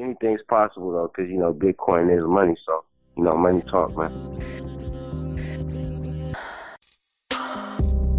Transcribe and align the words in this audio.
anything's 0.00 0.42
possible 0.48 0.92
though, 0.92 1.10
because 1.14 1.30
you 1.30 1.38
know 1.38 1.52
Bitcoin 1.52 2.16
is 2.16 2.24
money. 2.24 2.56
So 2.66 2.84
you 3.16 3.24
know, 3.24 3.36
money 3.36 3.62
talk, 3.62 3.96
man. 3.96 4.10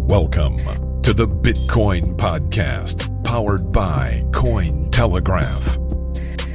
Welcome 0.06 0.58
to 1.02 1.12
the 1.12 1.26
Bitcoin 1.26 2.16
Podcast, 2.16 3.24
powered 3.24 3.72
by 3.72 4.22
Cointelegraph. 4.30 5.78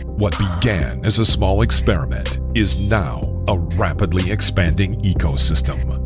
What 0.06 0.38
began 0.38 1.06
as 1.06 1.20
a 1.20 1.26
small 1.26 1.62
experiment 1.62 2.40
is 2.56 2.80
now 2.80 3.22
a 3.48 3.58
rapidly 3.58 4.32
expanding 4.32 5.00
ecosystem. 5.02 6.04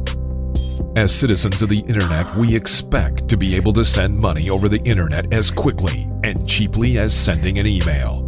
As 0.98 1.14
citizens 1.14 1.62
of 1.62 1.70
the 1.70 1.80
internet, 1.80 2.36
we 2.36 2.54
expect 2.54 3.30
to 3.30 3.38
be 3.38 3.56
able 3.56 3.72
to 3.74 3.86
send 3.86 4.18
money 4.18 4.50
over 4.50 4.68
the 4.68 4.82
internet 4.82 5.32
as 5.32 5.50
quickly 5.50 6.10
and 6.24 6.48
cheaply 6.48 6.98
as 6.98 7.14
sending 7.14 7.60
an 7.60 7.68
email. 7.68 8.28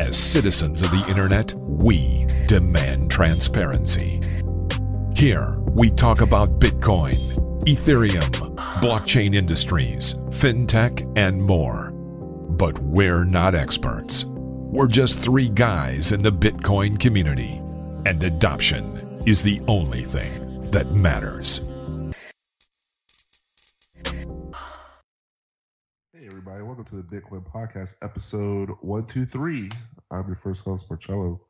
As 0.00 0.16
citizens 0.16 0.80
of 0.80 0.90
the 0.92 1.04
internet, 1.10 1.52
we 1.52 2.26
demand 2.46 3.10
transparency. 3.10 4.18
Here, 5.14 5.58
we 5.74 5.90
talk 5.90 6.22
about 6.22 6.58
Bitcoin, 6.58 7.18
Ethereum, 7.64 8.56
blockchain 8.80 9.34
industries, 9.34 10.14
fintech, 10.30 11.06
and 11.18 11.42
more. 11.42 11.90
But 11.90 12.78
we're 12.78 13.26
not 13.26 13.54
experts. 13.54 14.24
We're 14.24 14.88
just 14.88 15.18
three 15.18 15.50
guys 15.50 16.12
in 16.12 16.22
the 16.22 16.32
Bitcoin 16.32 16.98
community, 16.98 17.60
and 18.06 18.24
adoption 18.24 19.20
is 19.26 19.42
the 19.42 19.60
only 19.68 20.04
thing 20.04 20.64
that 20.70 20.92
matters. 20.92 21.69
Everybody, 26.60 26.76
welcome 26.76 26.84
to 26.84 27.02
the 27.02 27.20
Bitcoin 27.20 27.42
Podcast, 27.46 27.94
episode 28.02 28.68
123. 28.82 29.70
I'm 30.10 30.26
your 30.26 30.36
first 30.36 30.62
host, 30.64 30.86
Marcello. 30.90 31.40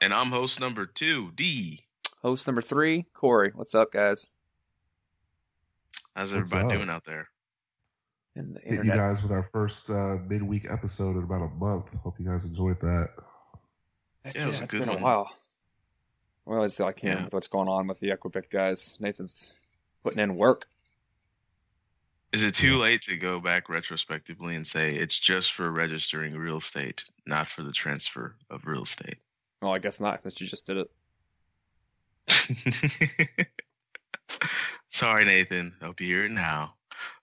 And 0.00 0.12
I'm 0.12 0.30
host 0.30 0.58
number 0.58 0.84
two, 0.86 1.30
D. 1.36 1.84
Host 2.22 2.46
number 2.48 2.60
three, 2.62 3.04
Corey. 3.14 3.52
What's 3.54 3.74
up, 3.74 3.92
guys? 3.92 4.30
How's 6.16 6.34
What's 6.34 6.52
everybody 6.52 6.74
up? 6.74 6.78
doing 6.80 6.90
out 6.90 7.04
there? 7.04 7.28
And 8.34 8.56
the 8.56 8.60
Hit 8.60 8.84
you 8.84 8.90
guys 8.90 9.22
with 9.22 9.30
our 9.32 9.48
first 9.52 9.90
uh, 9.90 10.18
midweek 10.26 10.66
episode 10.70 11.16
in 11.16 11.22
about 11.22 11.42
a 11.42 11.48
month. 11.54 11.94
Hope 12.02 12.18
you 12.18 12.26
guys 12.26 12.44
enjoyed 12.44 12.80
that. 12.80 13.10
Heck 14.24 14.34
Yeah, 14.34 14.44
it 14.46 14.48
was 14.48 14.60
a 14.60 14.66
good 14.66 14.80
been 14.80 14.88
one. 14.88 14.98
a 14.98 15.02
while. 15.02 15.32
We 16.46 16.56
always 16.56 16.78
like 16.80 16.98
hearing 17.00 17.18
Yeah. 17.18 17.24
with 17.24 17.32
what's 17.34 17.46
going 17.48 17.68
on 17.68 17.86
with 17.86 18.00
the 18.00 18.10
Equibit 18.10 18.50
guys. 18.50 18.96
Nathan's 19.00 19.52
putting 20.02 20.18
in 20.18 20.36
work. 20.36 20.66
Is 22.32 22.42
it 22.42 22.54
too 22.54 22.76
late 22.78 23.02
to 23.02 23.16
go 23.16 23.38
back 23.38 23.68
retrospectively 23.68 24.56
and 24.56 24.66
say 24.66 24.88
it's 24.88 25.18
just 25.18 25.52
for 25.52 25.70
registering 25.70 26.34
real 26.34 26.58
estate, 26.58 27.04
not 27.26 27.48
for 27.48 27.62
the 27.62 27.72
transfer 27.72 28.36
of 28.50 28.66
real 28.66 28.82
estate? 28.82 29.18
Well, 29.62 29.72
I 29.72 29.78
guess 29.78 30.00
not, 30.00 30.22
since 30.22 30.40
you 30.40 30.46
just 30.46 30.66
did 30.66 30.86
it. 32.28 33.48
Sorry, 34.90 35.24
Nathan. 35.24 35.74
Hope 35.80 36.00
you 36.00 36.08
hear 36.08 36.26
it 36.26 36.30
now. 36.30 36.74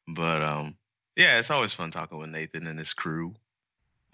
But 0.07 0.43
um, 0.43 0.75
yeah, 1.15 1.39
it's 1.39 1.51
always 1.51 1.73
fun 1.73 1.91
talking 1.91 2.19
with 2.19 2.29
Nathan 2.29 2.67
and 2.67 2.79
his 2.79 2.93
crew. 2.93 3.33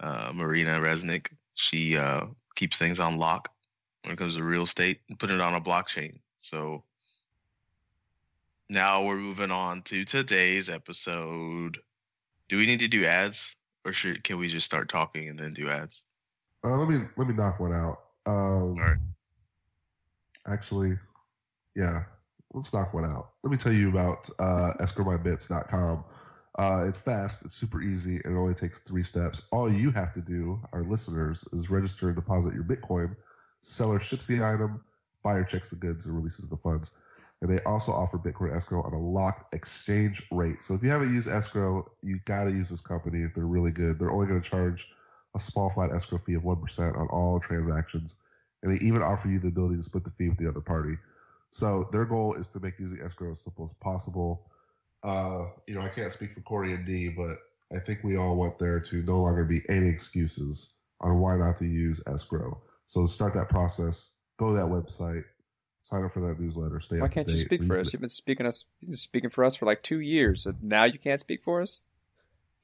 Uh, 0.00 0.32
Marina 0.34 0.80
Resnick, 0.80 1.28
she 1.54 1.96
uh, 1.96 2.26
keeps 2.56 2.78
things 2.78 3.00
on 3.00 3.14
lock 3.14 3.48
when 4.02 4.12
it 4.14 4.18
comes 4.18 4.36
to 4.36 4.42
real 4.42 4.64
estate 4.64 5.00
and 5.08 5.18
putting 5.18 5.36
it 5.36 5.42
on 5.42 5.54
a 5.54 5.60
blockchain. 5.60 6.20
So 6.40 6.84
now 8.70 9.02
we're 9.04 9.16
moving 9.16 9.50
on 9.50 9.82
to 9.82 10.04
today's 10.04 10.70
episode. 10.70 11.78
Do 12.48 12.56
we 12.56 12.66
need 12.66 12.78
to 12.80 12.88
do 12.88 13.04
ads, 13.04 13.54
or 13.84 13.92
should 13.92 14.22
can 14.22 14.38
we 14.38 14.48
just 14.48 14.64
start 14.64 14.88
talking 14.88 15.28
and 15.28 15.38
then 15.38 15.52
do 15.52 15.68
ads? 15.68 16.04
Uh, 16.64 16.76
let 16.76 16.88
me 16.88 17.04
let 17.16 17.28
me 17.28 17.34
knock 17.34 17.58
one 17.58 17.72
out. 17.74 17.98
Um, 18.26 18.34
All 18.34 18.74
right. 18.74 18.98
Actually, 20.46 20.96
yeah, 21.74 22.04
let's 22.54 22.72
knock 22.72 22.94
one 22.94 23.04
out. 23.04 23.30
Let 23.42 23.50
me 23.50 23.56
tell 23.56 23.72
you 23.72 23.88
about 23.88 24.30
uh, 24.38 24.72
escrowmybits.com. 24.80 26.04
Uh, 26.58 26.84
it's 26.86 26.98
fast, 26.98 27.44
it's 27.44 27.54
super 27.54 27.80
easy, 27.82 28.20
and 28.24 28.36
it 28.36 28.38
only 28.38 28.54
takes 28.54 28.78
three 28.78 29.02
steps. 29.02 29.48
All 29.50 29.70
you 29.70 29.90
have 29.92 30.12
to 30.14 30.20
do, 30.20 30.60
our 30.72 30.82
listeners, 30.82 31.46
is 31.52 31.70
register 31.70 32.06
and 32.08 32.16
deposit 32.16 32.54
your 32.54 32.64
Bitcoin. 32.64 33.16
Seller 33.62 34.00
ships 34.00 34.26
the 34.26 34.44
item, 34.44 34.82
buyer 35.22 35.44
checks 35.44 35.70
the 35.70 35.76
goods 35.76 36.06
and 36.06 36.14
releases 36.14 36.48
the 36.48 36.56
funds. 36.56 36.94
And 37.42 37.50
they 37.50 37.62
also 37.64 37.92
offer 37.92 38.18
Bitcoin 38.18 38.54
escrow 38.54 38.82
on 38.82 38.92
a 38.92 39.00
locked 39.00 39.54
exchange 39.54 40.22
rate. 40.30 40.62
So 40.62 40.74
if 40.74 40.82
you 40.82 40.90
haven't 40.90 41.14
used 41.14 41.28
escrow, 41.28 41.90
you 42.02 42.20
got 42.26 42.44
to 42.44 42.50
use 42.50 42.68
this 42.68 42.82
company 42.82 43.26
they're 43.34 43.46
really 43.46 43.70
good. 43.70 43.98
They're 43.98 44.10
only 44.10 44.26
going 44.26 44.40
to 44.42 44.48
charge 44.48 44.88
a 45.34 45.38
small 45.38 45.70
flat 45.70 45.92
escrow 45.92 46.18
fee 46.18 46.34
of 46.34 46.42
1% 46.42 46.98
on 46.98 47.08
all 47.08 47.40
transactions. 47.40 48.18
And 48.62 48.70
they 48.70 48.84
even 48.84 49.00
offer 49.00 49.28
you 49.28 49.38
the 49.38 49.48
ability 49.48 49.76
to 49.76 49.82
split 49.82 50.04
the 50.04 50.10
fee 50.10 50.28
with 50.28 50.38
the 50.38 50.48
other 50.48 50.60
party. 50.60 50.98
So 51.50 51.88
their 51.92 52.04
goal 52.04 52.34
is 52.34 52.48
to 52.48 52.60
make 52.60 52.78
using 52.78 53.00
escrow 53.00 53.30
as 53.32 53.40
simple 53.40 53.64
as 53.64 53.72
possible. 53.74 54.50
Uh, 55.02 55.46
you 55.66 55.74
know, 55.74 55.80
I 55.80 55.88
can't 55.88 56.12
speak 56.12 56.34
for 56.34 56.42
Corey 56.42 56.74
and 56.74 56.84
D, 56.84 57.08
but 57.08 57.38
I 57.74 57.78
think 57.78 58.00
we 58.04 58.16
all 58.16 58.36
want 58.36 58.58
there 58.58 58.80
to 58.80 58.96
no 59.02 59.20
longer 59.20 59.44
be 59.44 59.62
any 59.68 59.88
excuses 59.88 60.74
on 61.00 61.18
why 61.18 61.36
not 61.36 61.56
to 61.58 61.66
use 61.66 62.02
escrow. 62.06 62.60
So 62.86 63.06
start 63.06 63.34
that 63.34 63.48
process, 63.48 64.16
go 64.36 64.48
to 64.48 64.54
that 64.54 64.66
website, 64.66 65.24
sign 65.82 66.04
up 66.04 66.12
for 66.12 66.20
that 66.20 66.38
newsletter, 66.40 66.80
stay 66.80 66.98
Why 66.98 67.06
up 67.06 67.10
to 67.10 67.14
can't 67.14 67.28
you 67.28 67.34
date, 67.34 67.40
speak 67.44 67.62
for 67.64 67.74
read 67.74 67.80
us? 67.82 67.92
You've 67.92 68.00
been 68.00 68.08
speaking 68.08 68.46
us, 68.46 68.64
you've 68.80 68.90
been 68.90 68.96
speaking 68.96 69.30
for 69.30 69.44
us 69.44 69.56
for 69.56 69.66
like 69.66 69.82
two 69.82 70.00
years, 70.00 70.46
and 70.46 70.62
now 70.62 70.84
you 70.84 70.98
can't 70.98 71.20
speak 71.20 71.42
for 71.42 71.60
us. 71.62 71.80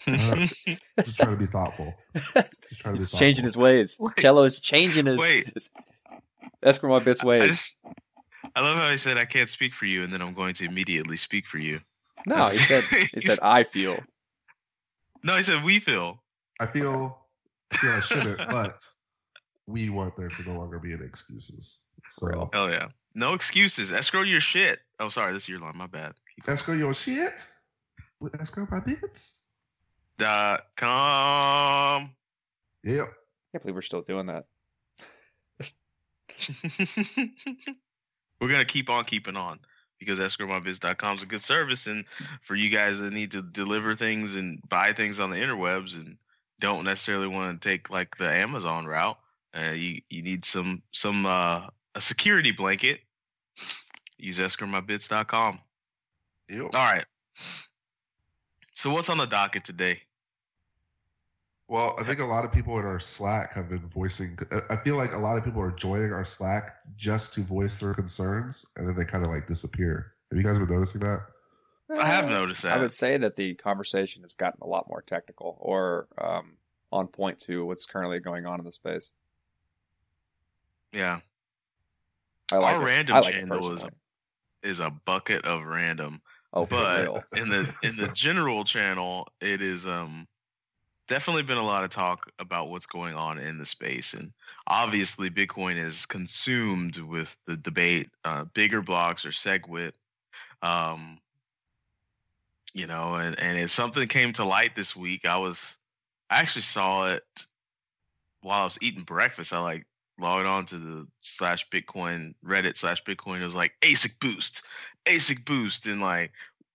Uh, 0.07 0.47
Just 1.01 1.17
trying 1.17 1.31
to 1.33 1.37
be 1.39 1.47
thoughtful. 1.47 1.95
Just 2.15 2.33
trying 2.35 2.45
to 2.45 2.93
be 2.93 2.99
He's 2.99 3.11
changing 3.13 3.45
thoughtful. 3.47 3.65
his 3.65 3.77
ways. 3.79 3.97
Wait. 3.99 4.17
Cello 4.19 4.45
is 4.45 4.61
changing 4.61 5.07
his, 5.07 5.19
Wait. 5.19 5.51
his 5.55 5.71
escrow 6.63 6.91
my 6.91 6.99
bits 7.05 7.23
I 7.23 7.27
ways. 7.27 7.49
just, 7.49 7.77
I 8.55 8.61
love 8.61 8.77
how 8.79 8.91
he 8.91 8.97
said 8.99 9.17
I 9.17 9.25
can't 9.25 9.49
speak 9.49 9.73
for 9.75 9.87
you, 9.87 10.03
and 10.05 10.13
then 10.13 10.21
I'm 10.23 10.35
going 10.35 10.55
to 10.57 10.65
immediately 10.65 11.17
speak 11.17 11.47
for 11.47 11.59
you. 11.59 11.81
No, 12.27 12.49
he 12.49 12.59
said 12.59 12.85
he 13.15 13.21
said 13.21 13.39
I 13.41 13.63
feel. 13.63 13.99
No, 15.23 15.37
he 15.37 15.43
said 15.43 15.65
we 15.65 15.81
feel. 15.81 16.23
I 16.61 16.67
feel 16.67 17.19
Yeah, 17.83 17.97
I 17.97 18.01
shouldn't, 18.01 18.39
but 18.39 18.75
we 19.67 19.89
want 19.89 20.17
there 20.17 20.29
to 20.29 20.43
no 20.45 20.55
longer 20.59 20.79
be 20.79 20.93
any 20.93 21.05
excuses. 21.05 21.79
So 22.11 22.27
Real. 22.27 22.51
Hell 22.53 22.71
yeah. 22.71 22.89
No 23.15 23.35
excuses. 23.35 23.93
Escrow 23.93 24.23
your 24.23 24.41
shit. 24.41 24.79
Oh, 25.01 25.09
sorry, 25.09 25.33
this 25.33 25.45
is 25.45 25.49
your 25.49 25.61
line. 25.61 25.77
My 25.77 25.87
bad. 25.87 26.13
Keep 26.37 26.49
escrow 26.49 26.75
your 26.75 26.95
shit 26.95 27.47
with 28.21 28.41
escrow 28.41 28.67
my 28.71 28.81
bits. 28.81 29.43
Dot 30.19 30.65
com. 30.77 32.15
Yep. 32.85 33.13
can't 33.53 33.63
believe 33.63 33.75
we're 33.75 33.83
still 33.83 34.03
doing 34.03 34.27
that. 34.27 34.45
We're 38.41 38.49
gonna 38.49 38.65
keep 38.65 38.91
on 38.91 39.05
keeping 39.05 39.37
on 39.37 39.61
because 39.99 40.19
escrowmybits.com 40.19 41.17
is 41.17 41.23
a 41.23 41.27
good 41.27 41.43
service, 41.43 41.87
and 41.87 42.05
for 42.47 42.55
you 42.55 42.69
guys 42.71 42.99
that 42.99 43.13
need 43.13 43.33
to 43.33 43.43
deliver 43.43 43.97
things 43.97 44.35
and 44.35 44.61
buy 44.69 44.93
things 44.93 45.19
on 45.19 45.31
the 45.31 45.37
interwebs 45.37 45.95
and 45.95 46.19
don't 46.61 46.85
necessarily 46.85 47.29
want 47.29 47.61
to 47.61 47.69
take 47.69 47.91
like 47.91 48.17
the 48.17 48.31
Amazon 48.31 48.87
route, 48.87 49.19
uh, 49.57 49.73
you 49.73 50.01
you 50.09 50.23
need 50.23 50.45
some 50.45 50.83
some 50.93 51.27
uh, 51.27 51.67
a 51.95 52.01
security 52.01 52.53
blanket. 52.53 53.01
Use 54.19 54.39
escrowmybits.com. 54.39 55.61
Yep. 56.49 56.63
All 56.63 56.71
right. 56.71 57.05
So 58.75 58.91
what's 58.91 59.09
on 59.09 59.19
the 59.19 59.27
docket 59.27 59.65
today? 59.65 60.01
Well, 61.69 61.97
I 61.99 62.05
think 62.05 62.21
a 62.21 62.25
lot 62.25 62.45
of 62.45 62.53
people 62.53 62.79
in 62.79 62.85
our 62.85 63.01
Slack 63.01 63.53
have 63.55 63.69
been 63.69 63.89
voicing. 63.89 64.39
I 64.71 64.77
feel 64.77 64.97
like 64.97 65.13
a 65.13 65.19
lot 65.19 65.37
of 65.37 65.45
people 65.45 65.61
are 65.61 65.73
joining 65.73 66.13
our 66.13 66.25
Slack 66.25 66.77
just 66.97 67.35
to 67.35 67.41
voice 67.41 67.79
their 67.79 67.93
concerns, 67.93 68.65
and 68.77 68.87
then 68.87 68.95
they 68.95 69.05
kind 69.05 69.25
of 69.25 69.31
like 69.31 69.49
disappear. 69.49 70.13
Have 70.31 70.39
you 70.39 70.45
guys 70.45 70.59
been 70.59 70.69
noticing 70.69 71.01
that? 71.01 71.23
I 71.91 72.07
have 72.07 72.29
noticed 72.29 72.63
that. 72.63 72.77
I 72.77 72.81
would 72.81 72.93
say 72.93 73.17
that 73.17 73.37
the 73.37 73.55
conversation 73.55 74.23
has 74.23 74.35
gotten 74.35 74.59
a 74.63 74.67
lot 74.67 74.89
more 74.89 75.03
technical 75.03 75.57
or 75.61 76.09
um, 76.19 76.57
on 76.93 77.09
point 77.09 77.41
to 77.43 77.65
what's 77.65 77.87
currently 77.87 78.21
going 78.21 78.47
on 78.47 78.59
in 78.59 78.65
the 78.65 78.73
space. 78.73 79.13
Yeah. 80.93 81.21
I 82.53 82.57
like 82.57 82.77
Our 82.77 82.81
it. 82.81 82.85
random 82.85 83.17
I 83.17 83.19
like 83.21 83.35
it 83.35 83.41
channel 83.41 83.75
is 83.75 83.85
is 84.63 84.79
a 84.81 84.91
bucket 85.05 85.45
of 85.45 85.65
random. 85.65 86.21
Oh, 86.53 86.67
but 86.67 87.09
in 87.37 87.49
the 87.49 87.69
in 87.83 87.97
the 87.97 88.09
general 88.09 88.65
channel 88.65 89.29
it 89.41 89.63
is 89.63 89.87
um 89.87 90.27
definitely 91.09 91.43
been 91.43 91.59
a 91.59 91.65
lot 91.65 91.85
of 91.85 91.91
talk 91.91 92.31
about 92.39 92.69
what's 92.71 92.87
going 92.87 93.15
on 93.15 93.39
in 93.39 93.59
the 93.59 93.67
space 93.67 94.15
and 94.15 94.33
obviously 94.67 95.31
bitcoin 95.31 95.77
is 95.77 96.07
consumed 96.07 96.97
with 96.99 97.35
the 97.47 97.57
debate 97.57 98.11
uh 98.25 98.45
bigger 98.55 98.83
blocks 98.83 99.25
or 99.25 99.31
segwit 99.31 99.93
um 100.63 101.19
you 102.75 102.87
know 102.87 103.15
and 103.15 103.39
and 103.39 103.59
if 103.59 103.71
something 103.71 104.07
came 104.09 104.33
to 104.33 104.45
light 104.45 104.75
this 104.75 104.97
week 104.97 105.25
i 105.25 105.37
was 105.37 105.77
i 106.31 106.41
actually 106.41 106.63
saw 106.63 107.07
it 107.07 107.25
while 108.43 108.63
i 108.63 108.65
was 108.65 108.79
eating 108.81 109.05
breakfast 109.05 109.53
i 109.53 109.59
like 109.59 109.87
logged 110.19 110.47
on 110.47 110.67
to 110.67 110.79
the 110.79 111.07
slash 111.23 111.67
bitcoin 111.73 112.35
reddit 112.45 112.77
slash 112.77 113.03
bitcoin 113.05 113.41
it 113.41 113.45
was 113.45 113.55
like 113.55 113.73
asic 113.83 114.13
boost 114.21 114.63
asic 115.07 115.45
boost 115.45 115.87
and 115.87 116.01
like 116.01 116.33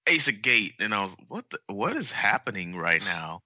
asic 0.07 0.41
gate 0.41 0.73
and 0.79 0.93
i 0.93 1.03
was 1.03 1.13
what 1.27 1.45
the, 1.49 1.59
what 1.67 1.95
is 1.95 2.11
happening 2.11 2.75
right 2.75 3.03
now? 3.05 3.41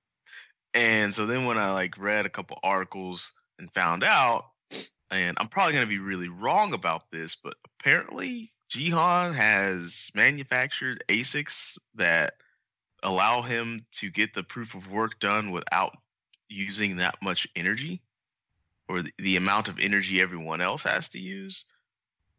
And 0.74 1.14
so 1.14 1.26
then 1.26 1.46
when 1.46 1.58
i 1.58 1.72
like 1.72 1.98
read 1.98 2.26
a 2.26 2.30
couple 2.30 2.60
articles 2.64 3.32
and 3.60 3.74
found 3.74 4.04
out, 4.04 4.46
and 5.10 5.38
I'm 5.40 5.48
probably 5.48 5.74
going 5.74 5.88
to 5.88 5.96
be 5.96 6.02
really 6.02 6.28
wrong 6.28 6.74
about 6.74 7.04
this, 7.12 7.38
but 7.42 7.56
apparently 7.80 8.52
Jihan 8.74 9.34
has 9.34 10.10
manufactured 10.14 11.04
ASICs 11.08 11.78
that 11.96 12.34
allow 13.04 13.42
him 13.42 13.86
to 13.94 14.10
get 14.10 14.34
the 14.34 14.44
proof 14.44 14.76
of 14.76 14.92
work 14.92 15.20
done 15.20 15.52
without 15.52 15.96
using 16.50 16.98
that 16.98 17.16
much 17.22 17.48
energy 17.56 18.02
or 18.88 19.02
the, 19.02 19.12
the 19.18 19.36
amount 19.36 19.68
of 19.68 19.80
energy 19.80 20.22
everyone 20.22 20.62
else 20.62 20.84
has 20.84 21.10
to 21.10 21.20
use. 21.20 21.66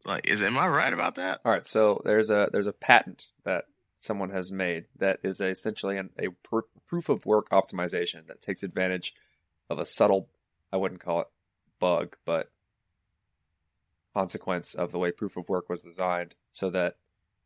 Like, 0.05 0.27
is 0.27 0.43
am 0.43 0.59
I 0.59 0.69
right 0.69 0.93
about 0.93 1.17
that? 1.17 1.41
All 1.45 1.53
right, 1.53 1.67
so 1.67 2.01
there's 2.05 2.31
a 2.31 2.49
there's 2.53 2.69
a 2.69 2.73
patent 2.73 3.27
that 3.45 3.65
someone 3.97 4.31
has 4.31 4.53
made 4.53 4.85
that 4.97 5.19
is 5.23 5.41
essentially 5.41 5.97
an, 5.97 6.11
a 6.19 6.29
proof, 6.47 6.65
proof 6.87 7.09
of 7.09 7.27
work 7.27 7.49
optimization 7.51 8.27
that 8.29 8.41
takes 8.41 8.63
advantage 8.63 9.15
of 9.69 9.79
a 9.79 9.87
subtle, 9.87 10.29
I 10.73 10.77
wouldn't 10.77 11.01
call 11.01 11.23
it 11.23 11.29
bug, 11.81 12.17
but 12.25 12.51
consequence 14.15 14.75
of 14.75 14.93
the 14.93 14.99
way 14.99 15.11
proof 15.11 15.37
of 15.37 15.49
work 15.49 15.69
was 15.69 15.83
designed, 15.83 16.35
so 16.51 16.71
that 16.71 16.97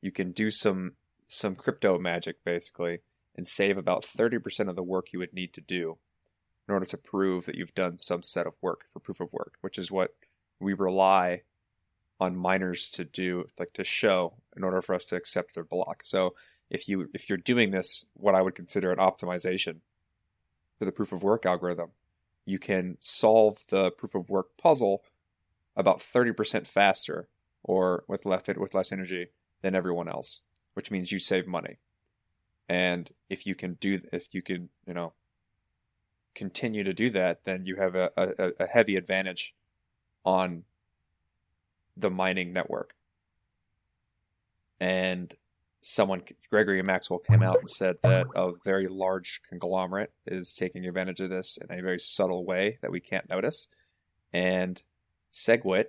you 0.01 0.13
can 0.13 0.33
do 0.33 0.51
some 0.51 0.93
some 1.27 1.55
crypto 1.55 1.99
magic 1.99 2.45
basically 2.45 2.99
and 3.37 3.47
save 3.47 3.79
about 3.79 4.03
30% 4.03 4.69
of 4.69 4.75
the 4.75 4.83
work 4.83 5.13
you 5.13 5.21
would 5.21 5.33
need 5.33 5.53
to 5.53 5.61
do 5.61 5.97
in 6.71 6.75
order 6.75 6.87
to 6.87 6.97
prove 6.97 7.47
that 7.47 7.57
you've 7.57 7.75
done 7.75 7.99
some 7.99 8.23
set 8.23 8.47
of 8.47 8.55
work 8.63 8.85
for 8.93 9.01
proof 9.01 9.19
of 9.19 9.33
work, 9.33 9.55
which 9.61 9.77
is 9.77 9.91
what 9.91 10.15
we 10.61 10.73
rely 10.73 11.43
on 12.21 12.37
miners 12.37 12.93
to 12.93 13.05
do, 13.05 13.45
like 13.59 13.73
to 13.73 13.83
show 13.83 14.35
in 14.57 14.63
order 14.63 14.81
for 14.81 14.95
us 14.95 15.07
to 15.07 15.17
accept 15.17 15.53
their 15.53 15.65
block. 15.65 16.03
So 16.05 16.37
if 16.71 16.89
you 16.89 17.11
if 17.13 17.29
you're 17.29 17.39
doing 17.39 17.73
this, 17.73 18.05
what 18.15 18.37
I 18.37 18.43
would 18.43 18.55
consider 18.55 18.93
an 18.93 18.99
optimization 18.99 19.79
for 20.79 20.85
the 20.85 20.93
proof 20.93 21.11
of 21.11 21.25
work 21.25 21.45
algorithm, 21.45 21.91
you 22.45 22.61
can 22.61 22.97
solve 23.01 23.59
the 23.71 23.91
proof 23.91 24.15
of 24.15 24.31
work 24.31 24.57
puzzle 24.57 25.03
about 25.75 25.99
30% 25.99 26.69
faster 26.69 27.27
or 27.65 28.05
with 28.07 28.27
less 28.27 28.47
with 28.57 28.77
less 28.77 28.93
energy 28.93 29.27
than 29.63 29.75
everyone 29.75 30.09
else, 30.09 30.43
which 30.75 30.93
means 30.93 31.11
you 31.11 31.19
save 31.19 31.49
money. 31.49 31.79
And 32.69 33.11
if 33.29 33.45
you 33.45 33.57
can 33.57 33.75
do 33.75 34.01
if 34.13 34.33
you 34.33 34.41
can, 34.41 34.69
you 34.87 34.95
know, 34.95 35.15
continue 36.35 36.85
to 36.85 36.93
do 36.93 37.11
that, 37.11 37.45
then 37.45 37.65
you 37.65 37.77
have 37.77 37.95
a, 37.95 38.11
a, 38.17 38.51
a 38.61 38.67
heavy 38.67 38.97
advantage 38.97 39.55
on 40.25 40.65
the 41.97 42.11
mining 42.11 42.53
network. 42.53 42.95
And 44.81 45.35
someone, 45.81 46.23
Gregory 46.49 46.83
Maxwell, 46.83 47.19
came 47.19 47.43
out 47.43 47.59
and 47.59 47.69
said 47.69 47.97
that 48.03 48.27
a 48.35 48.53
very 48.65 48.89
large 48.89 49.43
conglomerate 49.49 50.13
is 50.27 50.55
taking 50.55 50.87
advantage 50.87 51.21
of 51.21 51.31
this 51.31 51.59
in 51.59 51.79
a 51.79 51.83
very 51.83 51.99
subtle 51.99 52.45
way 52.45 52.79
that 52.81 52.91
we 52.91 53.01
can't 53.01 53.29
notice. 53.29 53.69
And 54.33 54.83
SegWit 55.33 55.87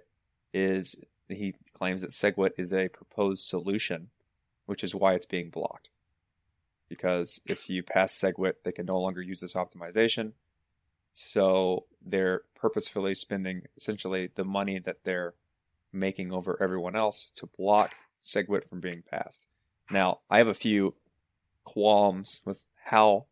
is, 0.54 0.96
he 1.30 1.54
claims 1.74 2.02
that 2.02 2.12
SegWit 2.12 2.52
is 2.58 2.74
a 2.74 2.90
proposed 2.90 3.44
solution, 3.44 4.10
which 4.66 4.84
is 4.84 4.96
why 4.96 5.14
it's 5.14 5.26
being 5.26 5.50
blocked. 5.50 5.90
Because 6.92 7.40
if 7.46 7.70
you 7.70 7.84
pass 7.84 8.14
SegWit, 8.14 8.56
they 8.66 8.74
can 8.74 8.86
no 8.86 9.00
longer 9.00 9.22
use 9.22 9.40
this 9.40 9.54
optimization. 9.54 10.34
So 11.14 11.86
they're 12.06 12.42
purposefully 12.54 13.16
spending 13.16 13.62
essentially 13.78 14.30
the 14.36 14.44
money 14.44 14.78
that 14.80 15.06
they're 15.06 15.34
making 15.94 16.34
over 16.34 16.62
everyone 16.62 16.98
else 16.98 17.32
to 17.38 17.46
block 17.46 17.96
SegWit 18.26 18.68
from 18.68 18.82
being 18.82 19.04
passed. 19.10 19.48
Now, 19.90 20.20
I 20.30 20.40
have 20.40 20.50
a 20.50 20.54
few 20.54 20.96
qualms 21.64 22.42
with 22.44 22.62
how 22.84 23.28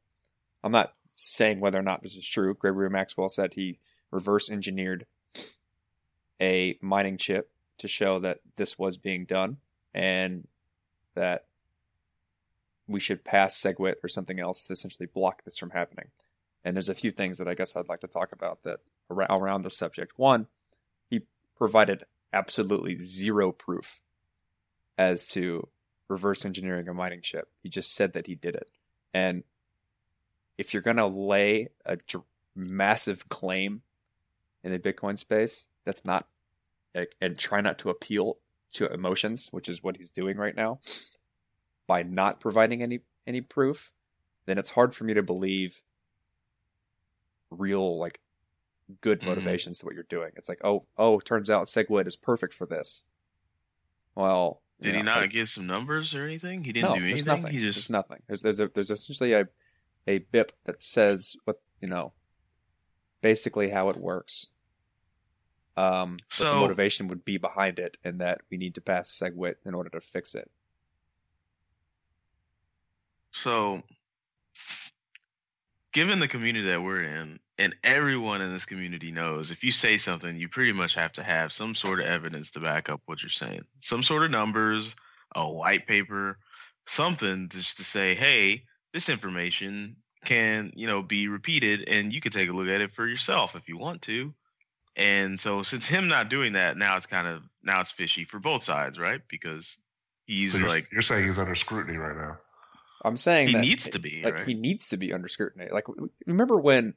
I'm 0.64 0.72
not 0.72 0.94
saying 1.14 1.60
whether 1.60 1.80
or 1.80 1.84
not 1.84 2.02
this 2.02 2.16
is 2.16 2.26
true. 2.26 2.54
Gregory 2.54 2.90
Maxwell 2.90 3.28
said 3.28 3.54
he 3.54 3.78
reverse 4.10 4.50
engineered 4.50 5.06
a 6.40 6.78
mining 6.80 7.18
chip 7.18 7.52
to 7.80 7.90
show 7.90 8.22
that 8.22 8.40
this 8.56 8.80
was 8.80 8.96
being 8.96 9.26
done 9.26 9.58
and 9.94 10.48
that 11.16 11.44
we 12.90 13.00
should 13.00 13.24
pass 13.24 13.56
SegWit 13.56 13.96
or 14.04 14.10
something 14.10 14.40
else 14.40 14.66
to 14.68 14.74
essentially 14.74 15.06
block 15.06 15.44
this 15.46 15.58
from 15.58 15.70
happening. 15.70 16.08
And 16.66 16.76
there's 16.76 16.90
a 16.90 16.96
few 16.96 17.12
things 17.12 17.38
that 17.38 17.48
I 17.48 17.54
guess 17.54 17.76
I'd 17.76 17.88
like 17.88 18.02
to 18.02 18.08
talk 18.08 18.32
about 18.34 18.64
that 18.64 18.80
around 19.10 19.62
the 19.62 19.70
subject. 19.70 20.14
One, 20.18 20.48
he 21.10 21.22
provided 21.56 22.04
absolutely 22.34 22.98
zero 23.00 23.52
proof 23.52 24.02
as 24.98 25.30
to 25.30 25.68
reverse 26.10 26.44
engineering 26.44 26.88
a 26.88 26.94
mining 26.94 27.22
chip. 27.22 27.48
He 27.62 27.70
just 27.70 27.94
said 27.94 28.14
that 28.14 28.28
he 28.28 28.36
did 28.36 28.56
it. 28.56 28.72
And 29.14 29.44
if 30.58 30.74
you're 30.74 30.84
going 30.84 30.98
to 30.98 31.08
lay 31.08 31.70
a 31.86 31.96
dr- 31.96 32.26
massive 32.56 33.30
claim 33.30 33.84
in 34.64 34.72
the 34.72 34.80
Bitcoin 34.80 35.18
space, 35.18 35.70
that's 35.86 36.04
not, 36.04 36.28
and 37.22 37.38
try 37.38 37.62
not 37.62 37.80
to 37.80 37.90
appeal 37.90 38.38
to 38.74 38.92
emotions, 38.92 39.48
which 39.52 39.70
is 39.70 39.84
what 39.84 39.98
he's 39.98 40.10
doing 40.10 40.38
right 40.38 40.56
now, 40.56 40.80
by 41.90 42.04
not 42.04 42.40
providing 42.40 42.84
any 42.84 43.00
any 43.26 43.42
proof, 43.42 43.92
then 44.46 44.58
it's 44.60 44.70
hard 44.70 44.94
for 44.96 45.04
me 45.06 45.16
to 45.16 45.24
believe 45.24 45.82
real 47.50 47.98
like 47.98 48.20
good 49.02 49.22
Mhm. 49.22 49.26
motivations 49.26 49.80
to 49.80 49.86
what 49.86 49.96
you're 49.96 50.04
doing. 50.04 50.32
It's 50.36 50.48
like, 50.48 50.62
oh, 50.64 50.86
oh, 50.98 51.20
turns 51.20 51.50
out 51.50 51.66
SegWit 51.68 52.08
is 52.08 52.16
perfect 52.16 52.54
for 52.54 52.66
this. 52.68 53.04
Well, 54.16 54.62
Did 54.82 54.96
he 54.96 55.02
not 55.02 55.22
like, 55.22 55.32
give 55.32 55.50
some 55.50 55.66
numbers 55.68 56.14
or 56.16 56.24
anything? 56.24 56.64
He 56.64 56.72
didn't 56.74 56.90
no, 56.92 56.96
do 56.96 57.02
there's 57.02 57.24
anything. 57.24 57.42
nothing. 57.44 57.52
He 57.54 57.60
There's 57.60 57.76
just 57.76 57.90
nothing. 57.90 58.22
There's 58.28 58.42
there's 58.44 58.60
a 58.60 58.68
there's 58.70 58.92
essentially 58.92 59.34
a 59.34 59.48
a 60.08 60.20
BIP 60.20 60.52
that 60.66 60.82
says 60.82 61.36
what 61.46 61.62
you 61.82 61.88
know, 61.88 62.14
basically 63.22 63.70
how 63.70 63.90
it 63.90 63.98
works. 63.98 64.48
Um, 65.78 66.20
what 66.38 66.46
the 66.46 66.56
motivation 66.56 67.08
would 67.08 67.24
be 67.26 67.38
behind 67.38 67.80
it, 67.80 67.98
and 68.04 68.20
that 68.22 68.42
we 68.52 68.58
need 68.58 68.76
to 68.76 68.82
pass 68.82 69.10
SegWit 69.18 69.56
in 69.66 69.74
order 69.74 69.90
to 69.92 70.02
fix 70.02 70.36
it. 70.36 70.52
So, 73.32 73.84
given 75.94 76.20
the 76.20 76.28
community 76.28 76.68
that 76.70 76.82
we're 76.82 77.04
in, 77.04 77.40
and 77.58 77.76
everyone 77.84 78.42
in 78.42 78.54
this 78.54 78.66
community 78.66 79.12
knows, 79.12 79.52
if 79.52 79.64
you 79.64 79.72
say 79.72 79.98
something, 79.98 80.38
you 80.38 80.48
pretty 80.48 80.72
much 80.72 80.96
have 80.96 81.12
to 81.14 81.24
have 81.24 81.52
some 81.52 81.76
sort 81.76 82.00
of 82.00 82.06
evidence 82.06 82.52
to 82.52 82.60
back 82.60 82.90
up 82.90 83.02
what 83.06 83.22
you're 83.22 83.30
saying. 83.30 83.64
Some 83.82 84.02
sort 84.02 84.24
of 84.24 84.32
numbers, 84.32 84.96
a 85.36 85.48
white 85.48 85.86
paper, 85.86 86.38
something 86.88 87.50
just 87.50 87.78
to 87.78 87.84
say, 87.84 88.16
hey, 88.16 88.64
this 88.94 89.10
information 89.10 89.98
can, 90.26 90.72
you 90.76 90.88
know, 90.88 91.02
be 91.02 91.28
repeated 91.28 91.88
and 91.88 92.14
you 92.14 92.22
can 92.22 92.32
take 92.32 92.50
a 92.50 92.54
look 92.54 92.68
at 92.68 92.82
it 92.82 92.94
for 92.94 93.08
yourself 93.08 93.56
if 93.56 93.68
you 93.68 93.78
want 93.78 94.02
to. 94.04 94.34
And 94.96 95.40
so 95.40 95.64
since 95.64 95.86
him 95.86 96.08
not 96.08 96.30
doing 96.30 96.54
that, 96.54 96.78
now 96.78 96.98
it's 96.98 97.06
kind 97.06 97.28
of 97.28 97.44
now 97.64 97.82
it's 97.82 97.92
fishy 97.92 98.26
for 98.26 98.40
both 98.40 98.64
sides, 98.64 98.98
right? 99.00 99.22
Because 99.30 99.78
he's 100.26 100.52
So 100.52 100.58
you're, 100.58 100.68
like 100.68 100.92
you're 100.92 101.02
saying 101.02 101.26
he's 101.26 101.40
under 101.40 101.56
scrutiny 101.56 101.98
right 101.98 102.18
now. 102.18 102.38
I'm 103.04 103.18
saying 103.18 103.48
he 103.48 103.54
that 103.54 103.62
needs 103.62 103.90
to 103.90 104.00
be, 104.00 104.22
like 104.24 104.36
right? 104.36 104.48
he 104.48 104.54
needs 104.54 104.90
to 104.90 104.98
be 104.98 105.14
under 105.14 105.28
scrutiny. 105.28 105.68
Like 105.72 105.86
remember 106.26 106.58
when 106.60 106.96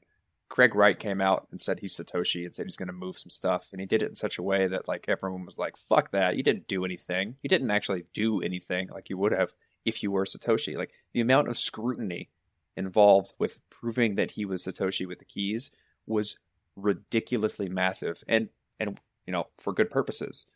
Craig 0.49 0.75
Wright 0.75 0.99
came 0.99 1.21
out 1.21 1.47
and 1.50 1.61
said 1.61 1.78
he's 1.78 1.97
Satoshi 1.97 2.44
and 2.44 2.54
said 2.54 2.66
he's 2.66 2.76
going 2.76 2.88
to 2.88 2.92
move 2.92 3.18
some 3.18 3.30
stuff, 3.30 3.68
and 3.73 3.80
he 3.80 3.87
did 3.87 4.02
it 4.02 4.11
in 4.11 4.16
such 4.16 4.38
a 4.38 4.42
way 4.42 4.66
that 4.66 4.88
like 4.88 5.06
everyone 5.09 5.47
was 5.47 5.59
like, 5.59 5.76
"Fuck 5.76 6.11
that! 6.11 6.37
You 6.37 6.42
didn't 6.42 6.68
do 6.68 6.85
anything. 6.85 7.37
You 7.42 7.49
didn't 7.49 7.71
actually 7.71 8.04
do 8.12 8.40
anything 8.40 8.88
like 8.88 9.09
you 9.09 9.16
would 9.16 9.32
have 9.32 9.52
if 9.85 10.02
you 10.02 10.11
were 10.11 10.25
Satoshi." 10.25 10.76
Like 10.76 10.92
the 11.12 11.21
amount 11.21 11.49
of 11.49 11.56
scrutiny 11.56 12.28
involved 12.76 13.32
with 13.38 13.61
proving 13.71 14.16
that 14.16 14.32
he 14.32 14.44
was 14.44 14.64
Satoshi 14.64 15.06
with 15.06 15.21
the 15.21 15.25
keys 15.25 15.71
was 16.06 16.38
ridiculously 16.76 17.68
massive, 17.68 18.23
and 18.28 18.49
and 18.78 19.00
you 19.26 19.32
know 19.32 19.47
for 19.59 19.73
good 19.73 19.90
purposes, 19.90 20.47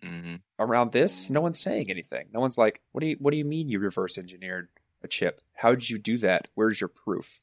but 0.00 0.08
hmm 0.08 0.34
around 0.58 0.92
this, 0.92 1.28
no 1.28 1.40
one's 1.42 1.60
saying 1.60 1.90
anything. 1.90 2.28
No 2.32 2.40
one's 2.40 2.56
like, 2.56 2.80
"What 2.92 3.02
do 3.02 3.08
you 3.08 3.16
What 3.18 3.30
do 3.32 3.36
you 3.36 3.44
mean 3.44 3.68
you 3.68 3.78
reverse 3.78 4.16
engineered 4.16 4.68
a 5.02 5.08
chip? 5.08 5.42
How 5.54 5.70
did 5.70 5.90
you 5.90 5.98
do 5.98 6.16
that? 6.18 6.48
Where's 6.54 6.80
your 6.80 6.88
proof?" 6.88 7.40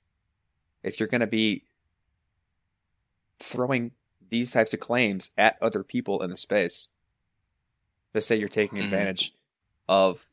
If 0.81 0.99
you're 0.99 1.09
going 1.09 1.21
to 1.21 1.27
be 1.27 1.63
throwing 3.39 3.91
these 4.29 4.51
types 4.51 4.73
of 4.73 4.79
claims 4.79 5.31
at 5.37 5.57
other 5.61 5.83
people 5.83 6.21
in 6.23 6.29
the 6.29 6.37
space, 6.37 6.87
to 8.13 8.21
say 8.21 8.35
you're 8.35 8.47
taking 8.49 8.79
Mhm. 8.79 8.85
advantage 8.85 9.33
of 9.87 10.27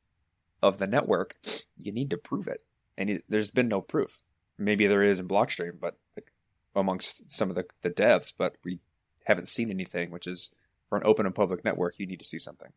of 0.63 0.79
the 0.79 0.87
network, 0.87 1.37
you 1.79 1.91
need 1.91 2.11
to 2.11 2.19
prove 2.19 2.47
it. 2.47 2.63
And 2.99 3.09
it, 3.09 3.25
there's 3.29 3.51
been 3.51 3.69
no 3.69 3.81
proof. 3.81 4.23
Maybe 4.59 4.87
there 4.87 5.03
is 5.03 5.19
in 5.19 5.27
Blockstream, 5.27 5.81
but 5.81 5.97
like, 6.17 6.31
amongst 6.77 7.33
some 7.33 7.49
of 7.49 7.57
the, 7.57 7.65
the 7.81 7.89
devs, 7.91 8.31
but 8.37 8.57
we 8.63 8.81
haven't 9.25 9.49
seen 9.49 9.71
anything. 9.71 10.11
Which 10.11 10.27
is 10.27 10.55
for 10.91 10.99
an 10.99 11.05
open 11.07 11.25
and 11.25 11.35
public 11.35 11.65
network, 11.65 11.99
you 11.99 12.07
need 12.07 12.19
to 12.19 12.27
see 12.27 12.39
something. 12.39 12.73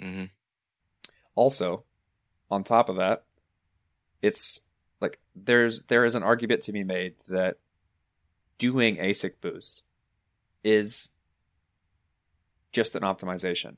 hmm 0.00 0.24
Also, 1.34 1.84
on 2.50 2.64
top 2.64 2.88
of 2.88 2.96
that, 2.96 3.24
it's 4.22 4.60
like 5.00 5.18
there's 5.34 5.82
there 5.82 6.06
is 6.06 6.14
an 6.14 6.22
argument 6.22 6.62
to 6.62 6.72
be 6.72 6.84
made 6.84 7.16
that 7.28 7.58
doing 8.56 8.96
ASIC 8.96 9.32
boost 9.42 9.82
is 10.64 11.10
just 12.72 12.94
an 12.94 13.02
optimization. 13.02 13.76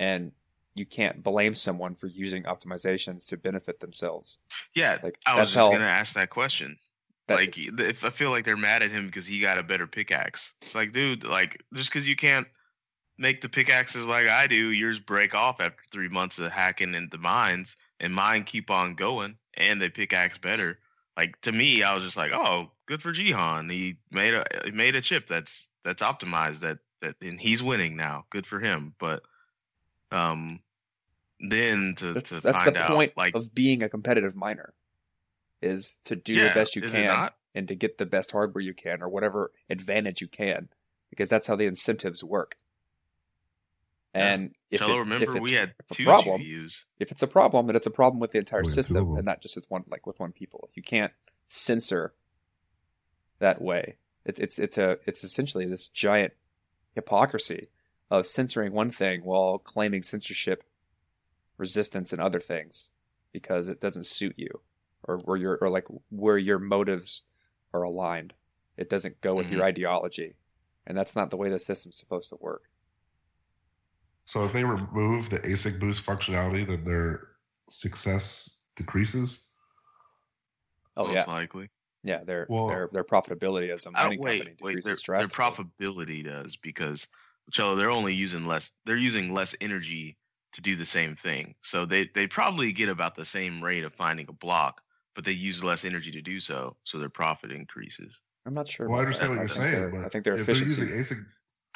And 0.00 0.32
you 0.74 0.86
can't 0.86 1.22
blame 1.22 1.54
someone 1.54 1.94
for 1.94 2.06
using 2.06 2.44
optimizations 2.44 3.28
to 3.28 3.36
benefit 3.36 3.80
themselves. 3.80 4.38
Yeah, 4.74 4.98
Like 5.02 5.18
I 5.26 5.38
was 5.38 5.52
just 5.52 5.56
how 5.56 5.70
gonna 5.70 5.84
ask 5.84 6.14
that 6.14 6.30
question. 6.30 6.78
That- 7.28 7.34
like 7.36 7.54
if 7.56 8.04
I 8.04 8.10
feel 8.10 8.30
like 8.30 8.44
they're 8.44 8.56
mad 8.56 8.82
at 8.82 8.90
him 8.90 9.06
because 9.06 9.26
he 9.26 9.40
got 9.40 9.58
a 9.58 9.62
better 9.62 9.86
pickaxe. 9.86 10.52
It's 10.62 10.74
like, 10.74 10.92
dude, 10.92 11.24
like 11.24 11.62
just 11.74 11.90
because 11.90 12.08
you 12.08 12.16
can't 12.16 12.46
make 13.18 13.42
the 13.42 13.48
pickaxes 13.48 14.06
like 14.06 14.28
I 14.28 14.46
do, 14.46 14.70
yours 14.70 14.98
break 14.98 15.34
off 15.34 15.60
after 15.60 15.82
three 15.92 16.08
months 16.08 16.38
of 16.38 16.50
hacking 16.50 16.94
into 16.94 17.18
mines, 17.18 17.76
and 18.00 18.14
mine 18.14 18.44
keep 18.44 18.70
on 18.70 18.94
going, 18.94 19.36
and 19.54 19.80
they 19.80 19.88
pickaxe 19.88 20.38
better. 20.38 20.78
Like 21.16 21.40
to 21.42 21.52
me, 21.52 21.82
I 21.82 21.94
was 21.94 22.04
just 22.04 22.16
like, 22.16 22.32
oh, 22.32 22.70
good 22.86 23.02
for 23.02 23.12
Jihan. 23.12 23.70
He 23.70 23.96
made 24.10 24.34
a 24.34 24.44
he 24.64 24.70
made 24.70 24.94
a 24.96 25.02
chip 25.02 25.26
that's 25.28 25.68
that's 25.84 26.02
optimized 26.02 26.60
that 26.60 26.78
that 27.02 27.16
and 27.20 27.40
he's 27.40 27.62
winning 27.62 27.96
now. 27.96 28.24
Good 28.30 28.46
for 28.46 28.60
him. 28.60 28.94
But 28.98 29.22
um, 30.10 30.60
then 31.40 31.94
to 31.98 32.14
That's 32.14 32.30
to 32.30 32.40
that's 32.40 32.56
find 32.56 32.76
the 32.76 32.82
out 32.82 32.88
point 32.88 33.12
like 33.16 33.34
of 33.34 33.54
being 33.54 33.82
a 33.82 33.88
competitive 33.88 34.34
miner, 34.36 34.74
is 35.60 35.98
to 36.04 36.16
do 36.16 36.34
the 36.48 36.54
best 36.54 36.76
you 36.76 36.82
can 36.82 37.30
and 37.54 37.68
to 37.68 37.74
get 37.74 37.98
the 37.98 38.06
best 38.06 38.30
hardware 38.30 38.62
you 38.62 38.74
can 38.74 39.02
or 39.02 39.08
whatever 39.08 39.50
advantage 39.68 40.20
you 40.20 40.28
can, 40.28 40.68
because 41.10 41.28
that's 41.28 41.46
how 41.46 41.56
the 41.56 41.64
incentives 41.66 42.22
work. 42.22 42.56
Yeah. 44.14 44.32
And 44.34 44.54
if, 44.70 44.80
it- 44.82 44.86
remember 44.86 45.30
if 45.30 45.36
it's, 45.36 45.50
we 45.50 45.56
had 45.56 45.74
if 45.78 45.90
a 45.90 45.94
two 45.94 46.04
problem, 46.04 46.40
GPUs. 46.40 46.84
if 46.98 47.10
it's 47.12 47.22
a 47.22 47.26
problem, 47.26 47.66
then 47.66 47.76
it's 47.76 47.86
a 47.86 47.90
problem 47.90 48.20
with 48.20 48.32
the 48.32 48.38
entire 48.38 48.62
We 48.62 48.68
had 48.68 48.74
two 48.74 48.80
of 48.80 48.86
system 48.86 49.16
and 49.16 49.24
not 49.24 49.40
just 49.40 49.56
with 49.56 49.66
one 49.70 49.84
like 49.88 50.06
with 50.06 50.18
one 50.20 50.32
people. 50.32 50.70
You 50.74 50.82
can't 50.82 51.12
censor 51.46 52.14
that 53.38 53.60
way. 53.60 53.96
It's 54.24 54.40
it's 54.40 54.58
it's 54.58 54.78
a 54.78 54.98
it's 55.06 55.24
essentially 55.24 55.66
this 55.66 55.88
giant 55.88 56.32
hypocrisy 56.94 57.68
of 58.10 58.26
censoring 58.26 58.72
one 58.72 58.90
thing 58.90 59.22
while 59.24 59.58
claiming 59.58 60.02
censorship 60.02 60.64
resistance 61.58 62.12
and 62.12 62.20
other 62.22 62.40
things 62.40 62.90
because 63.32 63.68
it 63.68 63.80
doesn't 63.80 64.06
suit 64.06 64.34
you 64.36 64.60
or 65.08 65.18
where 65.24 65.36
your 65.36 65.58
or 65.60 65.70
like 65.70 65.86
where 66.10 66.38
your 66.38 66.58
motives 66.58 67.22
are 67.72 67.82
aligned. 67.82 68.34
It 68.76 68.88
doesn't 68.88 69.20
go 69.20 69.34
with 69.34 69.50
your 69.50 69.60
mm-hmm. 69.60 69.68
ideology. 69.68 70.34
And 70.86 70.96
that's 70.96 71.16
not 71.16 71.30
the 71.30 71.36
way 71.36 71.50
the 71.50 71.58
system's 71.58 71.96
supposed 71.96 72.28
to 72.28 72.36
work. 72.40 72.62
So 74.24 74.44
if 74.44 74.52
they 74.52 74.62
remove 74.62 75.30
the 75.30 75.40
ASIC 75.40 75.80
boost 75.80 76.06
functionality, 76.06 76.66
then 76.66 76.84
their 76.84 77.28
success 77.68 78.60
decreases. 78.76 79.50
Oh 80.96 81.06
most 81.06 81.14
yeah. 81.14 81.24
likely. 81.26 81.70
Yeah, 82.04 82.22
their 82.24 82.46
Well- 82.48 82.68
their 82.68 82.88
their 82.92 83.04
profitability 83.04 83.74
as 83.74 83.86
a 83.86 83.90
mining 83.90 84.20
wait, 84.20 84.38
company 84.38 84.56
wait. 84.60 84.76
decreases 84.76 85.02
Their, 85.02 85.18
their 85.18 85.26
profitability 85.26 86.24
does 86.24 86.56
because 86.56 87.08
Cello, 87.52 87.76
they're 87.76 87.90
only 87.90 88.14
using 88.14 88.44
less. 88.44 88.70
They're 88.84 88.96
using 88.96 89.32
less 89.32 89.54
energy 89.60 90.16
to 90.52 90.62
do 90.62 90.76
the 90.76 90.84
same 90.84 91.16
thing. 91.16 91.54
So 91.62 91.86
they 91.86 92.10
they 92.14 92.26
probably 92.26 92.72
get 92.72 92.88
about 92.88 93.16
the 93.16 93.24
same 93.24 93.62
rate 93.62 93.84
of 93.84 93.94
finding 93.94 94.26
a 94.28 94.32
block, 94.32 94.82
but 95.18 95.24
they 95.24 95.32
use 95.32 95.64
less 95.64 95.84
energy 95.84 96.12
to 96.12 96.22
do 96.22 96.38
so. 96.38 96.76
So 96.84 97.00
their 97.00 97.08
profit 97.08 97.50
increases. 97.50 98.14
I'm 98.46 98.52
not 98.52 98.68
sure. 98.68 98.86
Well, 98.86 99.00
I 99.00 99.02
about 99.02 99.06
understand 99.20 99.32
that. 99.32 99.40
what 99.40 99.56
you're 99.56 99.64
I 99.66 99.72
saying, 99.72 99.90
but 99.90 100.04
I 100.04 100.08
think 100.08 100.24
their 100.24 100.34
if 100.34 100.46
they're 100.46 100.54
using 100.54 100.86
ASIC, 100.96 101.16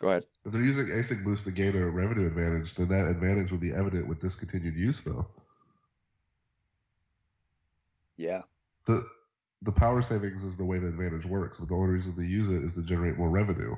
Go 0.00 0.11
ahead. 0.11 0.26
if 0.46 0.52
they're 0.52 0.62
using 0.62 0.87
ASIC 0.87 1.25
boost 1.25 1.44
to 1.46 1.50
gain 1.50 1.75
a 1.75 1.88
revenue 1.90 2.28
advantage, 2.28 2.76
then 2.76 2.87
that 2.90 3.08
advantage 3.08 3.50
would 3.50 3.58
be 3.61 3.72
evident 3.72 4.06
with 4.06 4.20
discontinued 4.20 4.76
use, 4.76 5.00
though. 5.00 5.26
Yeah. 8.16 8.42
the 8.87 9.04
The 9.62 9.72
power 9.72 10.02
savings 10.02 10.44
is 10.44 10.56
the 10.56 10.64
way 10.64 10.78
the 10.78 10.87
advantage 10.87 11.26
works, 11.26 11.58
but 11.58 11.68
the 11.68 11.75
only 11.75 11.88
reason 11.90 12.14
they 12.16 12.22
use 12.22 12.49
it 12.49 12.62
is 12.62 12.75
to 12.75 12.82
generate 12.84 13.18
more 13.18 13.30
revenue. 13.30 13.75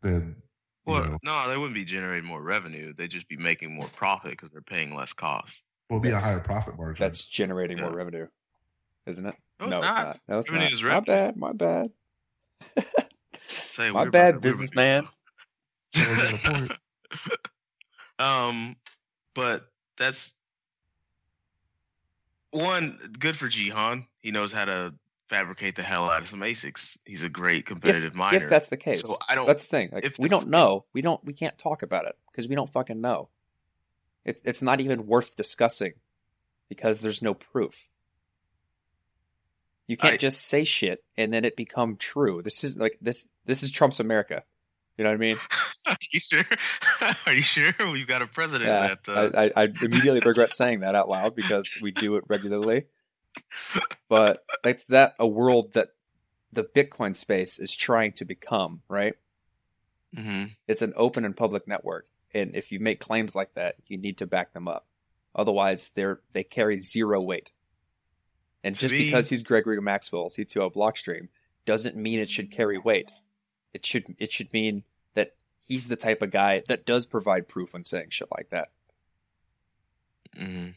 Then, 0.00 0.36
you 0.86 0.92
Well, 0.94 1.04
know, 1.04 1.18
no, 1.22 1.46
they 1.50 1.58
wouldn't 1.58 1.74
be 1.74 1.84
generating 1.84 2.26
more 2.26 2.40
revenue. 2.40 2.94
They'd 2.96 3.10
just 3.10 3.28
be 3.28 3.36
making 3.36 3.74
more 3.74 3.88
profit 3.96 4.30
because 4.30 4.50
they're 4.50 4.62
paying 4.62 4.94
less 4.94 5.12
cost. 5.12 5.52
will 5.90 6.00
be 6.00 6.08
a 6.08 6.18
higher 6.18 6.40
profit 6.40 6.78
margin. 6.78 7.04
That's 7.04 7.26
generating 7.26 7.78
more 7.78 7.92
revenue, 7.92 8.28
isn't 9.06 9.26
it? 9.26 9.34
No, 9.60 9.66
it's 9.66 9.74
not. 9.80 10.20
No, 10.28 10.38
it's 10.38 10.50
Revenue 10.50 10.64
not. 10.70 10.72
is 10.72 10.82
My 10.82 11.00
bad. 11.00 11.36
My 11.36 11.52
bad. 11.52 11.90
Say, 13.72 13.90
My 13.90 14.04
bad, 14.06 14.06
about 14.06 14.10
to- 14.10 14.12
we're 14.14 14.28
about 14.28 14.32
to 14.32 14.40
businessman. 14.40 15.02
go. 15.04 15.08
Someone's 15.94 16.30
got 16.30 16.34
a 16.34 16.66
point. 16.68 16.72
um, 18.18 18.76
but 19.34 19.66
that's 19.98 20.34
one 22.50 22.98
good 23.18 23.36
for 23.36 23.48
Jihan. 23.48 24.06
He 24.20 24.30
knows 24.30 24.52
how 24.52 24.64
to 24.64 24.94
fabricate 25.28 25.76
the 25.76 25.82
hell 25.82 26.08
out 26.10 26.22
of 26.22 26.28
some 26.28 26.40
ASICs. 26.40 26.96
He's 27.04 27.22
a 27.22 27.28
great 27.28 27.66
competitive 27.66 28.12
If, 28.12 28.14
miner. 28.14 28.36
if 28.38 28.48
that's 28.48 28.68
the 28.68 28.76
case, 28.76 29.02
So 29.02 29.16
I 29.28 29.34
don't- 29.34 29.46
That's 29.46 29.64
the 29.64 29.68
thing. 29.68 29.88
Like 29.92 30.04
if 30.04 30.18
we 30.18 30.28
don't 30.28 30.48
know. 30.48 30.84
We 30.92 31.02
don't. 31.02 31.22
We 31.24 31.32
can't 31.32 31.56
talk 31.58 31.82
about 31.82 32.06
it 32.06 32.16
because 32.30 32.48
we 32.48 32.54
don't 32.54 32.70
fucking 32.70 33.00
know. 33.00 33.28
It's 34.24 34.40
it's 34.44 34.62
not 34.62 34.80
even 34.80 35.06
worth 35.06 35.36
discussing 35.36 35.92
because 36.68 37.00
there's 37.00 37.20
no 37.22 37.34
proof. 37.34 37.88
You 39.86 39.96
can't 39.96 40.14
I- 40.14 40.18
just 40.18 40.46
say 40.46 40.64
shit 40.64 41.04
and 41.16 41.32
then 41.32 41.44
it 41.44 41.56
become 41.56 41.96
true. 41.96 42.42
This 42.42 42.64
is 42.64 42.76
like 42.76 42.98
this. 43.00 43.28
This 43.44 43.62
is 43.62 43.70
Trump's 43.70 44.00
America. 44.00 44.42
You 44.96 45.04
know 45.04 45.10
what 45.10 45.16
I 45.16 45.18
mean? 45.18 45.36
Are 45.86 45.96
you 46.12 46.20
sure? 46.20 46.44
Are 47.26 47.32
you 47.32 47.42
sure 47.42 47.72
we've 47.92 48.06
got 48.06 48.22
a 48.22 48.26
president 48.26 48.68
Yeah. 48.68 48.94
that? 49.04 49.08
Uh, 49.08 49.30
I, 49.36 49.44
I, 49.44 49.64
I 49.64 49.72
immediately 49.82 50.20
regret 50.20 50.54
saying 50.54 50.80
that 50.80 50.94
out 50.94 51.08
loud 51.08 51.34
because 51.34 51.76
we 51.82 51.90
do 51.90 52.16
it 52.16 52.24
regularly. 52.28 52.84
But 54.08 54.44
that's 54.62 54.84
that 54.84 55.14
a 55.18 55.26
world 55.26 55.72
that 55.72 55.88
the 56.52 56.64
Bitcoin 56.64 57.16
space 57.16 57.58
is 57.58 57.74
trying 57.74 58.12
to 58.12 58.24
become, 58.24 58.82
right? 58.88 59.14
mhm. 60.16 60.50
It's 60.68 60.82
an 60.82 60.92
open 60.96 61.24
and 61.24 61.36
public 61.36 61.66
network, 61.66 62.06
and 62.32 62.54
if 62.54 62.70
you 62.70 62.78
make 62.78 63.00
claims 63.00 63.34
like 63.34 63.52
that, 63.54 63.74
you 63.88 63.98
need 63.98 64.18
to 64.18 64.26
back 64.26 64.52
them 64.52 64.68
up. 64.68 64.86
Otherwise, 65.34 65.90
they're 65.96 66.20
they 66.32 66.44
carry 66.44 66.78
zero 66.78 67.20
weight. 67.20 67.50
And 68.64 68.74
To 68.74 68.80
just 68.80 68.92
me- 68.92 69.04
because 69.04 69.28
he's 69.28 69.42
Gregory 69.44 69.80
Maxwell 69.80 70.28
CTO 70.28 70.72
Blockstream 70.72 71.28
doesn't 71.66 71.94
mean 71.96 72.18
it 72.18 72.30
should 72.30 72.50
carry 72.50 72.78
weight. 72.78 73.10
It 73.72 73.84
should 73.86 74.04
it 74.18 74.32
should 74.32 74.52
mean 74.52 74.82
that 75.14 75.34
he's 75.62 75.86
the 75.86 75.96
type 75.96 76.22
of 76.22 76.30
guy 76.30 76.62
that 76.68 76.86
does 76.86 77.06
provide 77.06 77.46
proof 77.46 77.74
when 77.74 77.84
saying 77.84 78.08
shit 78.10 78.28
like 78.36 78.48
that. 78.50 78.68
Mhm. 80.36 80.74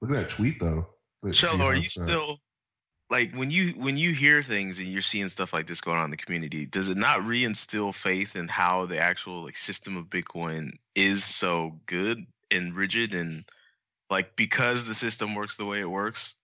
Look 0.00 0.10
at 0.10 0.14
that 0.16 0.30
tweet, 0.30 0.58
though. 0.58 0.88
that 1.22 1.34
Cello, 1.34 1.66
are 1.66 1.74
you 1.74 1.88
sent. 1.88 2.06
still 2.08 2.40
like 3.10 3.34
when 3.34 3.50
you 3.50 3.72
when 3.72 3.98
you 3.98 4.14
hear 4.14 4.42
things 4.42 4.78
and 4.78 4.88
you're 4.90 5.02
seeing 5.02 5.28
stuff 5.28 5.52
like 5.52 5.66
this 5.66 5.80
going 5.82 5.98
on 5.98 6.06
in 6.06 6.10
the 6.10 6.16
community? 6.16 6.64
Does 6.64 6.88
it 6.88 6.96
not 6.96 7.20
reinstill 7.20 7.94
faith 7.94 8.36
in 8.36 8.48
how 8.48 8.86
the 8.86 8.98
actual 8.98 9.44
like 9.44 9.56
system 9.58 9.96
of 9.96 10.06
Bitcoin 10.06 10.78
is 10.94 11.24
so 11.24 11.78
good 11.86 12.24
and 12.50 12.74
rigid 12.74 13.12
and 13.14 13.44
like 14.10 14.34
because 14.36 14.84
the 14.84 14.94
system 14.94 15.34
works 15.34 15.56
the 15.56 15.64
way 15.64 15.80
it 15.80 15.90
works? 15.90 16.34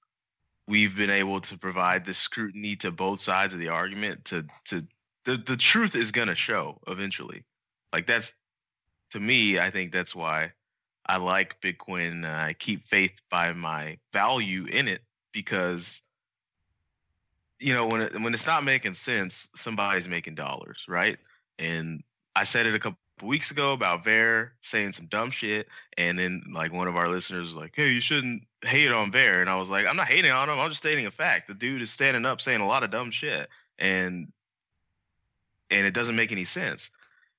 We've 0.68 0.96
been 0.96 1.10
able 1.10 1.40
to 1.42 1.58
provide 1.58 2.06
the 2.06 2.14
scrutiny 2.14 2.76
to 2.76 2.90
both 2.90 3.20
sides 3.20 3.52
of 3.54 3.60
the 3.60 3.68
argument 3.68 4.24
to 4.26 4.46
to 4.66 4.86
the 5.24 5.36
the 5.36 5.56
truth 5.56 5.94
is 5.94 6.12
gonna 6.12 6.34
show 6.34 6.80
eventually. 6.86 7.44
Like 7.92 8.06
that's 8.06 8.32
to 9.10 9.20
me, 9.20 9.58
I 9.58 9.70
think 9.70 9.92
that's 9.92 10.14
why 10.14 10.52
I 11.04 11.18
like 11.18 11.60
Bitcoin. 11.60 12.24
I 12.24 12.54
keep 12.54 12.86
faith 12.88 13.12
by 13.30 13.52
my 13.52 13.98
value 14.12 14.66
in 14.66 14.88
it 14.88 15.02
because 15.32 16.02
you 17.58 17.74
know 17.74 17.86
when 17.86 18.02
it, 18.02 18.20
when 18.20 18.34
it's 18.34 18.46
not 18.46 18.64
making 18.64 18.94
sense, 18.94 19.48
somebody's 19.54 20.08
making 20.08 20.34
dollars, 20.34 20.84
right? 20.88 21.18
And 21.58 22.02
I 22.34 22.44
said 22.44 22.66
it 22.66 22.74
a 22.74 22.78
couple 22.78 22.98
weeks 23.22 23.50
ago 23.50 23.72
about 23.72 24.04
Bear 24.04 24.54
saying 24.60 24.92
some 24.92 25.06
dumb 25.06 25.30
shit, 25.30 25.68
and 25.96 26.18
then 26.18 26.42
like 26.52 26.72
one 26.72 26.88
of 26.88 26.96
our 26.96 27.08
listeners 27.08 27.42
was 27.42 27.54
like, 27.54 27.72
"Hey, 27.74 27.90
you 27.90 28.00
shouldn't 28.00 28.42
hate 28.62 28.92
on 28.92 29.10
Bear," 29.10 29.40
and 29.40 29.50
I 29.50 29.56
was 29.56 29.68
like, 29.68 29.86
"I'm 29.86 29.96
not 29.96 30.08
hating 30.08 30.30
on 30.30 30.48
him. 30.48 30.58
I'm 30.58 30.70
just 30.70 30.82
stating 30.82 31.06
a 31.06 31.10
fact. 31.10 31.48
The 31.48 31.54
dude 31.54 31.82
is 31.82 31.90
standing 31.90 32.26
up 32.26 32.40
saying 32.40 32.60
a 32.60 32.66
lot 32.66 32.82
of 32.82 32.90
dumb 32.90 33.10
shit, 33.10 33.48
and 33.78 34.32
and 35.70 35.86
it 35.86 35.94
doesn't 35.94 36.16
make 36.16 36.32
any 36.32 36.44
sense." 36.44 36.90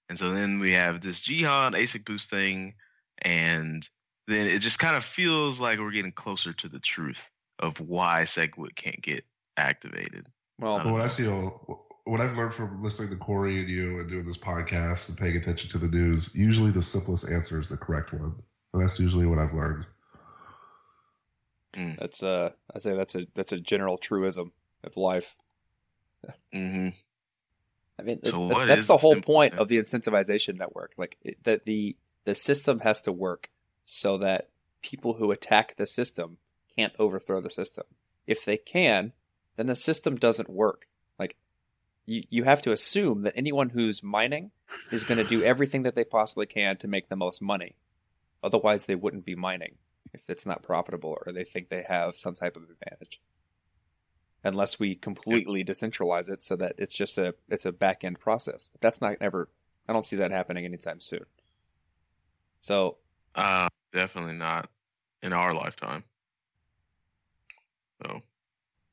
And 0.09 0.17
so 0.17 0.31
then 0.31 0.59
we 0.59 0.73
have 0.73 1.01
this 1.01 1.19
Jihan 1.19 1.75
ASIC 1.75 2.05
boost 2.05 2.29
thing, 2.29 2.75
and 3.21 3.87
then 4.27 4.47
it 4.47 4.59
just 4.59 4.79
kind 4.79 4.95
of 4.95 5.03
feels 5.03 5.59
like 5.59 5.79
we're 5.79 5.91
getting 5.91 6.11
closer 6.11 6.53
to 6.53 6.69
the 6.69 6.79
truth 6.79 7.21
of 7.59 7.79
why 7.79 8.23
SegWit 8.23 8.75
can't 8.75 9.01
get 9.01 9.25
activated. 9.57 10.27
Well, 10.59 10.77
um, 10.77 10.91
what 10.91 11.01
I 11.01 11.07
feel, 11.07 11.81
what 12.07 12.21
I've 12.21 12.37
learned 12.37 12.53
from 12.53 12.81
listening 12.81 13.09
to 13.09 13.15
Corey 13.17 13.59
and 13.59 13.69
you 13.69 13.99
and 13.99 14.09
doing 14.09 14.25
this 14.25 14.37
podcast 14.37 15.09
and 15.09 15.17
paying 15.17 15.35
attention 15.35 15.69
to 15.71 15.77
the 15.77 15.87
news, 15.87 16.35
usually 16.35 16.71
the 16.71 16.81
simplest 16.81 17.29
answer 17.29 17.59
is 17.59 17.69
the 17.69 17.77
correct 17.77 18.13
one. 18.13 18.33
And 18.73 18.81
that's 18.81 18.99
usually 18.99 19.25
what 19.25 19.39
I've 19.39 19.53
learned. 19.53 19.85
that's 21.99 22.23
uh, 22.23 22.51
I 22.73 22.79
say 22.79 22.95
that's 22.95 23.15
a 23.15 23.27
that's 23.35 23.51
a 23.51 23.59
general 23.59 23.97
truism 23.97 24.51
of 24.83 24.97
life. 24.97 25.35
hmm 26.53 26.89
I 27.99 28.03
mean, 28.03 28.19
So 28.23 28.29
it- 28.29 28.53
what 28.53 28.67
that's 28.67 28.87
the 28.87 28.93
the 28.93 28.97
whole 28.97 29.13
simple 29.13 29.33
point 29.33 29.53
thing? 29.53 29.59
of 29.59 29.67
the 29.67 29.77
incentivization 29.77 30.57
network. 30.59 30.93
Like 30.97 31.17
it, 31.23 31.43
that 31.43 31.65
the 31.65 31.95
the 32.25 32.35
system 32.35 32.79
has 32.79 33.01
to 33.01 33.11
work 33.11 33.49
so 33.83 34.17
that 34.19 34.49
people 34.81 35.13
who 35.13 35.31
attack 35.31 35.75
the 35.75 35.85
system 35.87 36.37
can't 36.75 36.93
overthrow 36.99 37.41
the 37.41 37.49
system. 37.49 37.85
If 38.27 38.45
they 38.45 38.57
can, 38.57 39.13
then 39.55 39.65
the 39.67 39.75
system 39.75 40.15
doesn't 40.15 40.49
work. 40.49 40.86
You, 42.07 42.23
you 42.29 42.43
have 42.45 42.63
to 42.63 42.71
assume 42.71 43.21
that 43.23 43.33
anyone 43.37 43.69
who's 43.69 44.01
mining 44.01 44.51
is 44.91 45.03
going 45.03 45.19
to 45.19 45.23
do 45.29 45.43
everything 45.43 45.83
that 45.83 45.93
they 45.95 46.03
possibly 46.05 46.47
can 46.47 46.77
to 46.77 46.87
make 46.87 47.09
the 47.09 47.15
most 47.15 47.41
money. 47.41 47.75
Otherwise, 48.43 48.85
they 48.87 48.95
wouldn't 48.95 49.25
be 49.25 49.35
mining 49.35 49.75
if 50.13 50.29
it's 50.29 50.45
not 50.45 50.63
profitable 50.63 51.17
or 51.25 51.33
they 51.33 51.43
think 51.43 51.69
they 51.69 51.83
have 51.87 52.15
some 52.15 52.33
type 52.35 52.55
of 52.57 52.63
advantage. 52.63 53.21
unless 54.43 54.79
we 54.79 54.95
completely 54.95 55.63
decentralize 55.63 56.29
it 56.29 56.41
so 56.41 56.55
that 56.55 56.75
it's 56.79 56.95
just 56.95 57.17
a 57.17 57.35
it's 57.49 57.65
a 57.65 57.71
back 57.71 58.03
end 58.03 58.19
process. 58.19 58.69
But 58.71 58.81
that's 58.81 59.01
not 59.01 59.17
ever. 59.21 59.49
I 59.87 59.93
don't 59.93 60.05
see 60.05 60.15
that 60.17 60.31
happening 60.31 60.65
anytime 60.65 60.99
soon. 61.01 61.25
So 62.59 62.97
Uh, 63.35 63.67
definitely 63.93 64.33
not 64.33 64.69
in 65.21 65.33
our 65.33 65.53
lifetime. 65.53 66.03
So 68.01 68.21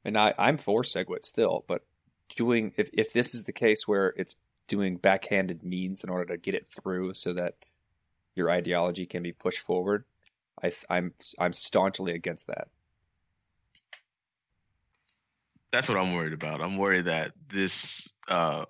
and 0.04 0.18
I, 0.18 0.35
I'm 0.38 0.56
for 0.56 0.83
SegWit 0.83 1.25
still, 1.25 1.64
but 1.68 1.85
doing 2.37 2.73
if 2.76 2.90
if 2.93 3.12
this 3.12 3.35
is 3.35 3.45
the 3.45 3.52
case 3.52 3.87
where 3.87 4.14
it's 4.16 4.37
doing 4.69 4.97
backhanded 4.97 5.62
means 5.62 6.04
in 6.04 6.11
order 6.11 6.25
to 6.25 6.37
get 6.38 6.54
it 6.54 6.69
through 6.69 7.14
so 7.14 7.33
that 7.33 7.54
your 8.35 8.50
ideology 8.50 9.07
can 9.07 9.23
be 9.23 9.33
pushed 9.33 9.61
forward, 9.61 10.04
I 10.62 10.73
I'm 10.88 11.12
I'm 11.38 11.52
staunchly 11.52 12.12
against 12.12 12.47
that. 12.47 12.69
that's 15.75 15.88
what 15.88 15.99
I'm 15.99 16.14
worried 16.14 16.33
about. 16.33 16.61
I'm 16.61 16.76
worried 16.76 17.07
that 17.07 17.33
this 17.52 18.09
uh 18.28 18.64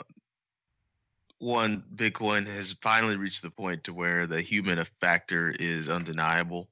one 1.39 1.85
Bitcoin 1.95 2.47
has 2.47 2.75
finally 2.83 3.17
reached 3.17 3.43
the 3.43 3.51
point 3.51 3.85
to 3.85 3.93
where 3.93 4.27
the 4.27 4.41
human 4.41 4.83
factor 5.03 5.51
is 5.51 5.91
undeniable. 5.91 6.71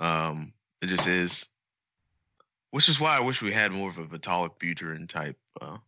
Um, 0.00 0.52
it 0.82 0.88
just 0.88 1.06
is. 1.06 1.46
Which 2.76 2.90
is 2.90 3.00
why 3.00 3.16
I 3.16 3.20
wish 3.20 3.40
we 3.40 3.54
had 3.54 3.72
more 3.72 3.88
of 3.88 3.96
a 3.96 4.04
Vitalik 4.04 4.50
Buterin 4.62 5.08
type, 5.08 5.38
uh, 5.62 5.78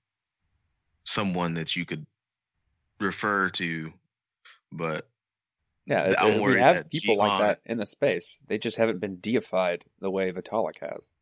someone 1.05 1.53
that 1.53 1.77
you 1.77 1.85
could 1.85 2.07
refer 2.99 3.51
to. 3.51 3.93
But 4.73 5.07
Yeah, 5.85 6.15
I'm 6.19 6.41
we 6.41 6.59
have 6.59 6.89
people 6.89 7.19
like 7.19 7.41
that 7.41 7.61
in 7.67 7.77
the 7.77 7.85
space. 7.85 8.39
They 8.47 8.57
just 8.57 8.79
haven't 8.79 9.01
been 9.01 9.19
deified 9.21 9.85
the 10.01 10.11
way 10.11 10.33
Vitalik 10.33 10.79
has. 10.81 11.13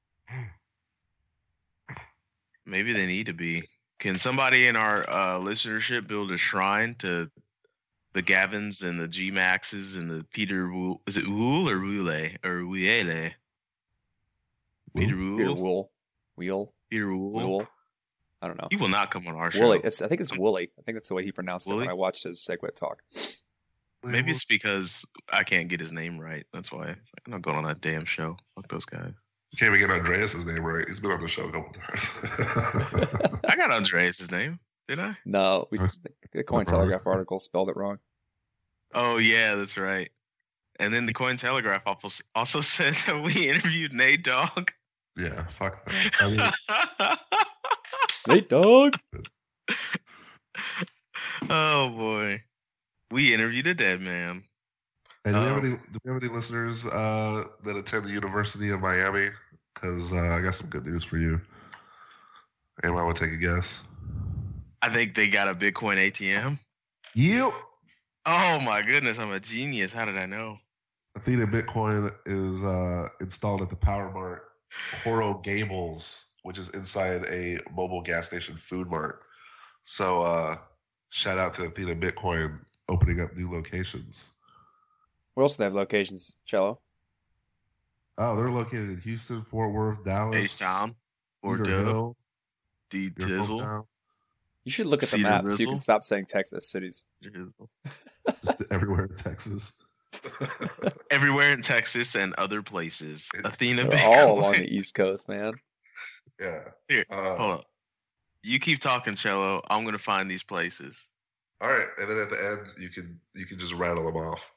maybe 2.64 2.92
they 2.92 3.06
need 3.06 3.26
to 3.26 3.32
be. 3.32 3.64
Can 3.98 4.18
somebody 4.18 4.68
in 4.68 4.76
our 4.76 5.02
uh, 5.10 5.40
listenership 5.40 6.06
build 6.06 6.30
a 6.30 6.38
shrine 6.38 6.94
to 7.00 7.28
the 8.12 8.22
Gavins 8.22 8.84
and 8.84 9.00
the 9.00 9.08
G 9.08 9.32
Maxes 9.32 9.96
and 9.96 10.08
the 10.08 10.24
Peter 10.32 10.70
Wool? 10.70 11.02
Is 11.08 11.16
it 11.16 11.26
Wool 11.26 11.68
or 11.68 11.80
Wule 11.80 12.36
or 12.44 12.62
Wiele? 12.62 13.32
Peter 14.96 15.14
Peter 15.14 15.52
Wool. 15.52 15.56
Wool, 15.56 15.90
Wheel, 16.36 16.72
Peter 16.90 17.14
Wool. 17.14 17.30
Wool. 17.32 17.66
I 18.42 18.48
don't 18.48 18.60
know. 18.60 18.68
He 18.70 18.76
will 18.76 18.88
not 18.88 19.10
come 19.10 19.26
on 19.26 19.34
our 19.34 19.50
show. 19.50 19.60
Woolly. 19.60 19.80
It's 19.82 20.02
I 20.02 20.08
think 20.08 20.20
it's 20.20 20.32
um, 20.32 20.38
Woolly. 20.38 20.70
I 20.78 20.82
think 20.82 20.96
that's 20.96 21.08
the 21.08 21.14
way 21.14 21.24
he 21.24 21.32
pronounced 21.32 21.70
it 21.70 21.74
when 21.74 21.88
I 21.88 21.94
watched 21.94 22.24
his 22.24 22.38
Segwit 22.40 22.76
talk. 22.76 23.02
Maybe 24.04 24.30
it's 24.30 24.44
because 24.44 25.04
I 25.32 25.42
can't 25.42 25.68
get 25.68 25.80
his 25.80 25.90
name 25.90 26.18
right. 26.20 26.44
That's 26.52 26.70
why 26.70 26.88
I'm 26.90 26.96
not 27.26 27.42
going 27.42 27.56
on 27.56 27.64
that 27.64 27.80
damn 27.80 28.04
show. 28.04 28.36
Fuck 28.54 28.68
those 28.68 28.84
guys. 28.84 29.14
You 29.50 29.58
can't 29.58 29.74
even 29.74 29.88
get 29.88 29.96
Andreas's 29.96 30.46
name 30.46 30.64
right. 30.64 30.86
He's 30.86 31.00
been 31.00 31.12
on 31.12 31.20
the 31.20 31.28
show 31.28 31.46
a 31.46 31.52
couple 31.52 31.72
times. 31.72 33.40
I 33.48 33.56
got 33.56 33.70
Andreas' 33.72 34.30
name, 34.30 34.60
did 34.86 34.98
I? 34.98 35.16
No, 35.24 35.66
we, 35.70 35.78
That's- 35.78 35.98
the 36.32 36.44
Cointelegraph 36.44 37.06
article 37.06 37.40
spelled 37.40 37.70
it 37.70 37.76
wrong. 37.76 37.98
Oh 38.94 39.16
yeah, 39.16 39.54
that's 39.56 39.76
right. 39.76 40.10
And 40.78 40.92
then 40.92 41.06
the 41.06 41.14
Cointelegraph 41.14 41.82
also 41.86 42.22
also 42.34 42.60
said 42.62 42.94
that 43.06 43.22
we 43.22 43.48
interviewed 43.48 43.92
Nate 43.92 44.22
Dogg. 44.24 44.70
Yeah, 45.16 45.44
fuck 45.46 45.84
that. 45.86 46.10
I 46.20 46.30
mean, 46.30 46.50
Nate 48.36 48.48
Dog. 48.48 48.96
oh 51.50 51.88
boy, 51.90 52.42
we 53.10 53.34
interviewed 53.34 53.66
a 53.66 53.74
dead 53.74 54.00
man. 54.00 54.44
and 55.24 55.34
do 55.34 55.40
we, 55.40 55.46
have 55.46 55.56
Um, 55.58 55.64
any, 55.66 55.76
do 55.76 55.98
we 56.04 56.12
have 56.12 56.22
any 56.22 56.32
listeners 56.32 56.86
uh, 56.86 57.44
that 57.64 57.76
attend 57.76 58.04
the 58.04 58.10
University 58.10 58.70
of 58.70 58.80
Miami? 58.80 59.28
Because 59.74 60.12
uh, 60.12 60.16
I 60.16 60.40
got 60.40 60.54
some 60.54 60.68
good 60.68 60.86
news 60.86 61.04
for 61.04 61.18
you. 61.18 61.40
Anyone 62.84 63.04
want 63.04 63.16
to 63.16 63.24
take 63.24 63.34
a 63.34 63.38
guess? 63.38 63.82
I 64.82 64.90
think 64.90 65.14
they 65.14 65.28
got 65.28 65.48
a 65.48 65.54
Bitcoin 65.54 65.96
ATM. 65.96 66.58
Yep. 67.14 67.52
Oh 68.26 68.60
my 68.60 68.82
goodness, 68.82 69.18
I'm 69.18 69.32
a 69.32 69.40
genius. 69.40 69.92
How 69.92 70.04
did 70.04 70.16
I 70.16 70.26
know? 70.26 70.58
Athena 71.14 71.46
Bitcoin 71.46 72.12
is 72.26 72.62
uh, 72.62 73.08
installed 73.20 73.62
at 73.62 73.70
the 73.70 73.76
Power 73.76 74.10
Mart 74.12 74.45
Coral 75.02 75.34
Gables, 75.34 76.30
which 76.42 76.58
is 76.58 76.70
inside 76.70 77.24
a 77.26 77.58
mobile 77.74 78.00
gas 78.02 78.26
station 78.26 78.56
food 78.56 78.88
mart. 78.88 79.22
So 79.82 80.22
uh, 80.22 80.56
shout 81.10 81.38
out 81.38 81.54
to 81.54 81.64
Athena 81.66 81.94
Bitcoin 81.96 82.60
opening 82.88 83.20
up 83.20 83.36
new 83.36 83.50
locations. 83.50 84.32
Where 85.34 85.42
else 85.42 85.56
do 85.56 85.58
they 85.58 85.64
have 85.64 85.74
locations, 85.74 86.38
Cello? 86.46 86.80
Oh, 88.18 88.34
they're 88.36 88.50
located 88.50 88.88
in 88.90 89.00
Houston, 89.02 89.42
Fort 89.42 89.72
Worth, 89.72 90.02
Dallas, 90.04 90.36
H 90.36 90.58
Town, 90.58 90.94
or 91.42 91.58
Cedar 91.58 91.70
Dub, 91.76 91.84
Hill, 91.86 92.16
D 92.90 92.98
your 93.18 93.28
Tizzle. 93.28 93.60
hometown, 93.60 93.86
You 94.64 94.72
should 94.72 94.86
look 94.86 95.02
at 95.02 95.10
the 95.10 95.16
Cedar 95.18 95.28
map 95.28 95.44
so 95.50 95.56
you 95.58 95.66
can 95.66 95.78
stop 95.78 96.02
saying 96.02 96.24
Texas 96.26 96.70
cities. 96.70 97.04
just 98.44 98.62
everywhere 98.70 99.04
in 99.04 99.16
Texas. 99.16 99.82
Everywhere 101.10 101.52
in 101.52 101.62
Texas 101.62 102.14
and 102.14 102.34
other 102.34 102.62
places. 102.62 103.28
Athena 103.44 103.88
They're 103.88 103.98
Bitcoin. 103.98 104.26
all 104.26 104.38
along 104.40 104.52
the 104.54 104.66
East 104.74 104.94
Coast, 104.94 105.28
man. 105.28 105.54
yeah. 106.40 106.60
Here, 106.88 107.04
Uh, 107.10 107.36
Hold 107.36 107.50
up. 107.60 107.64
You 108.42 108.60
keep 108.60 108.80
talking, 108.80 109.16
Cello. 109.16 109.62
I'm 109.68 109.84
gonna 109.84 109.98
find 109.98 110.30
these 110.30 110.42
places. 110.42 110.96
All 111.60 111.68
right, 111.70 111.88
and 111.98 112.08
then 112.08 112.18
at 112.18 112.30
the 112.30 112.44
end, 112.44 112.74
you 112.78 112.88
can 112.90 113.18
you 113.34 113.46
can 113.46 113.58
just 113.58 113.72
rattle 113.74 114.04
them 114.04 114.16
off. 114.16 114.50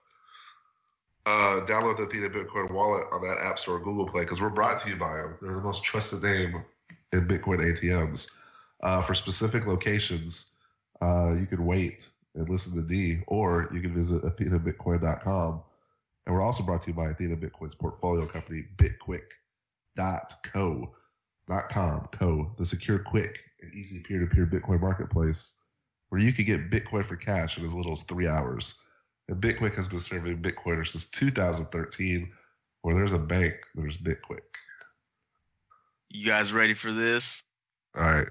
Uh, 1.26 1.62
download 1.66 1.98
the 1.98 2.04
Athena 2.04 2.30
Bitcoin 2.30 2.72
wallet 2.72 3.06
on 3.12 3.22
that 3.28 3.38
App 3.44 3.58
Store, 3.60 3.76
or 3.76 3.80
Google 3.80 4.08
Play, 4.08 4.22
because 4.22 4.42
we're 4.42 4.50
brought 4.50 4.80
to 4.82 4.90
you 4.90 4.96
by 4.96 5.18
them. 5.18 5.36
They're 5.42 5.54
the 5.54 5.62
most 5.62 5.84
trusted 5.84 6.22
name 6.24 6.64
in 7.14 7.28
Bitcoin 7.28 7.60
ATMs. 7.60 8.32
Uh, 8.82 9.02
for 9.02 9.14
specific 9.16 9.66
locations, 9.68 10.56
uh, 11.02 11.36
you 11.40 11.46
can 11.46 11.66
wait 11.66 12.10
and 12.36 12.50
listen 12.50 12.76
to 12.76 12.82
D, 12.88 13.22
or 13.28 13.70
you 13.74 13.82
can 13.82 13.94
visit 13.94 14.24
AthenaBitcoin.com. 14.24 15.64
And 16.26 16.36
we're 16.36 16.42
also 16.42 16.64
brought 16.64 16.82
to 16.84 16.90
you 16.90 16.94
by 16.94 17.10
Athena 17.10 17.38
Bitcoin's 17.38 17.76
portfolio 17.76 18.26
company, 18.26 18.66
BitQuick.co, 18.78 19.26
not 21.48 21.70
com, 21.70 22.08
co, 22.12 22.52
the 22.58 22.66
secure, 22.66 23.00
quick, 23.00 23.44
and 23.62 23.74
easy 23.74 24.04
peer-to-peer 24.04 24.46
Bitcoin 24.46 24.80
marketplace 24.80 25.56
where 26.10 26.22
you 26.22 26.34
can 26.34 26.46
get 26.46 26.70
Bitcoin 26.70 27.06
for 27.06 27.16
cash 27.16 27.58
in 27.58 27.64
as 27.64 27.74
little 27.74 27.94
as 27.94 28.04
three 28.04 28.28
hours. 28.28 28.76
And 29.28 29.42
Bitquick 29.42 29.76
has 29.76 29.88
been 29.88 30.00
serving 30.00 30.42
Bitcoiners 30.42 30.90
since 30.90 31.10
2013. 31.12 32.32
Where 32.82 32.96
there's 32.96 33.14
a 33.14 33.20
bank, 33.20 33.56
there's 33.76 33.98
Bitquick. 33.98 34.40
You 36.10 36.26
guys 36.26 36.52
ready 36.52 36.74
for 36.74 36.94
this? 36.94 37.44
All 37.96 38.04
right. 38.04 38.28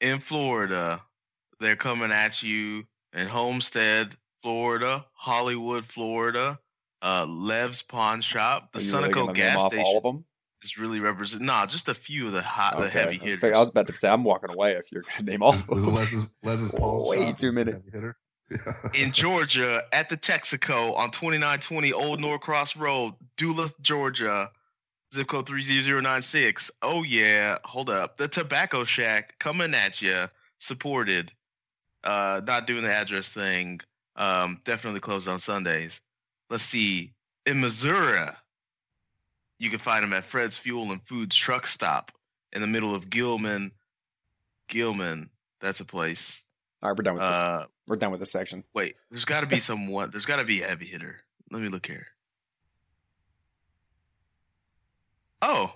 In 0.00 0.20
Florida, 0.20 1.02
they're 1.58 1.76
coming 1.76 2.10
at 2.12 2.42
you 2.42 2.84
in 3.14 3.26
Homestead, 3.26 4.16
Florida, 4.42 5.04
Hollywood, 5.12 5.84
Florida, 5.86 6.58
uh, 7.02 7.26
Lev's 7.26 7.82
Pawn 7.82 8.20
Shop, 8.22 8.72
the 8.72 8.78
Are 8.78 8.82
you 8.82 8.92
really 8.92 9.08
Sunoco 9.08 9.26
name 9.26 9.34
gas 9.36 9.56
off 9.62 9.68
station 9.72 9.84
all 9.84 9.96
of 9.98 10.02
them? 10.02 10.24
is 10.62 10.78
really 10.78 11.00
represented. 11.00 11.46
Nah, 11.46 11.66
just 11.66 11.88
a 11.88 11.94
few 11.94 12.26
of 12.26 12.32
the 12.32 12.42
hot, 12.42 12.76
the 12.76 12.84
Okay. 12.84 12.98
heavy 12.98 13.18
I 13.20 13.22
was 13.22 13.32
hitters. 13.32 13.52
I 13.52 13.58
was 13.58 13.70
about 13.70 13.86
to 13.88 13.96
say 13.96 14.08
I'm 14.08 14.24
walking 14.24 14.50
away 14.50 14.72
if 14.72 14.92
you're 14.92 15.02
going 15.02 15.16
to 15.16 15.22
name 15.24 15.42
all 15.42 15.52
This, 15.52 15.62
of 15.62 15.68
this 15.74 15.78
is 15.78 15.84
them. 15.84 15.94
Les's, 15.94 16.34
Les's 16.42 16.70
Pawn 16.72 17.06
Way 17.06 17.16
shop. 17.28 17.38
too 17.38 17.46
He's 17.46 17.56
a 17.56 17.64
many. 17.64 17.72
hitter. 17.92 18.16
in 18.94 19.12
Georgia 19.12 19.82
at 19.92 20.08
the 20.08 20.16
Texaco 20.16 20.96
on 20.96 21.10
2920 21.12 21.92
Old 21.92 22.20
Norcross 22.20 22.76
Road, 22.76 23.14
Duluth, 23.36 23.72
Georgia, 23.80 24.50
zip 25.14 25.28
code 25.28 25.46
30096. 25.46 26.70
Oh 26.82 27.02
yeah, 27.02 27.58
hold 27.64 27.90
up. 27.90 28.16
The 28.16 28.28
Tobacco 28.28 28.84
Shack 28.84 29.38
coming 29.38 29.74
at 29.74 30.02
you, 30.02 30.26
supported. 30.58 31.32
Uh 32.04 32.40
not 32.44 32.66
doing 32.66 32.82
the 32.82 32.92
address 32.92 33.28
thing. 33.28 33.80
Um 34.16 34.60
definitely 34.64 35.00
closed 35.00 35.28
on 35.28 35.38
Sundays. 35.38 36.00
Let's 36.48 36.64
see. 36.64 37.12
In 37.46 37.60
Missouri, 37.60 38.28
you 39.58 39.70
can 39.70 39.78
find 39.78 40.02
them 40.02 40.12
at 40.12 40.26
Fred's 40.26 40.58
Fuel 40.58 40.90
and 40.92 41.02
Foods 41.06 41.36
truck 41.36 41.66
stop 41.66 42.12
in 42.52 42.60
the 42.60 42.66
middle 42.66 42.94
of 42.94 43.08
Gilman. 43.10 43.72
Gilman, 44.68 45.30
that's 45.60 45.80
a 45.80 45.84
place. 45.84 46.42
All 46.82 46.90
right, 46.90 46.98
we're 46.98 47.02
done 47.02 47.14
with 47.14 47.22
this. 47.22 47.36
Uh 47.36 47.66
We're 47.88 47.96
done 47.96 48.10
with 48.10 48.20
this 48.20 48.32
section. 48.32 48.64
Wait, 48.74 48.96
there's 49.10 49.24
got 49.24 49.40
to 49.40 49.46
be 49.46 49.60
someone. 49.70 50.10
There's 50.10 50.26
got 50.26 50.36
to 50.36 50.44
be 50.44 50.62
a 50.62 50.68
heavy 50.68 50.86
hitter. 50.86 51.18
Let 51.50 51.60
me 51.62 51.68
look 51.68 51.86
here. 51.86 52.06
Oh. 55.42 55.72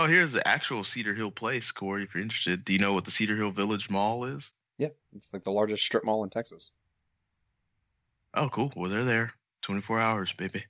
Oh, 0.00 0.06
here's 0.06 0.32
the 0.32 0.48
actual 0.48 0.82
Cedar 0.82 1.14
Hill 1.14 1.30
place, 1.30 1.70
Corey, 1.70 2.04
if 2.04 2.14
you're 2.14 2.22
interested. 2.22 2.64
Do 2.64 2.72
you 2.72 2.78
know 2.78 2.94
what 2.94 3.04
the 3.04 3.10
Cedar 3.10 3.36
Hill 3.36 3.50
Village 3.50 3.90
Mall 3.90 4.24
is? 4.24 4.50
Yeah, 4.78 4.88
it's 5.14 5.30
like 5.30 5.44
the 5.44 5.50
largest 5.50 5.84
strip 5.84 6.06
mall 6.06 6.24
in 6.24 6.30
Texas. 6.30 6.72
Oh, 8.32 8.48
cool. 8.48 8.72
Well, 8.74 8.88
they're 8.88 9.04
there 9.04 9.34
24 9.60 10.00
hours, 10.00 10.32
baby. 10.32 10.64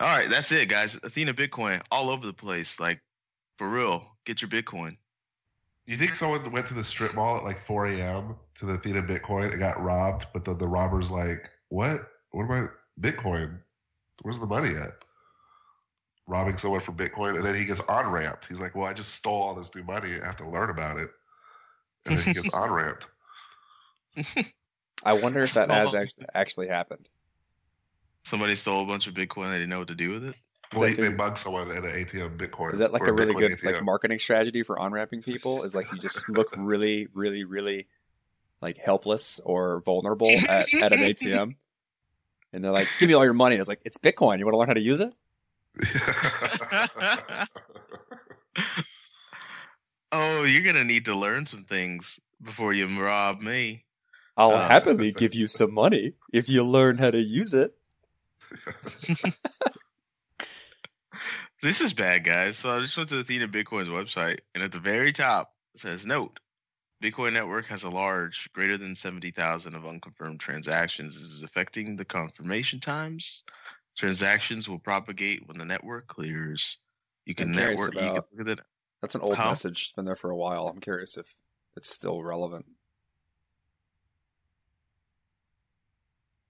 All 0.00 0.08
right, 0.08 0.28
that's 0.28 0.50
it, 0.50 0.68
guys. 0.68 0.98
Athena 1.04 1.34
Bitcoin 1.34 1.82
all 1.92 2.10
over 2.10 2.26
the 2.26 2.32
place. 2.32 2.80
Like, 2.80 3.00
for 3.58 3.68
real, 3.68 4.08
get 4.26 4.42
your 4.42 4.50
Bitcoin. 4.50 4.96
You 5.86 5.96
think 5.96 6.16
someone 6.16 6.50
went 6.50 6.66
to 6.66 6.74
the 6.74 6.82
strip 6.82 7.14
mall 7.14 7.36
at 7.36 7.44
like 7.44 7.64
4 7.64 7.86
a.m. 7.86 8.34
to 8.56 8.66
the 8.66 8.72
Athena 8.72 9.04
Bitcoin 9.04 9.52
and 9.52 9.60
got 9.60 9.80
robbed, 9.80 10.26
but 10.32 10.44
the, 10.44 10.52
the 10.52 10.66
robber's 10.66 11.12
like, 11.12 11.48
what? 11.68 12.00
What 12.32 12.42
am 12.46 12.50
I? 12.50 12.66
Bitcoin? 13.00 13.60
Where's 14.22 14.40
the 14.40 14.46
money 14.46 14.70
at? 14.70 15.03
Robbing 16.26 16.56
someone 16.56 16.80
for 16.80 16.92
Bitcoin, 16.92 17.36
and 17.36 17.44
then 17.44 17.54
he 17.54 17.64
gets 17.64 17.80
on 17.80 18.10
ramped. 18.10 18.46
He's 18.46 18.60
like, 18.60 18.74
"Well, 18.74 18.86
I 18.86 18.92
just 18.92 19.14
stole 19.14 19.42
all 19.42 19.54
this 19.54 19.74
new 19.74 19.82
money. 19.82 20.20
I 20.20 20.26
have 20.26 20.36
to 20.36 20.48
learn 20.48 20.70
about 20.70 20.98
it," 20.98 21.10
and 22.06 22.16
then 22.16 22.24
he 22.24 22.32
gets 22.32 22.48
on 22.54 22.70
ramped. 22.70 23.08
I 25.04 25.12
wonder 25.14 25.42
if 25.42 25.54
that 25.54 25.70
has 25.70 25.94
actually, 25.94 26.26
actually 26.34 26.68
happened. 26.68 27.08
Somebody 28.24 28.54
stole 28.54 28.82
a 28.82 28.86
bunch 28.86 29.06
of 29.06 29.14
Bitcoin. 29.14 29.50
They 29.50 29.58
didn't 29.58 29.70
know 29.70 29.80
what 29.80 29.88
to 29.88 29.94
do 29.94 30.10
with 30.10 30.24
it. 30.24 30.34
Well, 30.72 30.88
that 30.88 30.96
they 30.96 31.08
good? 31.08 31.16
bug 31.16 31.36
someone 31.36 31.70
at 31.70 31.84
an 31.84 31.90
ATM 31.90 32.36
Bitcoin. 32.36 32.72
Is 32.72 32.78
that 32.78 32.92
like 32.92 33.02
a 33.02 33.12
really 33.12 33.34
Bitcoin 33.34 33.38
good 33.38 33.58
ATM. 33.58 33.74
like 33.74 33.84
marketing 33.84 34.18
strategy 34.18 34.62
for 34.62 34.78
on 34.78 34.92
ramping 34.92 35.22
people? 35.22 35.62
Is 35.62 35.74
like 35.74 35.92
you 35.92 35.98
just 35.98 36.28
look 36.28 36.48
really, 36.56 37.08
really, 37.12 37.44
really 37.44 37.86
like 38.60 38.78
helpless 38.78 39.40
or 39.44 39.82
vulnerable 39.84 40.30
at, 40.48 40.72
at 40.74 40.92
an 40.92 41.00
ATM, 41.00 41.54
and 42.52 42.64
they're 42.64 42.72
like, 42.72 42.88
"Give 42.98 43.08
me 43.08 43.14
all 43.14 43.24
your 43.24 43.34
money." 43.34 43.56
It's 43.56 43.68
like 43.68 43.80
it's 43.84 43.98
Bitcoin. 43.98 44.38
You 44.38 44.46
want 44.46 44.54
to 44.54 44.58
learn 44.58 44.68
how 44.68 44.74
to 44.74 44.80
use 44.80 45.00
it? 45.00 45.14
oh, 50.12 50.44
you're 50.44 50.62
gonna 50.62 50.84
need 50.84 51.06
to 51.06 51.14
learn 51.16 51.46
some 51.46 51.64
things 51.64 52.18
before 52.42 52.72
you 52.72 52.86
rob 53.00 53.40
me. 53.40 53.84
I'll 54.36 54.52
Uh. 54.52 54.68
happily 54.68 55.12
give 55.12 55.34
you 55.34 55.46
some 55.46 55.72
money 55.72 56.14
if 56.32 56.48
you 56.48 56.64
learn 56.64 56.98
how 56.98 57.10
to 57.10 57.20
use 57.20 57.54
it. 57.54 57.74
This 61.62 61.80
is 61.80 61.94
bad, 61.94 62.24
guys. 62.24 62.58
So 62.58 62.76
I 62.76 62.82
just 62.82 62.94
went 62.94 63.08
to 63.08 63.20
Athena 63.20 63.48
Bitcoin's 63.48 63.88
website, 63.88 64.40
and 64.54 64.62
at 64.62 64.70
the 64.70 64.80
very 64.80 65.14
top 65.14 65.54
it 65.74 65.80
says, 65.80 66.04
"Note: 66.04 66.38
Bitcoin 67.02 67.32
network 67.32 67.64
has 67.68 67.84
a 67.84 67.88
large, 67.88 68.50
greater 68.52 68.76
than 68.76 68.94
seventy 68.94 69.30
thousand 69.30 69.74
of 69.74 69.86
unconfirmed 69.86 70.40
transactions. 70.40 71.14
This 71.14 71.30
is 71.30 71.42
affecting 71.42 71.96
the 71.96 72.04
confirmation 72.04 72.80
times. 72.80 73.44
Transactions 73.96 74.68
will 74.68 74.78
propagate 74.78 75.46
when 75.46 75.58
the 75.58 75.64
network 75.64 76.08
clears. 76.08 76.78
You 77.26 77.34
can 77.34 77.52
network. 77.52 77.94
You 77.94 78.00
can 78.00 78.14
look 78.14 78.26
at 78.40 78.48
it. 78.48 78.60
That's 79.00 79.14
an 79.14 79.20
old 79.20 79.36
How? 79.36 79.50
message. 79.50 79.82
It's 79.82 79.92
been 79.92 80.04
there 80.04 80.16
for 80.16 80.30
a 80.30 80.36
while. 80.36 80.66
I'm 80.66 80.80
curious 80.80 81.16
if 81.16 81.36
it's 81.76 81.90
still 81.90 82.22
relevant. 82.22 82.66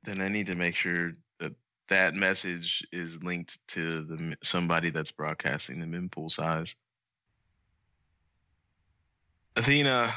Then 0.05 0.21
I 0.21 0.29
need 0.29 0.47
to 0.47 0.57
make 0.57 0.75
sure 0.75 1.13
that 1.41 1.53
that 1.89 2.15
message 2.15 2.87
is 2.93 3.23
linked 3.23 3.59
to 3.69 4.05
the 4.05 4.37
somebody 4.43 4.91
that's 4.91 5.11
broadcasting 5.11 5.81
the 5.81 5.87
mempool 5.87 6.31
size. 6.31 6.75
Athena, 9.57 10.13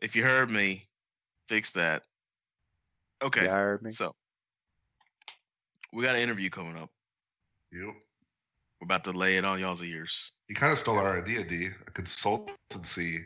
if 0.00 0.16
you 0.16 0.22
heard 0.24 0.50
me, 0.50 0.88
fix 1.48 1.70
that. 1.72 2.02
Okay. 3.22 3.44
You 3.44 3.50
hired 3.50 3.82
me. 3.82 3.92
So 3.92 4.14
we 5.92 6.04
got 6.04 6.14
an 6.14 6.22
interview 6.22 6.50
coming 6.50 6.76
up. 6.76 6.90
Yep. 7.72 7.94
We're 8.80 8.84
about 8.84 9.04
to 9.04 9.12
lay 9.12 9.36
it 9.36 9.44
on 9.44 9.60
y'all's 9.60 9.82
ears. 9.82 10.32
He 10.48 10.54
kind 10.54 10.72
of 10.72 10.78
stole 10.78 10.98
our 10.98 11.18
idea, 11.20 11.44
D. 11.44 11.68
A 11.86 11.90
consultancy 11.90 13.24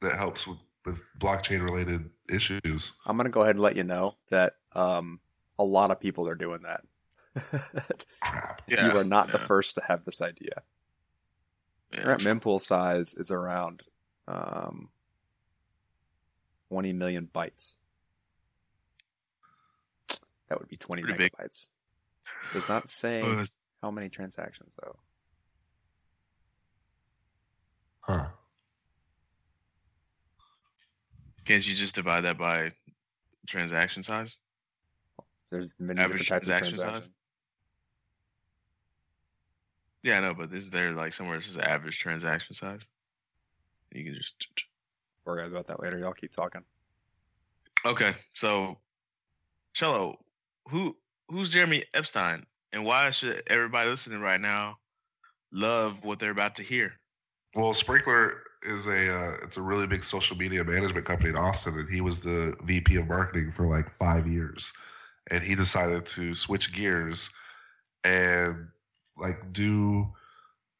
that 0.00 0.16
helps 0.16 0.46
with, 0.46 0.58
with 0.84 1.02
blockchain 1.18 1.62
related 1.62 2.08
issues. 2.30 2.94
I'm 3.06 3.16
gonna 3.16 3.28
go 3.28 3.42
ahead 3.42 3.56
and 3.56 3.62
let 3.62 3.76
you 3.76 3.84
know 3.84 4.14
that 4.30 4.54
um, 4.72 5.20
a 5.58 5.64
lot 5.64 5.90
of 5.90 6.00
people 6.00 6.28
are 6.28 6.34
doing 6.34 6.62
that. 6.62 6.82
Crap. 8.22 8.62
Yeah, 8.66 8.86
you 8.92 8.98
are 8.98 9.04
not 9.04 9.30
the 9.30 9.38
first 9.38 9.74
to 9.74 9.82
have 9.86 10.04
this 10.04 10.22
idea. 10.22 10.62
yeah. 11.92 12.02
Current 12.02 12.22
mempool 12.22 12.60
size 12.60 13.14
is 13.14 13.30
around 13.30 13.82
um, 14.26 14.88
20 16.70 16.92
million 16.94 17.28
bytes. 17.32 17.74
That 20.48 20.58
would 20.58 20.68
be 20.68 20.76
20 20.76 21.02
Pretty 21.02 21.18
big. 21.18 21.32
Megabytes. 22.26 22.52
Does 22.52 22.68
not 22.68 22.88
say 22.88 23.22
Uh, 23.22 23.44
how 23.82 23.90
many 23.90 24.08
transactions 24.08 24.76
though. 24.82 24.96
Huh. 28.00 28.28
can't 31.44 31.66
you 31.66 31.74
just 31.74 31.94
divide 31.94 32.22
that 32.22 32.38
by 32.38 32.72
transaction 33.48 34.02
size? 34.02 34.36
There's 35.50 35.72
many 35.78 36.00
Average 36.00 36.22
different 36.22 36.44
types 36.44 36.46
of 36.46 36.58
transaction 36.58 36.74
size? 36.74 36.82
transactions. 36.84 37.14
Yeah, 40.02 40.18
I 40.18 40.20
know, 40.20 40.34
but 40.34 40.52
is 40.52 40.70
there 40.70 40.92
like 40.92 41.12
somewhere 41.12 41.38
that 41.38 41.44
says 41.44 41.56
average 41.58 41.98
transaction 41.98 42.54
size? 42.54 42.80
You 43.92 44.04
can 44.04 44.14
just 44.14 44.34
We're 45.24 45.40
about 45.40 45.66
that 45.68 45.80
later. 45.80 45.98
Y'all 45.98 46.12
keep 46.12 46.32
talking. 46.32 46.62
Okay, 47.84 48.14
so 48.34 48.78
Cello, 49.72 50.18
who 50.68 50.96
who's 51.28 51.48
Jeremy 51.48 51.84
Epstein, 51.94 52.46
and 52.72 52.84
why 52.84 53.10
should 53.10 53.42
everybody 53.46 53.90
listening 53.90 54.20
right 54.20 54.40
now 54.40 54.78
love 55.52 55.96
what 56.02 56.18
they're 56.18 56.30
about 56.30 56.56
to 56.56 56.62
hear? 56.62 56.92
Well, 57.54 57.72
Sprinklr 57.72 58.34
is 58.62 58.86
a 58.86 59.14
uh, 59.14 59.36
it's 59.42 59.56
a 59.56 59.62
really 59.62 59.86
big 59.86 60.04
social 60.04 60.36
media 60.36 60.64
management 60.64 61.06
company 61.06 61.30
in 61.30 61.36
Austin, 61.36 61.78
and 61.78 61.88
he 61.88 62.00
was 62.00 62.20
the 62.20 62.54
VP 62.64 62.96
of 62.96 63.08
marketing 63.08 63.52
for 63.52 63.66
like 63.66 63.90
five 63.90 64.26
years, 64.26 64.72
and 65.30 65.42
he 65.42 65.54
decided 65.54 66.06
to 66.06 66.34
switch 66.34 66.72
gears 66.72 67.30
and 68.04 68.68
like 69.16 69.52
do 69.52 70.06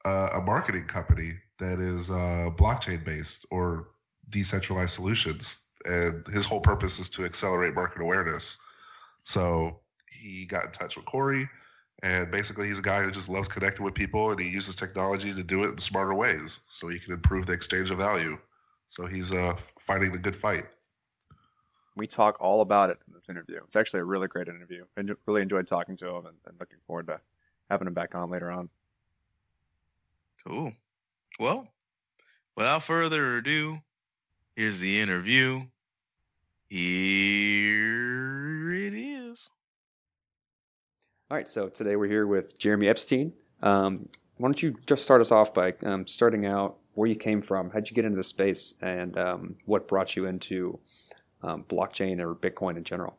uh, 0.05 0.31
a 0.35 0.41
marketing 0.41 0.85
company 0.85 1.33
that 1.59 1.79
is 1.81 2.11
uh, 2.11 2.51
blockchain 2.57 3.05
based 3.05 3.47
or 3.51 3.89
decentralized 4.29 4.95
solutions, 4.95 5.63
and 5.85 6.27
his 6.27 6.45
whole 6.45 6.61
purpose 6.61 6.99
is 6.99 7.09
to 7.11 7.25
accelerate 7.25 7.75
market 7.75 8.03
awareness. 8.03 8.59
So 9.25 9.81
he 10.19 10.47
got 10.47 10.67
in 10.67 10.73
touch 10.73 10.97
with 10.97 11.05
Corey. 11.05 11.49
And 12.03 12.31
basically, 12.31 12.69
he's 12.69 12.79
a 12.79 12.83
guy 12.83 13.03
who 13.03 13.11
just 13.11 13.29
loves 13.29 13.49
connecting 13.49 13.85
with 13.85 13.95
people, 13.95 14.31
and 14.31 14.39
he 14.39 14.49
uses 14.49 14.77
technology 14.77 15.33
to 15.33 15.43
do 15.43 15.65
it 15.65 15.71
in 15.71 15.79
smarter 15.79 16.15
ways, 16.15 16.61
so 16.69 16.89
he 16.89 16.99
can 16.99 17.15
improve 17.15 17.47
the 17.47 17.55
exchange 17.55 17.89
of 17.89 17.99
value. 17.99 18.37
So 18.89 19.07
he's 19.07 19.33
uh, 19.33 19.57
fighting 19.81 20.13
the 20.13 20.19
good 20.19 20.37
fight. 20.37 20.65
We 21.97 22.07
talk 22.07 22.37
all 22.39 22.61
about 22.61 22.91
it 22.91 22.99
in 23.09 23.15
this 23.15 23.25
interview. 23.31 23.61
It's 23.65 23.77
actually 23.77 24.01
a 24.01 24.05
really 24.05 24.29
great 24.29 24.49
interview. 24.49 24.85
I 24.99 25.03
really 25.27 25.41
enjoyed 25.41 25.67
talking 25.67 25.97
to 25.97 26.09
him 26.09 26.27
and, 26.27 26.37
and 26.47 26.61
looking 26.61 26.79
forward 26.87 27.07
to 27.07 27.19
having 27.71 27.87
him 27.87 27.95
back 27.95 28.15
on 28.15 28.31
later 28.31 28.51
on. 28.51 28.69
Cool. 30.47 30.75
Well, 31.41 31.67
without 32.55 32.83
further 32.83 33.39
ado, 33.39 33.79
here's 34.55 34.79
the 34.79 35.01
interview. 35.01 35.63
Here 36.69 38.75
it 38.75 38.95
is. 38.95 39.26
All 41.29 41.37
right, 41.37 41.49
so 41.49 41.69
today 41.69 41.97
we're 41.97 42.07
here 42.07 42.29
with 42.29 42.57
Jeremy 42.57 42.87
Epstein. 42.87 43.33
Um, 43.61 44.09
why 44.37 44.47
don't 44.47 44.63
you 44.63 44.77
just 44.87 45.03
start 45.03 45.21
us 45.21 45.33
off 45.33 45.53
by 45.53 45.75
um, 45.83 46.07
starting 46.07 46.47
out 46.47 46.77
where 46.95 47.09
you 47.09 47.17
came 47.17 47.43
from? 47.43 47.69
How'd 47.69 47.91
you 47.91 47.97
get 47.97 48.05
into 48.05 48.17
the 48.17 48.23
space, 48.23 48.75
and 48.81 49.19
um, 49.19 49.57
what 49.65 49.89
brought 49.89 50.15
you 50.15 50.27
into 50.27 50.79
um, 51.43 51.65
blockchain 51.65 52.21
or 52.21 52.37
Bitcoin 52.37 52.77
in 52.77 52.85
general? 52.85 53.17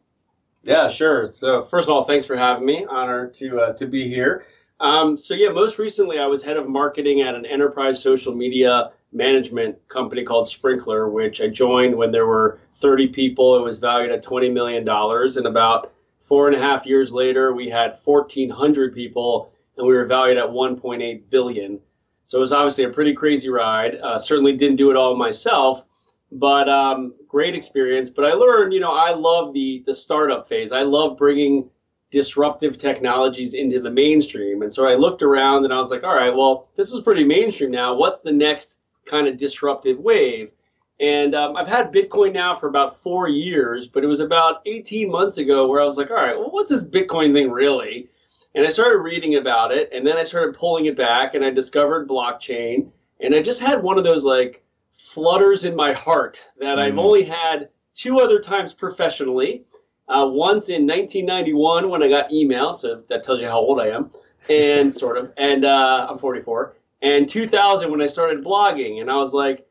Yeah, 0.63 0.87
sure. 0.87 1.33
So 1.33 1.61
first 1.61 1.89
of 1.89 1.93
all, 1.93 2.01
thanks 2.01 2.25
for 2.25 2.37
having 2.37 2.65
me. 2.65 2.85
Honor 2.89 3.27
to 3.27 3.59
uh, 3.59 3.73
to 3.73 3.85
be 3.85 4.07
here. 4.07 4.45
Um, 4.79 5.17
so 5.17 5.33
yeah, 5.33 5.49
most 5.49 5.77
recently 5.77 6.17
I 6.17 6.27
was 6.27 6.41
head 6.41 6.55
of 6.55 6.69
marketing 6.69 7.23
at 7.23 7.35
an 7.35 7.45
enterprise 7.45 8.01
social 8.01 8.33
media 8.33 8.91
management 9.11 9.85
company 9.89 10.23
called 10.23 10.47
Sprinklr, 10.47 11.11
which 11.11 11.41
I 11.41 11.49
joined 11.49 11.93
when 11.93 12.13
there 12.13 12.25
were 12.25 12.61
30 12.75 13.09
people. 13.09 13.57
It 13.59 13.65
was 13.65 13.79
valued 13.79 14.11
at 14.13 14.23
20 14.23 14.49
million 14.49 14.85
dollars, 14.85 15.35
and 15.35 15.45
about 15.45 15.91
four 16.27 16.47
and 16.47 16.55
a 16.57 16.59
half 16.59 16.85
years 16.85 17.11
later, 17.11 17.53
we 17.53 17.69
had 17.69 17.97
1,400 18.03 18.93
people, 18.93 19.53
and 19.77 19.87
we 19.87 19.93
were 19.93 20.05
valued 20.05 20.37
at 20.37 20.45
1.8 20.45 21.29
billion. 21.29 21.79
So 22.23 22.39
it 22.39 22.41
was 22.41 22.51
obviously 22.51 22.83
a 22.83 22.89
pretty 22.89 23.13
crazy 23.13 23.49
ride. 23.49 23.95
Uh, 23.95 24.19
certainly 24.19 24.51
didn't 24.51 24.75
do 24.75 24.91
it 24.91 24.97
all 24.97 25.15
myself, 25.15 25.85
but 26.33 26.67
um, 26.67 27.13
great 27.29 27.55
experience. 27.55 28.09
But 28.09 28.25
I 28.25 28.33
learned, 28.33 28.73
you 28.73 28.81
know, 28.81 28.91
I 28.91 29.13
love 29.13 29.53
the 29.53 29.81
the 29.85 29.93
startup 29.93 30.49
phase. 30.49 30.73
I 30.73 30.81
love 30.81 31.17
bringing 31.17 31.69
disruptive 32.11 32.77
technologies 32.77 33.53
into 33.53 33.79
the 33.79 33.89
mainstream. 33.89 34.61
And 34.61 34.71
so 34.71 34.85
I 34.85 34.95
looked 34.95 35.23
around 35.23 35.63
and 35.63 35.73
I 35.73 35.79
was 35.79 35.91
like, 35.91 36.03
all 36.03 36.15
right, 36.15 36.35
well, 36.35 36.69
this 36.75 36.91
is 36.91 37.01
pretty 37.01 37.23
mainstream 37.23 37.71
now. 37.71 37.95
What's 37.95 38.21
the 38.21 38.31
next 38.31 38.79
kind 39.05 39.27
of 39.27 39.37
disruptive 39.37 39.99
wave? 39.99 40.51
And 40.99 41.35
um, 41.35 41.55
I've 41.55 41.67
had 41.67 41.91
Bitcoin 41.93 42.33
now 42.33 42.55
for 42.55 42.67
about 42.69 42.97
four 42.97 43.27
years, 43.27 43.87
but 43.87 44.03
it 44.03 44.07
was 44.07 44.19
about 44.19 44.61
18 44.65 45.11
months 45.11 45.37
ago 45.37 45.67
where 45.67 45.79
I 45.81 45.85
was 45.85 45.97
like, 45.97 46.09
all 46.09 46.17
right, 46.17 46.37
well, 46.37 46.49
what's 46.49 46.69
this 46.69 46.83
Bitcoin 46.83 47.33
thing 47.33 47.51
really? 47.51 48.09
And 48.55 48.65
I 48.65 48.69
started 48.69 48.99
reading 48.99 49.35
about 49.35 49.71
it, 49.71 49.89
and 49.93 50.05
then 50.07 50.17
I 50.17 50.23
started 50.23 50.55
pulling 50.55 50.87
it 50.87 50.95
back, 50.95 51.35
and 51.35 51.45
I 51.45 51.51
discovered 51.51 52.07
blockchain, 52.07 52.89
and 53.19 53.35
I 53.35 53.41
just 53.41 53.59
had 53.59 53.83
one 53.83 53.99
of 53.99 54.03
those 54.03 54.25
like 54.25 54.63
flutters 54.95 55.63
in 55.65 55.75
my 55.75 55.93
heart 55.93 56.43
that 56.59 56.79
I've 56.79 56.93
Mm. 56.95 56.99
only 56.99 57.23
had 57.23 57.69
two 57.93 58.19
other 58.19 58.39
times 58.39 58.73
professionally. 58.73 59.63
Uh, 60.09 60.27
once 60.31 60.69
in 60.69 60.87
1991 60.87 61.89
when 61.89 62.01
I 62.01 62.07
got 62.07 62.31
email, 62.31 62.73
so 62.73 62.95
that 63.09 63.23
tells 63.23 63.41
you 63.41 63.47
how 63.47 63.59
old 63.59 63.79
I 63.79 63.89
am, 63.89 64.09
and 64.49 64.91
sort 65.03 65.17
of, 65.19 65.31
and 65.37 65.63
uh, 65.65 66.07
I'm 66.09 66.17
44. 66.17 66.73
And 67.03 67.29
2000 67.29 67.91
when 67.91 68.01
I 68.01 68.07
started 68.07 68.43
blogging, 68.43 69.01
and 69.01 69.11
I 69.11 69.17
was 69.17 69.33
like, 69.33 69.66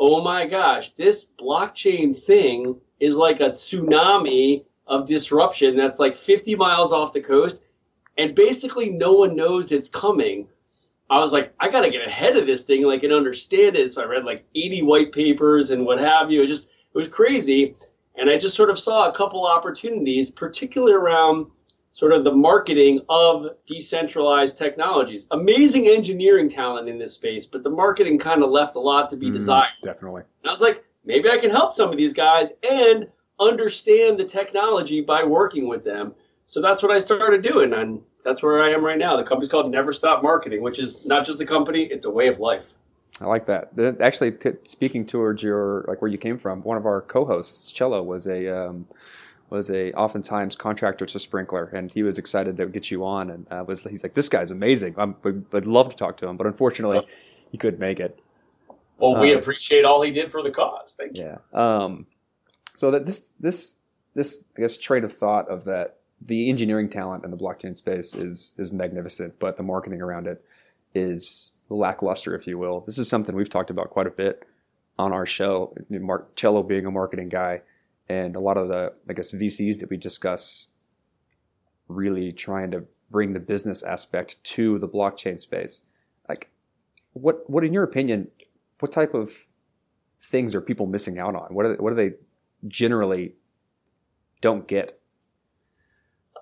oh 0.00 0.22
my 0.22 0.46
gosh, 0.46 0.90
this 0.90 1.26
blockchain 1.38 2.16
thing 2.16 2.80
is 3.00 3.16
like 3.16 3.40
a 3.40 3.50
tsunami 3.50 4.64
of 4.86 5.06
disruption 5.06 5.76
that's 5.76 5.98
like 5.98 6.16
50 6.16 6.56
miles 6.56 6.92
off 6.92 7.12
the 7.12 7.20
coast, 7.20 7.60
and 8.18 8.34
basically 8.34 8.90
no 8.90 9.12
one 9.12 9.36
knows 9.36 9.72
it's 9.72 9.88
coming. 9.88 10.48
I 11.10 11.18
was 11.18 11.32
like, 11.32 11.52
I 11.60 11.68
got 11.68 11.82
to 11.82 11.90
get 11.90 12.06
ahead 12.06 12.36
of 12.36 12.46
this 12.46 12.64
thing, 12.64 12.82
like, 12.82 13.02
and 13.02 13.12
understand 13.12 13.76
it. 13.76 13.92
So 13.92 14.02
I 14.02 14.06
read 14.06 14.24
like 14.24 14.44
80 14.54 14.82
white 14.82 15.12
papers 15.12 15.70
and 15.70 15.84
what 15.84 15.98
have 15.98 16.30
you. 16.30 16.42
It 16.42 16.46
just, 16.46 16.66
it 16.66 16.98
was 16.98 17.08
crazy. 17.08 17.76
And 18.16 18.30
I 18.30 18.38
just 18.38 18.56
sort 18.56 18.70
of 18.70 18.78
saw 18.78 19.08
a 19.08 19.12
couple 19.12 19.46
opportunities, 19.46 20.30
particularly 20.30 20.94
around 20.94 21.46
sort 21.94 22.12
of 22.12 22.24
the 22.24 22.32
marketing 22.32 23.00
of 23.08 23.46
decentralized 23.66 24.58
technologies. 24.58 25.26
Amazing 25.30 25.86
engineering 25.86 26.48
talent 26.48 26.88
in 26.88 26.98
this 26.98 27.14
space, 27.14 27.46
but 27.46 27.62
the 27.62 27.70
marketing 27.70 28.18
kind 28.18 28.42
of 28.42 28.50
left 28.50 28.74
a 28.74 28.80
lot 28.80 29.08
to 29.10 29.16
be 29.16 29.28
Mm, 29.30 29.32
desired. 29.34 29.70
Definitely. 29.84 30.22
And 30.42 30.48
I 30.48 30.52
was 30.52 30.60
like, 30.60 30.84
maybe 31.04 31.30
I 31.30 31.38
can 31.38 31.50
help 31.50 31.72
some 31.72 31.90
of 31.92 31.96
these 31.96 32.12
guys 32.12 32.50
and 32.68 33.06
understand 33.38 34.18
the 34.18 34.24
technology 34.24 35.00
by 35.02 35.22
working 35.22 35.68
with 35.68 35.84
them. 35.84 36.14
So 36.46 36.60
that's 36.60 36.82
what 36.82 36.90
I 36.90 36.98
started 36.98 37.42
doing, 37.42 37.72
and 37.72 38.02
that's 38.24 38.42
where 38.42 38.60
I 38.60 38.70
am 38.70 38.84
right 38.84 38.98
now. 38.98 39.16
The 39.16 39.22
company's 39.22 39.48
called 39.48 39.70
Never 39.70 39.92
Stop 39.92 40.22
Marketing, 40.22 40.62
which 40.62 40.80
is 40.80 41.06
not 41.06 41.24
just 41.24 41.40
a 41.40 41.46
company; 41.46 41.84
it's 41.84 42.06
a 42.06 42.10
way 42.10 42.26
of 42.26 42.40
life. 42.40 42.74
I 43.20 43.26
like 43.26 43.46
that. 43.46 43.74
That- 43.76 44.00
Actually, 44.00 44.32
t- 44.32 44.50
speaking 44.64 45.06
towards 45.06 45.42
your 45.44 45.84
like 45.86 46.02
where 46.02 46.10
you 46.10 46.18
came 46.18 46.38
from, 46.38 46.62
one 46.64 46.76
of 46.76 46.86
our 46.86 47.00
co-hosts, 47.02 47.70
Cello, 47.72 48.02
was 48.02 48.26
a 48.26 48.48
um, 48.48 48.86
was 49.54 49.70
a 49.70 49.92
oftentimes 49.92 50.56
contractor 50.56 51.06
to 51.06 51.18
Sprinklr, 51.18 51.72
and 51.72 51.90
he 51.90 52.02
was 52.02 52.18
excited 52.18 52.56
to 52.58 52.66
get 52.66 52.90
you 52.90 53.04
on. 53.04 53.30
And 53.30 53.46
uh, 53.50 53.64
was 53.66 53.82
he's 53.84 54.02
like, 54.02 54.14
this 54.14 54.28
guy's 54.28 54.50
amazing. 54.50 54.94
I'm, 54.98 55.16
I'd 55.52 55.66
love 55.66 55.88
to 55.90 55.96
talk 55.96 56.16
to 56.18 56.28
him, 56.28 56.36
but 56.36 56.46
unfortunately, 56.46 57.06
he 57.50 57.56
couldn't 57.56 57.80
make 57.80 58.00
it. 58.00 58.18
Well, 58.98 59.18
we 59.18 59.34
Uh, 59.34 59.38
appreciate 59.38 59.84
all 59.84 60.02
he 60.02 60.10
did 60.10 60.30
for 60.30 60.42
the 60.42 60.50
cause. 60.50 60.94
Thank 60.98 61.16
you. 61.16 61.24
Yeah. 61.24 61.38
Um, 61.52 62.06
so 62.74 62.90
that 62.90 63.06
this 63.06 63.34
this 63.40 63.76
this 64.14 64.44
I 64.56 64.60
guess 64.62 64.76
train 64.76 65.04
of 65.04 65.12
thought 65.12 65.48
of 65.48 65.64
that 65.64 65.98
the 66.20 66.48
engineering 66.48 66.88
talent 66.88 67.24
in 67.24 67.30
the 67.30 67.36
blockchain 67.36 67.76
space 67.76 68.14
is 68.14 68.54
is 68.58 68.72
magnificent, 68.72 69.38
but 69.38 69.56
the 69.56 69.62
marketing 69.62 70.02
around 70.02 70.26
it 70.26 70.44
is 70.94 71.52
lackluster, 71.68 72.34
if 72.34 72.46
you 72.46 72.58
will. 72.58 72.80
This 72.80 72.98
is 72.98 73.08
something 73.08 73.34
we've 73.34 73.48
talked 73.48 73.70
about 73.70 73.90
quite 73.90 74.06
a 74.06 74.10
bit 74.10 74.46
on 74.98 75.12
our 75.12 75.26
show. 75.26 75.74
Marcello 75.90 76.62
being 76.62 76.86
a 76.86 76.90
marketing 76.90 77.28
guy, 77.28 77.62
and 78.08 78.36
a 78.36 78.40
lot 78.40 78.56
of 78.56 78.68
the 78.68 78.92
I 79.08 79.12
guess 79.12 79.32
VCs 79.32 79.78
that 79.80 79.90
we 79.90 79.96
discuss 79.96 80.68
really 81.88 82.32
trying 82.32 82.70
to 82.70 82.84
bring 83.10 83.32
the 83.32 83.40
business 83.40 83.82
aspect 83.82 84.42
to 84.44 84.78
the 84.78 84.88
blockchain 84.88 85.40
space. 85.40 85.82
Like, 86.28 86.50
what 87.12 87.48
what 87.48 87.64
in 87.64 87.72
your 87.72 87.84
opinion, 87.84 88.28
what 88.80 88.92
type 88.92 89.14
of 89.14 89.32
things 90.22 90.54
are 90.54 90.60
people 90.60 90.86
missing 90.86 91.18
out 91.18 91.34
on? 91.34 91.54
What 91.54 91.66
are 91.66 91.76
they, 91.76 91.82
what 91.82 91.90
do 91.90 91.96
they 91.96 92.16
generally 92.68 93.34
don't 94.40 94.66
get? 94.66 94.98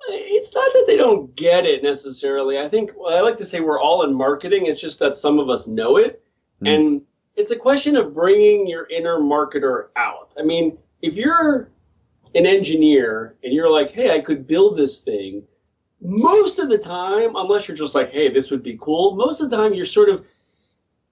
It's 0.09 0.53
not 0.55 0.73
that 0.73 0.85
they 0.89 0.97
don't 0.97 1.35
get 1.37 1.65
it 1.65 1.83
necessarily. 1.83 2.59
I 2.59 2.69
think 2.69 2.91
well, 2.97 3.17
I 3.17 3.21
like 3.21 3.37
to 3.37 3.45
say 3.45 3.61
we're 3.61 3.81
all 3.81 4.03
in 4.05 4.15
marketing. 4.15 4.67
It's 4.67 4.81
just 4.81 4.99
that 4.99 5.15
some 5.15 5.39
of 5.39 5.49
us 5.49 5.67
know 5.67 5.97
it, 5.97 6.23
Mm. 6.61 6.75
and 6.75 7.03
it's 7.35 7.51
a 7.51 7.57
question 7.57 7.97
of 7.97 8.15
bringing 8.15 8.67
your 8.69 8.87
inner 8.87 9.19
marketer 9.19 9.87
out. 9.97 10.35
I 10.39 10.43
mean, 10.43 10.79
if 11.03 11.17
you're 11.17 11.69
an 12.35 12.47
engineer 12.47 13.37
and 13.45 13.53
you're 13.53 13.71
like, 13.71 13.91
"Hey, 13.91 14.11
I 14.11 14.21
could 14.21 14.47
build 14.47 14.77
this 14.77 15.01
thing," 15.01 15.47
most 16.01 16.59
of 16.59 16.69
the 16.69 16.79
time, 16.79 17.37
unless 17.37 17.69
you're 17.69 17.77
just 17.77 17.95
like, 17.95 18.11
"Hey, 18.11 18.29
this 18.29 18.51
would 18.51 18.63
be 18.63 18.79
cool," 18.81 19.15
most 19.15 19.41
of 19.41 19.51
the 19.51 19.57
time 19.57 19.75
you're 19.75 19.85
sort 19.85 20.09
of 20.09 20.25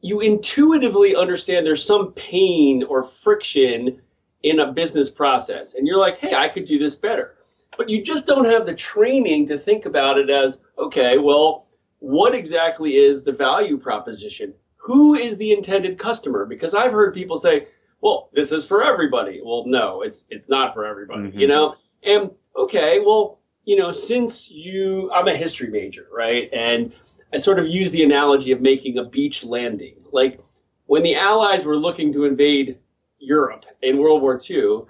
you 0.01 0.21
intuitively 0.21 1.15
understand 1.15 1.67
there's 1.67 1.85
some 1.85 2.13
pain 2.13 2.83
or 2.85 3.03
friction 3.03 4.01
in 4.43 4.61
a 4.61 4.73
business 4.73 5.11
process, 5.11 5.75
and 5.75 5.87
you're 5.87 5.99
like, 5.99 6.17
"Hey, 6.17 6.35
I 6.35 6.49
could 6.49 6.65
do 6.65 6.79
this 6.79 6.97
better." 6.97 7.37
but 7.77 7.89
you 7.89 8.03
just 8.03 8.27
don't 8.27 8.45
have 8.45 8.67
the 8.67 8.75
training 8.75 9.47
to 9.47 9.59
think 9.59 9.87
about 9.87 10.19
it 10.19 10.31
as 10.31 10.63
okay 10.79 11.19
well 11.19 11.67
what 12.01 12.35
exactly 12.35 12.97
is 12.97 13.25
the 13.25 13.33
value 13.33 13.79
proposition 13.79 14.53
who 14.77 15.15
is 15.15 15.37
the 15.37 15.53
intended 15.53 15.99
customer 15.99 16.45
because 16.45 16.75
i've 16.75 16.93
heard 16.93 17.15
people 17.15 17.37
say 17.37 17.67
well 18.01 18.29
this 18.33 18.53
is 18.53 18.67
for 18.67 18.83
everybody 18.85 19.41
well 19.45 19.65
no 19.67 20.03
it's 20.03 20.25
it's 20.31 20.49
not 20.49 20.75
for 20.75 20.85
everybody 20.85 21.23
Mhm. 21.31 21.35
you 21.39 21.47
know 21.47 21.75
and 22.03 22.31
okay 22.57 23.01
well 23.01 23.39
you 23.65 23.77
know 23.77 23.93
since 23.93 24.51
you 24.51 25.11
i'm 25.13 25.29
a 25.29 25.35
history 25.35 25.69
major 25.69 26.07
right 26.13 26.49
and 26.53 26.93
i 27.33 27.37
sort 27.37 27.59
of 27.59 27.67
use 27.67 27.91
the 27.91 28.03
analogy 28.03 28.53
of 28.53 28.61
making 28.61 28.99
a 28.99 29.05
beach 29.05 29.45
landing 29.45 29.97
like 30.13 30.41
when 30.87 31.03
the 31.03 31.15
allies 31.15 31.65
were 31.65 31.77
looking 31.77 32.13
to 32.13 32.25
invade 32.25 32.79
europe 33.19 33.65
in 33.83 33.99
world 33.99 34.23
war 34.23 34.41
ii 34.51 34.81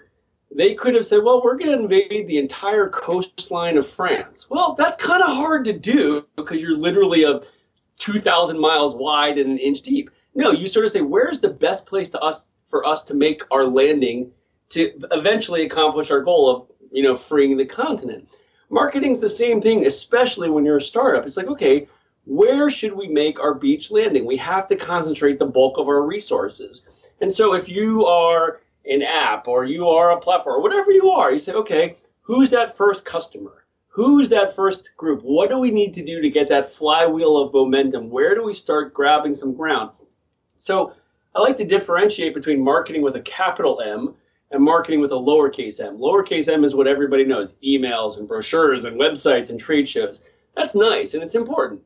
they 0.53 0.75
could 0.75 0.97
have 0.97 1.07
said, 1.07 1.23
well, 1.23 1.41
we're 1.45 1.57
going 1.57 1.71
to 1.71 1.85
invade 1.85 2.27
the 2.27 2.37
entire 2.37 2.89
coastline 2.89 3.79
of 3.79 3.87
France. 3.87 4.51
Well, 4.51 4.75
that's 4.77 4.97
kind 4.97 5.23
of 5.23 5.31
hard 5.31 5.65
to 5.67 5.73
do 5.73 6.27
because 6.35 6.61
you're 6.61 6.77
literally 6.77 7.23
a 7.23 7.43
2,000 7.99 8.59
miles 8.59 8.97
wide 8.97 9.39
and 9.39 9.49
an 9.53 9.59
inch 9.59 9.83
deep. 9.83 10.11
No, 10.35 10.51
you 10.51 10.67
sort 10.67 10.85
of 10.85 10.91
say, 10.91 11.03
where's 11.03 11.39
the 11.39 11.51
best 11.51 11.87
place 11.87 12.11
to 12.11 12.21
us 12.21 12.47
for 12.71 12.87
us 12.87 13.05
to 13.05 13.15
make 13.15 13.43
our 13.51 13.67
landing 13.67 14.31
to 14.71 14.93
eventually 15.11 15.67
accomplish 15.67 16.11
our 16.11 16.21
goal 16.21 16.49
of, 16.49 16.67
you 16.93 17.03
know, 17.03 17.15
freeing 17.15 17.57
the 17.57 17.67
continent? 17.67 18.29
Marketing's 18.71 19.21
the 19.21 19.29
same 19.29 19.61
thing, 19.61 19.85
especially 19.85 20.49
when 20.49 20.65
you're 20.65 20.77
a 20.77 20.81
startup. 20.81 21.27
It's 21.27 21.37
like, 21.37 21.49
okay, 21.49 21.89
where 22.25 22.71
should 22.71 22.93
we 22.93 23.09
make 23.09 23.41
our 23.41 23.55
beach 23.55 23.91
landing? 23.91 24.25
We 24.25 24.37
have 24.37 24.67
to 24.69 24.77
concentrate 24.77 25.39
the 25.39 25.47
bulk 25.47 25.79
of 25.79 25.89
our 25.89 26.03
resources. 26.03 26.85
And 27.21 27.33
so 27.33 27.55
if 27.55 27.69
you 27.69 28.07
are 28.07 28.61
an 28.85 29.03
app 29.03 29.49
or 29.49 29.65
you 29.65 29.89
are 29.89 30.13
a 30.13 30.21
platform 30.21 30.57
or 30.57 30.63
whatever 30.63 30.93
you 30.93 31.11
are, 31.11 31.33
you 31.33 31.39
say, 31.39 31.53
okay, 31.53 31.97
who's 32.23 32.51
that 32.51 32.77
first 32.77 33.05
customer? 33.05 33.65
Who's 33.89 34.29
that 34.29 34.55
first 34.55 34.97
group? 34.97 35.23
What 35.23 35.49
do 35.49 35.59
we 35.59 35.73
need 35.73 35.95
to 35.95 36.05
do 36.05 36.21
to 36.21 36.31
get 36.31 36.49
that 36.49 36.73
flywheel 36.73 37.37
of 37.37 37.53
momentum? 37.53 38.09
Where 38.09 38.37
do 38.37 38.45
we 38.45 38.55
start 38.55 38.95
grabbing 38.95 39.35
some 39.35 39.53
ground? 39.53 39.91
So 40.57 40.93
I 41.35 41.41
like 41.41 41.57
to 41.57 41.65
differentiate 41.65 42.35
between 42.35 42.63
marketing 42.63 43.03
with 43.03 43.17
a 43.17 43.21
capital 43.21 43.81
M 43.81 44.15
and 44.51 44.63
marketing 44.63 45.01
with 45.01 45.13
a 45.13 45.17
lowercase 45.17 45.81
m. 45.85 45.99
Lowercase 45.99 46.49
m 46.49 46.65
is 46.65 46.75
what 46.75 46.89
everybody 46.89 47.25
knows 47.25 47.55
emails 47.65 48.19
and 48.19 48.27
brochures 48.27 48.85
and 48.85 48.99
websites 48.99 49.51
and 49.51 49.61
trade 49.61 49.89
shows. 49.89 50.25
That's 50.57 50.75
nice 50.75 51.15
and 51.15 51.23
it's 51.23 51.37
important. 51.37 51.81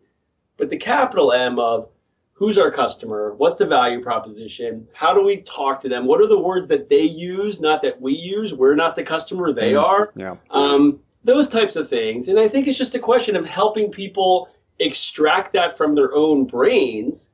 But 0.56 0.70
the 0.70 0.76
capital 0.78 1.32
M 1.32 1.58
of 1.58 1.88
who's 2.32 2.58
our 2.58 2.70
customer? 2.70 3.34
What's 3.36 3.56
the 3.58 3.66
value 3.66 4.02
proposition? 4.02 4.88
How 4.94 5.12
do 5.12 5.22
we 5.22 5.38
talk 5.42 5.80
to 5.82 5.88
them? 5.88 6.06
What 6.06 6.20
are 6.20 6.26
the 6.26 6.38
words 6.38 6.66
that 6.68 6.88
they 6.88 7.02
use, 7.02 7.60
not 7.60 7.82
that 7.82 8.00
we 8.00 8.14
use? 8.14 8.54
We're 8.54 8.74
not 8.74 8.96
the 8.96 9.02
customer, 9.04 9.52
they 9.52 9.72
Mm. 9.72 9.82
are. 9.82 10.12
Yeah. 10.16 10.36
Um, 10.50 11.00
those 11.22 11.48
types 11.48 11.76
of 11.76 11.88
things. 11.88 12.28
And 12.28 12.38
I 12.38 12.48
think 12.48 12.66
it's 12.66 12.78
just 12.78 12.94
a 12.94 12.98
question 12.98 13.36
of 13.36 13.44
helping 13.46 13.90
people 13.90 14.48
extract 14.80 15.52
that 15.52 15.76
from 15.76 15.94
their 15.94 16.14
own 16.14 16.44
brains 16.44 17.30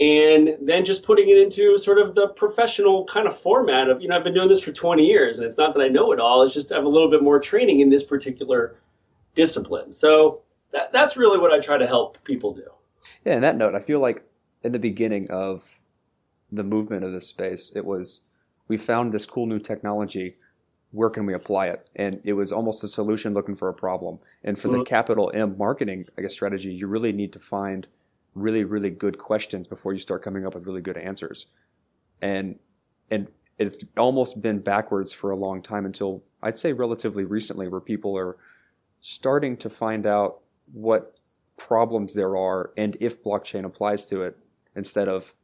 and 0.00 0.56
then 0.60 0.84
just 0.84 1.02
putting 1.02 1.28
it 1.28 1.38
into 1.38 1.78
sort 1.78 1.98
of 1.98 2.14
the 2.14 2.28
professional 2.28 3.04
kind 3.04 3.26
of 3.26 3.36
format 3.36 3.88
of, 3.88 4.00
you 4.00 4.08
know, 4.08 4.16
I've 4.16 4.24
been 4.24 4.34
doing 4.34 4.48
this 4.48 4.62
for 4.62 4.72
20 4.72 5.04
years 5.04 5.38
and 5.38 5.46
it's 5.46 5.58
not 5.58 5.74
that 5.74 5.82
I 5.82 5.88
know 5.88 6.12
it 6.12 6.20
all, 6.20 6.42
it's 6.42 6.54
just 6.54 6.72
I 6.72 6.76
have 6.76 6.84
a 6.84 6.88
little 6.88 7.10
bit 7.10 7.22
more 7.22 7.38
training 7.38 7.80
in 7.80 7.90
this 7.90 8.02
particular 8.02 8.76
discipline. 9.34 9.92
So 9.92 10.40
that, 10.72 10.92
that's 10.92 11.16
really 11.16 11.38
what 11.38 11.52
I 11.52 11.60
try 11.60 11.76
to 11.78 11.86
help 11.86 12.22
people 12.24 12.54
do. 12.54 12.68
Yeah, 13.24 13.34
and 13.34 13.44
that 13.44 13.56
note, 13.56 13.74
I 13.74 13.80
feel 13.80 14.00
like 14.00 14.24
in 14.64 14.72
the 14.72 14.78
beginning 14.78 15.30
of 15.30 15.80
the 16.50 16.62
movement 16.64 17.04
of 17.04 17.12
this 17.12 17.26
space, 17.26 17.72
it 17.74 17.84
was 17.84 18.22
we 18.68 18.76
found 18.76 19.12
this 19.12 19.26
cool 19.26 19.46
new 19.46 19.58
technology. 19.58 20.36
Where 20.92 21.10
can 21.10 21.26
we 21.26 21.34
apply 21.34 21.68
it? 21.68 21.88
And 21.96 22.20
it 22.24 22.32
was 22.34 22.52
almost 22.52 22.84
a 22.84 22.88
solution 22.88 23.34
looking 23.34 23.56
for 23.56 23.68
a 23.68 23.74
problem. 23.74 24.18
And 24.44 24.58
for 24.58 24.68
the 24.68 24.78
Mhm. 24.78 24.86
capital 24.86 25.30
M 25.34 25.56
marketing, 25.58 26.06
I 26.16 26.22
guess, 26.22 26.32
strategy, 26.32 26.72
you 26.72 26.86
really 26.86 27.12
need 27.12 27.32
to 27.32 27.38
find 27.38 27.86
really, 28.34 28.64
really 28.64 28.90
good 28.90 29.18
questions 29.18 29.66
before 29.66 29.92
you 29.92 29.98
start 29.98 30.22
coming 30.22 30.46
up 30.46 30.54
with 30.54 30.66
really 30.66 30.80
good 30.80 30.96
answers. 30.96 31.46
And 32.20 32.58
and 33.10 33.28
it's 33.58 33.84
almost 33.96 34.40
been 34.40 34.58
backwards 34.58 35.12
for 35.12 35.30
a 35.30 35.36
long 35.36 35.62
time 35.62 35.84
until 35.86 36.22
I'd 36.42 36.58
say 36.58 36.72
relatively 36.72 37.24
recently, 37.24 37.68
where 37.68 37.80
people 37.80 38.16
are 38.16 38.36
starting 39.00 39.56
to 39.58 39.68
find 39.68 40.06
out 40.06 40.40
what 40.72 41.18
problems 41.56 42.14
there 42.14 42.36
are 42.36 42.72
and 42.76 42.96
if 43.00 43.22
blockchain 43.22 43.64
applies 43.64 44.06
to 44.06 44.22
it 44.22 44.36
instead 44.74 45.08
of 45.08 45.34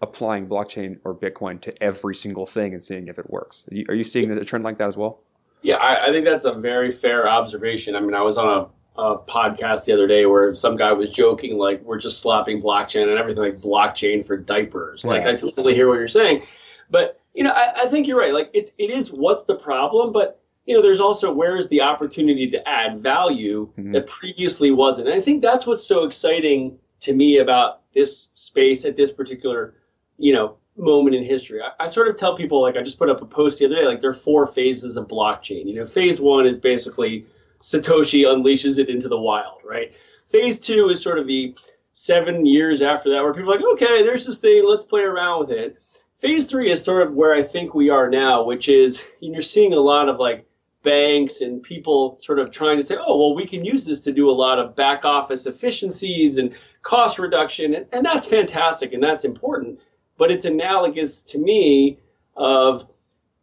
applying 0.00 0.46
blockchain 0.46 1.00
or 1.04 1.14
Bitcoin 1.14 1.60
to 1.60 1.82
every 1.82 2.14
single 2.14 2.46
thing 2.46 2.72
and 2.74 2.82
seeing 2.82 3.08
if 3.08 3.18
it 3.18 3.28
works. 3.30 3.64
Are 3.88 3.94
you, 3.94 4.04
seeing 4.04 4.30
a 4.30 4.44
trend 4.44 4.64
like 4.64 4.78
that 4.78 4.88
as 4.88 4.96
well? 4.96 5.22
Yeah, 5.62 5.76
I, 5.76 6.06
I 6.06 6.12
think 6.12 6.24
that's 6.24 6.44
a 6.44 6.52
very 6.52 6.90
fair 6.90 7.28
observation. 7.28 7.96
I 7.96 8.00
mean, 8.00 8.14
I 8.14 8.22
was 8.22 8.38
on 8.38 8.48
a, 8.48 8.66
a 8.98 9.16
podcast 9.16 9.84
the 9.84 9.92
other 9.92 10.08
day 10.08 10.26
where 10.26 10.52
some 10.52 10.76
guy 10.76 10.92
was 10.92 11.08
joking, 11.08 11.56
like, 11.56 11.80
we're 11.84 11.98
just 11.98 12.20
slapping 12.20 12.60
blockchain 12.60 13.08
and 13.08 13.16
everything 13.18 13.42
like 13.42 13.58
blockchain 13.60 14.26
for 14.26 14.36
diapers. 14.36 15.04
Like, 15.06 15.22
Yeah. 15.22 15.30
I 15.30 15.34
totally 15.36 15.72
hear 15.74 15.86
what 15.88 15.94
you're 15.98 16.08
saying. 16.08 16.42
But, 16.90 17.20
you 17.32 17.44
know, 17.44 17.52
I, 17.54 17.72
I 17.82 17.86
think 17.86 18.08
you're 18.08 18.18
right. 18.18 18.34
Like, 18.34 18.50
it, 18.52 18.72
it 18.76 18.90
is 18.90 19.12
what's 19.12 19.44
the 19.44 19.54
problem, 19.54 20.12
but, 20.12 20.40
you 20.66 20.74
know, 20.74 20.82
there's 20.82 20.98
also 21.00 21.32
where's 21.32 21.68
the 21.68 21.80
opportunity 21.80 22.50
to 22.50 22.68
add 22.68 23.00
value 23.00 23.70
Mhm. 23.78 23.92
that 23.92 24.06
previously 24.08 24.72
wasn't. 24.72 25.06
And 25.08 25.16
I 25.16 25.20
think 25.20 25.42
that's 25.42 25.64
what's 25.66 25.84
so 25.86 26.04
exciting 26.04 26.76
to 27.00 27.14
me 27.14 27.38
about 27.38 27.82
this 27.94 28.30
space 28.34 28.84
at 28.84 28.96
this 28.96 29.12
particular, 29.12 29.74
you 30.18 30.32
know, 30.32 30.56
moment 30.76 31.14
in 31.14 31.22
history. 31.22 31.60
I, 31.62 31.84
I 31.84 31.86
sort 31.86 32.08
of 32.08 32.16
tell 32.16 32.36
people, 32.36 32.60
like, 32.60 32.76
I 32.76 32.82
just 32.82 32.98
put 32.98 33.08
up 33.10 33.22
a 33.22 33.26
post 33.26 33.60
the 33.60 33.66
other 33.66 33.76
day, 33.76 33.86
like, 33.86 34.00
there 34.00 34.10
are 34.10 34.14
four 34.14 34.46
phases 34.48 34.96
of 34.96 35.06
blockchain. 35.06 35.66
You 35.66 35.74
know, 35.76 35.86
phase 35.86 36.20
one 36.20 36.46
is 36.46 36.58
basically 36.58 37.24
Satoshi 37.62 38.24
unleashes 38.24 38.78
it 38.78 38.88
into 38.88 39.08
the 39.08 39.20
wild, 39.20 39.60
right? 39.64 39.92
Phase 40.28 40.58
two 40.58 40.88
is 40.90 41.02
sort 41.02 41.18
of 41.18 41.26
the 41.26 41.56
seven 41.92 42.46
years 42.46 42.82
after 42.82 43.10
that 43.10 43.22
where 43.22 43.34
people 43.34 43.52
are 43.52 43.56
like, 43.56 43.64
okay, 43.72 44.02
there's 44.02 44.26
this 44.26 44.38
thing, 44.38 44.64
let's 44.66 44.84
play 44.84 45.02
around 45.02 45.40
with 45.40 45.50
it. 45.50 45.78
Phase 46.18 46.46
three 46.46 46.70
is 46.70 46.82
sort 46.82 47.06
of 47.06 47.14
where 47.14 47.34
I 47.34 47.42
think 47.42 47.74
we 47.74 47.90
are 47.90 48.08
now, 48.08 48.44
which 48.44 48.68
is 48.68 49.02
you're 49.20 49.42
seeing 49.42 49.72
a 49.72 49.80
lot 49.80 50.08
of 50.08 50.18
like 50.18 50.46
banks 50.82 51.40
and 51.40 51.62
people 51.62 52.16
sort 52.18 52.38
of 52.38 52.50
trying 52.50 52.76
to 52.76 52.82
say, 52.82 52.96
oh, 52.98 53.18
well, 53.18 53.34
we 53.34 53.46
can 53.46 53.64
use 53.64 53.84
this 53.84 54.00
to 54.00 54.12
do 54.12 54.30
a 54.30 54.32
lot 54.32 54.58
of 54.58 54.76
back 54.76 55.04
office 55.04 55.46
efficiencies 55.46 56.36
and 56.38 56.54
cost 56.82 57.18
reduction. 57.18 57.74
And, 57.74 57.86
and 57.92 58.06
that's 58.06 58.28
fantastic 58.28 58.92
and 58.92 59.02
that's 59.02 59.24
important. 59.24 59.80
But 60.16 60.30
it's 60.30 60.44
analogous 60.44 61.22
to 61.22 61.38
me 61.38 61.98
of, 62.36 62.88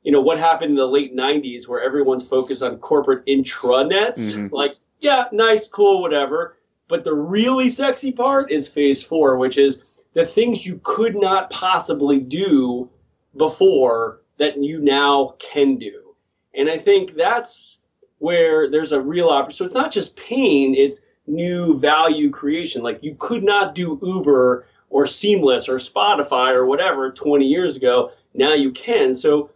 you 0.06 0.12
know, 0.12 0.22
what 0.22 0.38
happened 0.38 0.70
in 0.70 0.78
the 0.78 0.88
late 0.88 1.16
90s 1.16 1.68
where 1.68 1.82
everyone's 1.82 2.26
focused 2.26 2.62
on 2.62 2.78
corporate 2.78 3.26
intranets. 3.26 4.38
Mhm. 4.38 4.52
Like, 4.52 4.76
yeah, 5.02 5.26
nice, 5.32 5.68
cool, 5.68 6.00
whatever. 6.00 6.58
But 6.88 7.04
the 7.04 7.16
really 7.16 7.70
sexy 7.70 8.12
part 8.12 8.52
is 8.52 8.70
phase 8.70 9.04
four, 9.04 9.38
which 9.38 9.58
is 9.58 9.82
the 10.14 10.24
things 10.24 10.64
you 10.64 10.80
could 10.84 11.16
not 11.16 11.50
possibly 11.50 12.20
do 12.20 12.88
before 13.36 14.22
that 14.38 14.62
you 14.64 14.80
now 14.80 15.34
can 15.40 15.78
do. 15.78 16.14
And 16.54 16.70
I 16.70 16.78
think 16.78 17.16
that's 17.16 17.80
where 18.20 18.70
there's 18.70 18.92
a 18.92 19.02
real 19.02 19.30
opportunity. 19.30 19.58
So 19.58 19.66
it's 19.66 19.74
not 19.74 19.92
just 19.92 20.16
pain, 20.16 20.76
it's 20.76 21.02
new 21.26 21.80
value 21.80 22.30
creation. 22.30 22.84
Like 22.84 23.02
you 23.02 23.16
could 23.18 23.44
not 23.44 23.74
do 23.74 24.00
Uber 24.04 24.68
or 24.92 25.08
Seamless 25.08 25.68
or 25.68 25.78
Spotify 25.78 26.54
or 26.54 26.68
whatever 26.68 27.12
20 27.12 27.46
years 27.46 27.76
ago. 27.76 28.12
Now 28.36 28.54
you 28.54 28.72
can. 28.72 29.16
So 29.16 29.50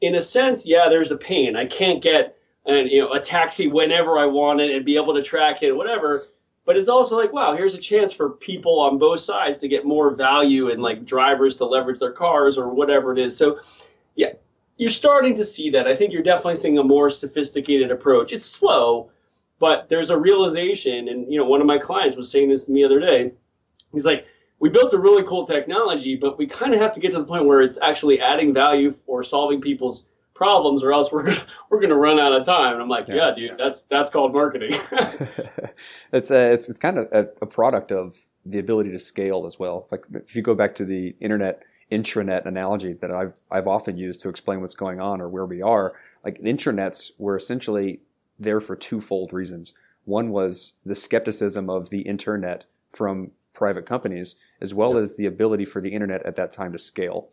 in 0.00 0.14
a 0.14 0.20
sense, 0.20 0.66
yeah, 0.66 0.88
there's 0.88 1.10
a 1.10 1.16
pain. 1.16 1.56
I 1.56 1.66
can't 1.66 2.02
get 2.02 2.36
an, 2.66 2.86
you 2.88 3.00
know, 3.00 3.12
a 3.12 3.20
taxi 3.20 3.68
whenever 3.68 4.18
I 4.18 4.26
want 4.26 4.60
it 4.60 4.74
and 4.74 4.84
be 4.84 4.96
able 4.96 5.14
to 5.14 5.22
track 5.22 5.62
it, 5.62 5.72
whatever. 5.72 6.26
But 6.64 6.76
it's 6.76 6.88
also 6.88 7.16
like, 7.16 7.32
wow, 7.32 7.56
here's 7.56 7.76
a 7.76 7.78
chance 7.78 8.12
for 8.12 8.30
people 8.30 8.80
on 8.80 8.98
both 8.98 9.20
sides 9.20 9.60
to 9.60 9.68
get 9.68 9.86
more 9.86 10.10
value 10.10 10.70
and 10.70 10.82
like 10.82 11.04
drivers 11.04 11.56
to 11.56 11.64
leverage 11.64 12.00
their 12.00 12.12
cars 12.12 12.58
or 12.58 12.68
whatever 12.68 13.12
it 13.12 13.18
is. 13.18 13.36
So, 13.36 13.60
yeah, 14.16 14.32
you're 14.76 14.90
starting 14.90 15.36
to 15.36 15.44
see 15.44 15.70
that. 15.70 15.86
I 15.86 15.94
think 15.94 16.12
you're 16.12 16.24
definitely 16.24 16.56
seeing 16.56 16.78
a 16.78 16.82
more 16.82 17.08
sophisticated 17.08 17.92
approach. 17.92 18.32
It's 18.32 18.44
slow, 18.44 19.10
but 19.60 19.88
there's 19.88 20.10
a 20.10 20.18
realization. 20.18 21.08
And, 21.08 21.32
you 21.32 21.38
know, 21.38 21.46
one 21.46 21.60
of 21.60 21.66
my 21.68 21.78
clients 21.78 22.16
was 22.16 22.30
saying 22.30 22.48
this 22.48 22.66
to 22.66 22.72
me 22.72 22.82
the 22.82 22.86
other 22.86 23.00
day. 23.00 23.32
He's 23.92 24.04
like, 24.04 24.26
we 24.58 24.68
built 24.68 24.92
a 24.94 24.98
really 24.98 25.22
cool 25.24 25.46
technology, 25.46 26.16
but 26.16 26.38
we 26.38 26.46
kind 26.46 26.72
of 26.74 26.80
have 26.80 26.92
to 26.94 27.00
get 27.00 27.10
to 27.12 27.18
the 27.18 27.24
point 27.24 27.44
where 27.44 27.60
it's 27.60 27.78
actually 27.82 28.20
adding 28.20 28.54
value 28.54 28.90
or 29.06 29.22
solving 29.22 29.60
people's 29.60 30.04
problems, 30.34 30.82
or 30.84 30.92
else 30.92 31.10
we're 31.12 31.22
gonna, 31.24 31.46
we're 31.70 31.78
going 31.80 31.90
to 31.90 31.96
run 31.96 32.18
out 32.18 32.32
of 32.32 32.44
time. 32.44 32.74
And 32.74 32.82
I'm 32.82 32.88
like, 32.88 33.08
Yeah. 33.08 33.14
yeah, 33.14 33.34
dude, 33.34 33.58
that's 33.58 33.82
that's 33.82 34.10
called 34.10 34.32
marketing. 34.32 34.72
it's 36.12 36.30
a, 36.30 36.52
it's 36.52 36.68
it's 36.68 36.78
kind 36.80 36.98
of 36.98 37.08
a, 37.12 37.28
a 37.42 37.46
product 37.46 37.92
of 37.92 38.16
the 38.44 38.58
ability 38.58 38.90
to 38.92 38.98
scale 38.98 39.44
as 39.46 39.58
well. 39.58 39.86
Like 39.90 40.04
if 40.14 40.36
you 40.36 40.42
go 40.42 40.54
back 40.54 40.74
to 40.76 40.84
the 40.84 41.14
internet 41.20 41.62
intranet 41.90 42.46
analogy 42.46 42.94
that 42.94 43.10
I've 43.10 43.38
I've 43.50 43.66
often 43.66 43.96
used 43.96 44.20
to 44.22 44.28
explain 44.28 44.60
what's 44.60 44.74
going 44.74 45.00
on 45.00 45.20
or 45.20 45.28
where 45.28 45.46
we 45.46 45.62
are, 45.62 45.94
like 46.24 46.40
intranets 46.40 47.12
were 47.18 47.36
essentially 47.36 48.00
there 48.38 48.60
for 48.60 48.76
twofold 48.76 49.32
reasons. 49.32 49.72
One 50.04 50.30
was 50.30 50.74
the 50.84 50.94
skepticism 50.94 51.68
of 51.70 51.90
the 51.90 52.02
internet 52.02 52.64
from 52.92 53.30
private 53.56 53.86
companies, 53.86 54.36
as 54.60 54.74
well 54.74 54.98
as 54.98 55.16
the 55.16 55.26
ability 55.26 55.64
for 55.64 55.80
the 55.80 55.92
internet 55.92 56.24
at 56.24 56.36
that 56.36 56.52
time 56.52 56.72
to 56.72 56.78
scale. 56.78 57.30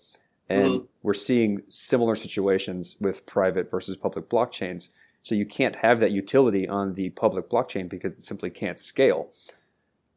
And 0.49 0.81
Mhm. 0.81 0.88
we're 1.03 1.13
seeing 1.13 1.62
similar 1.67 2.15
situations 2.15 2.97
with 2.99 3.25
private 3.25 3.69
versus 3.69 3.97
public 3.97 4.29
blockchains. 4.29 4.89
So 5.21 5.36
you 5.36 5.45
can't 5.45 5.75
have 5.75 5.99
that 5.99 6.12
utility 6.12 6.67
on 6.67 6.95
the 6.95 7.09
public 7.12 7.49
blockchain 7.49 7.88
because 7.88 8.13
it 8.13 8.23
simply 8.23 8.49
can't 8.49 8.79
scale. 8.79 9.31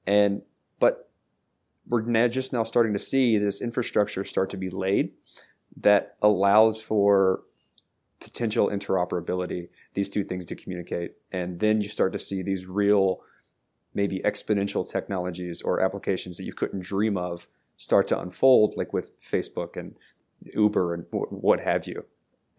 And 0.06 0.42
but 0.78 1.10
we're 1.88 2.02
now 2.02 2.28
just 2.28 2.52
now 2.52 2.64
starting 2.64 2.92
to 2.92 2.98
see 2.98 3.38
this 3.38 3.60
infrastructure 3.60 4.24
start 4.24 4.50
to 4.50 4.56
be 4.56 4.70
laid 4.70 5.12
that 5.76 6.16
allows 6.22 6.80
for 6.80 7.42
potential 8.20 8.68
interoperability, 8.68 9.68
these 9.94 10.10
two 10.10 10.24
things 10.24 10.44
to 10.46 10.56
communicate. 10.56 11.14
And 11.32 11.60
then 11.60 11.80
you 11.80 11.88
start 11.88 12.12
to 12.12 12.18
see 12.18 12.42
these 12.42 12.66
real, 12.66 13.20
maybe 13.96 14.20
exponential 14.24 14.88
technologies 14.88 15.62
or 15.62 15.80
applications 15.80 16.36
that 16.36 16.44
you 16.44 16.52
couldn't 16.52 16.82
dream 16.82 17.16
of 17.16 17.48
start 17.78 18.06
to 18.08 18.20
unfold, 18.20 18.74
like 18.76 18.92
with 18.92 19.20
Facebook 19.20 19.76
and 19.76 19.96
Uber 20.54 20.94
and 20.94 21.04
what 21.10 21.58
have 21.60 21.86
you. 21.86 22.04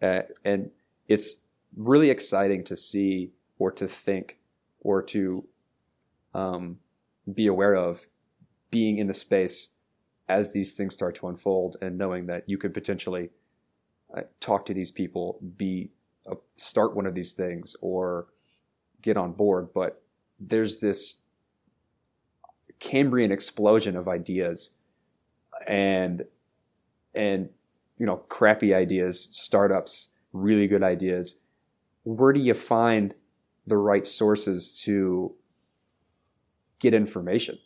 Uh, 0.02 0.22
and 0.44 0.70
it's 1.06 1.36
really 1.76 2.10
exciting 2.10 2.64
to 2.64 2.76
see 2.76 3.30
or 3.58 3.70
to 3.70 3.86
think 3.86 4.38
or 4.80 5.00
to 5.00 5.44
um, 6.34 6.76
be 7.32 7.46
aware 7.46 7.74
of 7.74 8.06
being 8.70 8.98
in 8.98 9.06
the 9.06 9.14
space 9.14 9.68
as 10.28 10.52
these 10.52 10.74
things 10.74 10.92
start 10.92 11.14
to 11.14 11.28
unfold 11.28 11.76
and 11.80 11.96
knowing 11.96 12.26
that 12.26 12.42
you 12.46 12.58
could 12.58 12.74
potentially 12.74 13.30
uh, 14.16 14.22
talk 14.40 14.66
to 14.66 14.74
these 14.74 14.90
people, 14.90 15.38
be 15.56 15.90
start 16.56 16.94
one 16.94 17.06
of 17.06 17.14
these 17.14 17.32
things 17.32 17.74
or 17.80 18.26
get 19.00 19.16
on 19.16 19.32
board. 19.32 19.68
But 19.72 20.02
there's 20.38 20.78
this 20.78 21.20
Cambrian 22.80 23.32
explosion 23.32 23.96
of 23.96 24.08
ideas 24.08 24.70
and 25.66 26.24
and 27.14 27.48
you 27.98 28.06
know 28.06 28.16
crappy 28.28 28.74
ideas, 28.74 29.28
startups, 29.32 30.08
really 30.32 30.66
good 30.66 30.82
ideas. 30.82 31.36
Where 32.04 32.32
do 32.32 32.40
you 32.40 32.54
find 32.54 33.14
the 33.66 33.76
right 33.76 34.06
sources 34.06 34.80
to 34.82 35.34
get 36.78 36.94
information? 36.94 37.58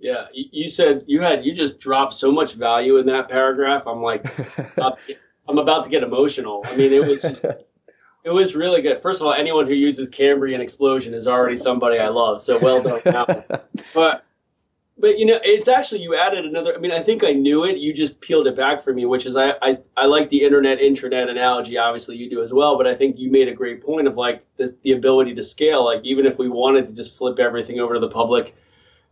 yeah, 0.00 0.26
you, 0.32 0.68
said 0.68 1.04
you 1.06 1.20
had 1.20 1.44
you 1.44 1.52
just 1.54 1.78
dropped 1.78 2.14
so 2.14 2.32
much 2.32 2.54
value 2.54 2.96
in 2.96 3.06
that 3.06 3.28
paragraph. 3.28 3.86
I'm 3.86 4.02
like, 4.02 4.24
about 4.76 4.98
to 4.98 5.06
get- 5.06 5.18
I'm 5.48 5.58
about 5.58 5.84
to 5.84 5.90
get 5.90 6.02
emotional. 6.02 6.62
I 6.64 6.76
mean, 6.76 6.92
it 6.92 7.04
was 7.06 7.22
just. 7.22 7.44
It 8.24 8.30
was 8.30 8.54
really 8.54 8.82
good. 8.82 9.00
First 9.00 9.20
of 9.20 9.26
all, 9.26 9.32
anyone 9.32 9.66
who 9.66 9.74
uses 9.74 10.08
Cambrian 10.08 10.60
explosion 10.60 11.14
is 11.14 11.26
already 11.26 11.56
somebody 11.56 11.98
I 11.98 12.08
love. 12.08 12.42
So 12.42 12.58
well 12.58 12.82
done. 12.82 13.44
But 13.94 14.24
but 15.00 15.18
you 15.18 15.24
know 15.24 15.40
it's 15.42 15.66
actually 15.66 16.00
you 16.02 16.14
added 16.14 16.44
another 16.44 16.74
i 16.74 16.78
mean 16.78 16.92
i 16.92 17.00
think 17.00 17.24
i 17.24 17.32
knew 17.32 17.64
it 17.64 17.78
you 17.78 17.92
just 17.92 18.20
peeled 18.20 18.46
it 18.46 18.56
back 18.56 18.82
for 18.82 18.92
me 18.92 19.06
which 19.06 19.26
is 19.26 19.34
i 19.34 19.52
i, 19.62 19.78
I 19.96 20.06
like 20.06 20.28
the 20.28 20.42
internet 20.42 20.78
intranet 20.78 21.28
analogy 21.28 21.78
obviously 21.78 22.16
you 22.16 22.28
do 22.28 22.42
as 22.42 22.52
well 22.52 22.76
but 22.76 22.86
i 22.86 22.94
think 22.94 23.18
you 23.18 23.30
made 23.30 23.48
a 23.48 23.54
great 23.54 23.82
point 23.82 24.06
of 24.06 24.16
like 24.16 24.44
the, 24.56 24.76
the 24.82 24.92
ability 24.92 25.34
to 25.34 25.42
scale 25.42 25.84
like 25.84 26.02
even 26.04 26.26
if 26.26 26.38
we 26.38 26.48
wanted 26.48 26.86
to 26.86 26.92
just 26.92 27.16
flip 27.16 27.38
everything 27.38 27.80
over 27.80 27.94
to 27.94 28.00
the 28.00 28.08
public 28.08 28.54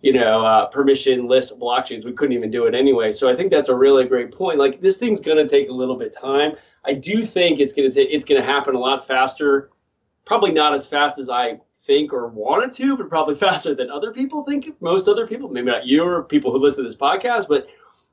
you 0.02 0.12
know 0.12 0.44
uh, 0.44 0.70
permissionless 0.70 1.58
blockchains 1.58 2.04
we 2.04 2.12
couldn't 2.12 2.36
even 2.36 2.50
do 2.50 2.66
it 2.66 2.74
anyway 2.74 3.10
so 3.10 3.28
i 3.30 3.34
think 3.34 3.50
that's 3.50 3.68
a 3.68 3.74
really 3.74 4.04
great 4.04 4.30
point 4.30 4.58
like 4.58 4.80
this 4.80 4.96
thing's 4.96 5.20
going 5.20 5.38
to 5.38 5.48
take 5.48 5.68
a 5.68 5.72
little 5.72 5.96
bit 5.96 6.12
time 6.12 6.52
i 6.84 6.92
do 6.92 7.24
think 7.24 7.60
it's 7.60 7.72
going 7.72 7.90
to 7.90 7.94
take 7.94 8.08
it's 8.10 8.24
to 8.24 8.42
happen 8.42 8.74
a 8.74 8.78
lot 8.78 9.06
faster 9.06 9.70
probably 10.24 10.52
not 10.52 10.74
as 10.74 10.86
fast 10.86 11.18
as 11.18 11.30
i 11.30 11.58
think 11.88 12.12
or 12.12 12.28
wanted 12.28 12.72
to, 12.74 12.96
but 12.96 13.08
probably 13.08 13.34
faster 13.48 13.74
than 13.74 13.90
other 13.90 14.12
people 14.12 14.44
think. 14.44 14.80
Most 14.80 15.08
other 15.08 15.26
people, 15.26 15.48
maybe 15.48 15.66
not 15.66 15.86
you 15.86 16.04
or 16.04 16.22
people 16.22 16.52
who 16.52 16.58
listen 16.58 16.84
to 16.84 16.88
this 16.88 16.96
podcast, 16.96 17.48
but 17.48 17.66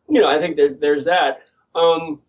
you 0.09 0.19
know, 0.19 0.29
I 0.29 0.39
think 0.39 0.55
there, 0.55 0.73
there's 0.73 1.05
that. 1.05 1.51
Um, 1.75 2.21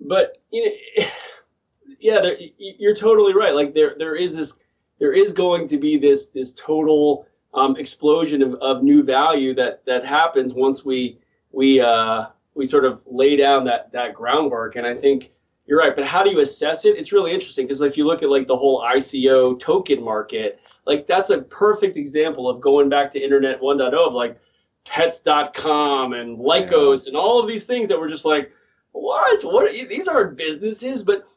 but 0.00 0.36
you 0.50 0.66
know, 0.66 1.04
yeah, 2.00 2.20
there, 2.20 2.36
you're 2.58 2.94
totally 2.94 3.32
right. 3.32 3.54
Like 3.54 3.72
there, 3.72 3.94
there 3.96 4.16
is 4.16 4.36
this, 4.36 4.58
there 4.98 5.12
is 5.12 5.32
going 5.32 5.66
to 5.68 5.78
be 5.78 5.96
this, 5.96 6.30
this 6.30 6.52
total 6.52 7.26
um, 7.54 7.76
explosion 7.76 8.42
of, 8.42 8.54
of 8.54 8.82
new 8.82 9.02
value 9.02 9.54
that 9.54 9.84
that 9.84 10.04
happens 10.04 10.54
once 10.54 10.84
we 10.84 11.18
we 11.50 11.80
uh, 11.80 12.26
we 12.54 12.64
sort 12.64 12.84
of 12.84 13.00
lay 13.06 13.34
down 13.34 13.64
that 13.64 13.90
that 13.90 14.14
groundwork. 14.14 14.76
And 14.76 14.86
I 14.86 14.94
think 14.94 15.32
you're 15.70 15.78
right. 15.78 15.94
But 15.94 16.04
how 16.04 16.24
do 16.24 16.30
you 16.30 16.40
assess 16.40 16.84
it? 16.84 16.98
It's 16.98 17.12
really 17.12 17.32
interesting 17.32 17.64
because 17.64 17.80
if 17.80 17.96
you 17.96 18.04
look 18.04 18.24
at 18.24 18.28
like 18.28 18.48
the 18.48 18.56
whole 18.56 18.82
ICO 18.82 19.58
token 19.60 20.02
market, 20.02 20.58
like 20.84 21.06
that's 21.06 21.30
a 21.30 21.42
perfect 21.42 21.96
example 21.96 22.50
of 22.50 22.60
going 22.60 22.88
back 22.88 23.12
to 23.12 23.20
Internet 23.20 23.60
1.0 23.60 23.94
of 23.94 24.12
like 24.12 24.40
pets.com 24.84 26.12
and 26.12 26.38
Lycos 26.38 27.06
and 27.06 27.16
all 27.16 27.38
of 27.40 27.46
these 27.46 27.66
things 27.66 27.86
that 27.86 28.00
were 28.00 28.08
just 28.08 28.24
like, 28.24 28.50
what? 28.90 29.44
What? 29.44 29.70
Are, 29.70 29.86
these 29.86 30.08
aren't 30.08 30.36
businesses. 30.36 31.04
But 31.04 31.28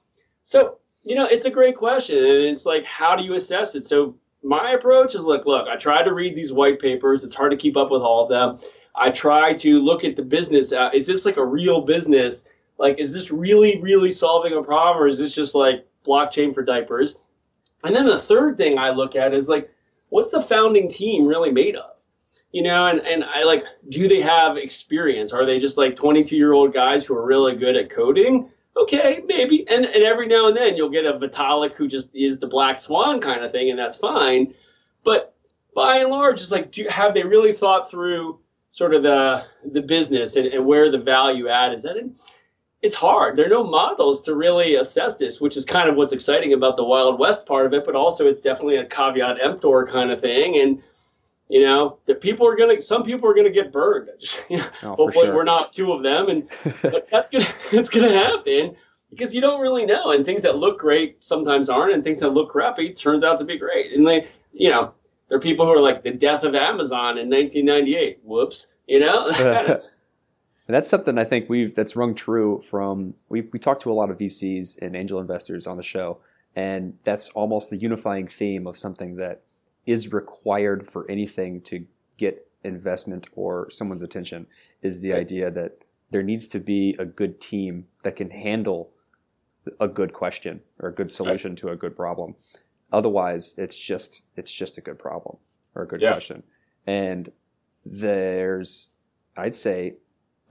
so, 0.44 0.80
you 1.04 1.14
know, 1.14 1.28
it's 1.28 1.46
a 1.46 1.52
great 1.52 1.78
question. 1.78 2.18
And 2.18 2.46
it's 2.46 2.66
like, 2.66 2.86
how 2.86 3.16
do 3.16 3.24
you 3.24 3.36
assess 3.36 3.76
it? 3.76 3.86
So 3.86 4.16
my 4.42 4.72
approach 4.72 5.14
is 5.14 5.26
look, 5.26 5.46
look, 5.46 5.68
I 5.68 5.76
try 5.76 6.02
to 6.02 6.12
read 6.12 6.36
these 6.36 6.52
white 6.52 6.80
papers. 6.80 7.24
It's 7.24 7.36
hard 7.36 7.52
to 7.52 7.58
keep 7.58 7.78
up 7.78 7.92
with 7.92 8.02
all 8.02 8.24
of 8.24 8.30
them. 8.30 8.68
I 8.96 9.12
try 9.12 9.54
to 9.54 9.80
look 9.80 10.04
at 10.04 10.16
the 10.16 10.24
business. 10.24 10.72
Uh, 10.72 10.90
is 10.92 11.06
this 11.06 11.24
like 11.24 11.38
a 11.38 11.46
real 11.46 11.82
business? 11.82 12.48
Like, 12.78 13.00
is 13.00 13.14
this 13.14 13.32
really, 13.32 13.82
really 13.82 14.12
solving 14.12 14.54
a 14.54 14.64
problem, 14.64 15.04
or 15.04 15.08
is 15.08 15.20
this 15.20 15.34
just 15.34 15.56
like 15.56 15.86
blockchain 16.06 16.54
for 16.54 16.64
diapers? 16.64 17.18
And 17.84 17.96
then 17.96 18.06
the 18.06 18.20
third 18.20 18.58
thing 18.58 18.78
I 18.78 18.92
look 18.92 19.16
at 19.16 19.34
is 19.34 19.50
like, 19.50 19.70
what's 20.10 20.30
the 20.30 20.42
founding 20.42 20.88
team 20.88 21.26
really 21.26 21.52
made 21.52 21.76
of? 21.76 21.92
You 22.52 22.62
know, 22.62 22.86
and, 22.88 23.00
and 23.00 23.24
I 23.24 23.44
like, 23.44 23.66
do 23.90 24.08
they 24.08 24.22
have 24.22 24.58
experience? 24.58 25.34
Are 25.34 25.46
they 25.46 25.60
just 25.60 25.78
like 25.78 25.96
22 25.96 26.38
year 26.38 26.54
old 26.54 26.74
guys 26.74 27.06
who 27.06 27.16
are 27.16 27.26
really 27.26 27.56
good 27.56 27.76
at 27.76 27.90
coding? 27.90 28.50
Okay, 28.78 29.24
maybe. 29.26 29.68
And, 29.70 29.86
and 29.86 30.04
every 30.04 30.28
now 30.28 30.48
and 30.48 30.58
then 30.58 30.76
you'll 30.78 30.90
get 30.90 31.06
a 31.06 31.14
Vitalik 31.14 31.74
who 31.74 31.88
just 31.88 32.16
is 32.16 32.40
the 32.40 32.48
black 32.48 32.78
swan 32.78 33.22
kind 33.22 33.44
of 33.44 33.52
thing, 33.52 33.70
and 33.70 33.78
that's 33.78 33.98
fine. 33.98 34.54
But 35.04 35.36
by 35.76 35.98
and 35.98 36.10
large, 36.10 36.42
it's 36.42 36.52
like, 36.52 36.72
do 36.72 36.86
have 36.90 37.14
they 37.14 37.24
really 37.24 37.54
thought 37.54 37.90
through 37.90 38.40
sort 38.72 38.94
of 38.94 39.04
the 39.04 39.46
the 39.72 39.82
business 39.82 40.36
and, 40.36 40.48
and 40.48 40.66
where 40.66 40.92
the 40.92 41.00
value 41.00 41.50
add 41.50 41.74
is? 41.74 41.86
And 41.86 42.16
it's 42.84 42.96
hard. 42.96 43.38
There 43.38 43.46
are 43.46 43.50
no 43.50 43.64
models 43.64 44.22
to 44.24 44.36
really 44.36 44.76
assess 44.76 45.16
this, 45.16 45.40
which 45.40 45.56
is 45.56 45.64
kind 45.64 45.90
of 45.90 45.96
what's 45.96 46.12
exciting 46.12 46.52
about 46.52 46.76
the 46.76 46.84
Wild 46.84 47.18
West 47.18 47.48
part 47.48 47.66
of 47.66 47.74
it. 47.74 47.86
But 47.86 47.96
also, 47.96 48.28
it's 48.28 48.42
definitely 48.42 48.76
a 48.76 48.86
caveat 48.86 49.42
emptor 49.42 49.88
kind 49.90 50.12
of 50.12 50.20
thing. 50.20 50.60
And 50.60 50.84
you 51.50 51.62
know, 51.64 52.00
the 52.06 52.16
people 52.16 52.46
are 52.48 52.56
gonna, 52.56 52.82
some 52.82 53.04
people 53.04 53.30
are 53.30 53.34
gonna 53.34 53.50
get 53.50 53.72
burned. 53.72 54.10
oh, 54.52 54.96
Hopefully, 54.96 55.28
sure. 55.28 55.36
we're 55.36 55.44
not 55.46 55.72
two 55.72 55.94
of 55.94 56.04
them, 56.04 56.28
and 56.28 56.50
that's 56.82 57.30
gonna, 57.32 57.48
that's 57.72 57.90
gonna 57.90 58.12
happen 58.12 58.76
because 59.10 59.34
you 59.34 59.40
don't 59.40 59.62
really 59.62 59.86
know. 59.86 60.12
And 60.12 60.26
things 60.26 60.42
that 60.42 60.58
look 60.58 60.80
great 60.80 61.24
sometimes 61.24 61.70
aren't, 61.70 61.94
and 61.94 62.04
things 62.04 62.20
that 62.20 62.30
look 62.30 62.50
crappy 62.50 62.94
turns 62.94 63.24
out 63.24 63.40
to 63.40 63.46
be 63.46 63.58
great. 63.58 63.94
And 63.94 64.06
they, 64.06 64.28
you 64.52 64.70
know, 64.70 64.94
there 65.30 65.38
are 65.38 65.42
people 65.42 65.66
who 65.66 65.72
are 65.72 65.82
like 65.82 66.04
the 66.04 66.12
death 66.12 66.44
of 66.44 66.54
Amazon 66.54 67.18
in 67.18 67.30
1998. 67.30 68.20
Whoops, 68.24 68.68
you 68.88 69.00
know. 69.00 69.32
And 70.68 70.76
that's 70.76 70.90
something 70.90 71.18
I 71.18 71.24
think 71.24 71.50
we've 71.50 71.76
that's 71.76 71.96
rung 71.96 72.16
true 72.16 72.62
from 72.62 73.16
we 73.30 73.42
we 73.42 73.60
talked 73.60 73.82
to 73.84 73.92
a 73.92 73.94
lot 73.94 74.10
of 74.10 74.18
VCs 74.18 74.82
and 74.82 74.96
angel 74.96 75.20
investors 75.20 75.68
on 75.68 75.78
the 75.78 75.84
show, 75.84 76.20
and 76.56 76.98
that's 77.04 77.30
almost 77.30 77.70
the 77.70 77.78
unifying 77.78 78.28
theme 78.28 78.68
of 78.68 78.78
something 78.78 79.16
that 79.18 79.42
is 79.86 80.14
required 80.14 80.88
for 80.88 81.10
anything 81.10 81.62
to 81.62 81.86
get 82.18 82.48
investment 82.64 83.28
or 83.36 83.70
someone's 83.70 84.04
attention 84.04 84.48
is 84.82 85.02
the 85.02 85.14
idea 85.14 85.52
that 85.52 85.80
there 86.12 86.24
needs 86.24 86.48
to 86.48 86.60
be 86.60 86.96
a 87.00 87.06
good 87.06 87.42
team 87.42 87.86
that 88.04 88.16
can 88.16 88.30
handle 88.30 88.92
a 89.80 89.88
good 89.88 90.14
question 90.14 90.62
or 90.80 90.90
a 90.90 90.94
good 90.94 91.12
solution 91.12 91.56
to 91.58 91.70
a 91.70 91.76
good 91.76 91.96
problem. 91.96 92.36
Otherwise, 92.92 93.56
it's 93.58 93.76
just 93.76 94.22
it's 94.38 94.52
just 94.52 94.78
a 94.78 94.82
good 94.82 95.00
problem 95.00 95.38
or 95.76 95.84
a 95.84 95.88
good 95.88 96.02
yeah. 96.02 96.12
question. 96.12 96.44
And 96.86 97.32
there's, 97.86 98.90
I'd 99.36 99.56
say, 99.56 99.96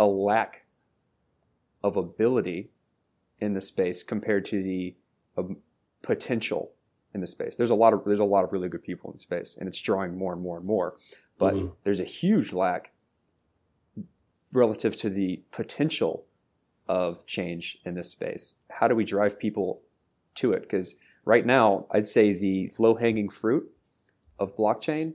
a 0.02 0.06
lack 0.06 0.64
of 1.82 1.96
ability 1.96 2.70
in 3.40 3.54
the 3.54 3.60
space 3.60 4.02
compared 4.02 4.44
to 4.46 4.62
the 4.62 4.94
um, 5.36 5.56
potential 6.02 6.72
in 7.14 7.20
the 7.20 7.26
space. 7.26 7.54
There's 7.56 7.70
a 7.70 7.74
lot 7.74 7.92
of 7.92 8.04
there's 8.04 8.20
a 8.20 8.24
lot 8.24 8.44
of 8.44 8.52
really 8.52 8.68
good 8.68 8.82
people 8.82 9.10
in 9.12 9.18
space, 9.18 9.56
and 9.58 9.68
it's 9.68 9.80
drawing 9.80 10.16
more 10.16 10.32
and 10.32 10.42
more 10.42 10.56
and 10.56 10.66
more. 10.66 10.96
But 11.38 11.54
mm-hmm. 11.54 11.68
there's 11.84 12.00
a 12.00 12.04
huge 12.04 12.52
lack 12.52 12.92
relative 14.52 14.96
to 14.96 15.10
the 15.10 15.42
potential 15.50 16.24
of 16.88 17.24
change 17.26 17.78
in 17.84 17.94
this 17.94 18.10
space. 18.10 18.54
How 18.70 18.88
do 18.88 18.94
we 18.94 19.04
drive 19.04 19.38
people 19.38 19.82
to 20.36 20.52
it? 20.52 20.62
Because 20.62 20.94
right 21.24 21.46
now, 21.46 21.86
I'd 21.90 22.06
say 22.06 22.32
the 22.32 22.70
low 22.78 22.94
hanging 22.94 23.28
fruit 23.28 23.70
of 24.38 24.56
blockchain 24.56 25.14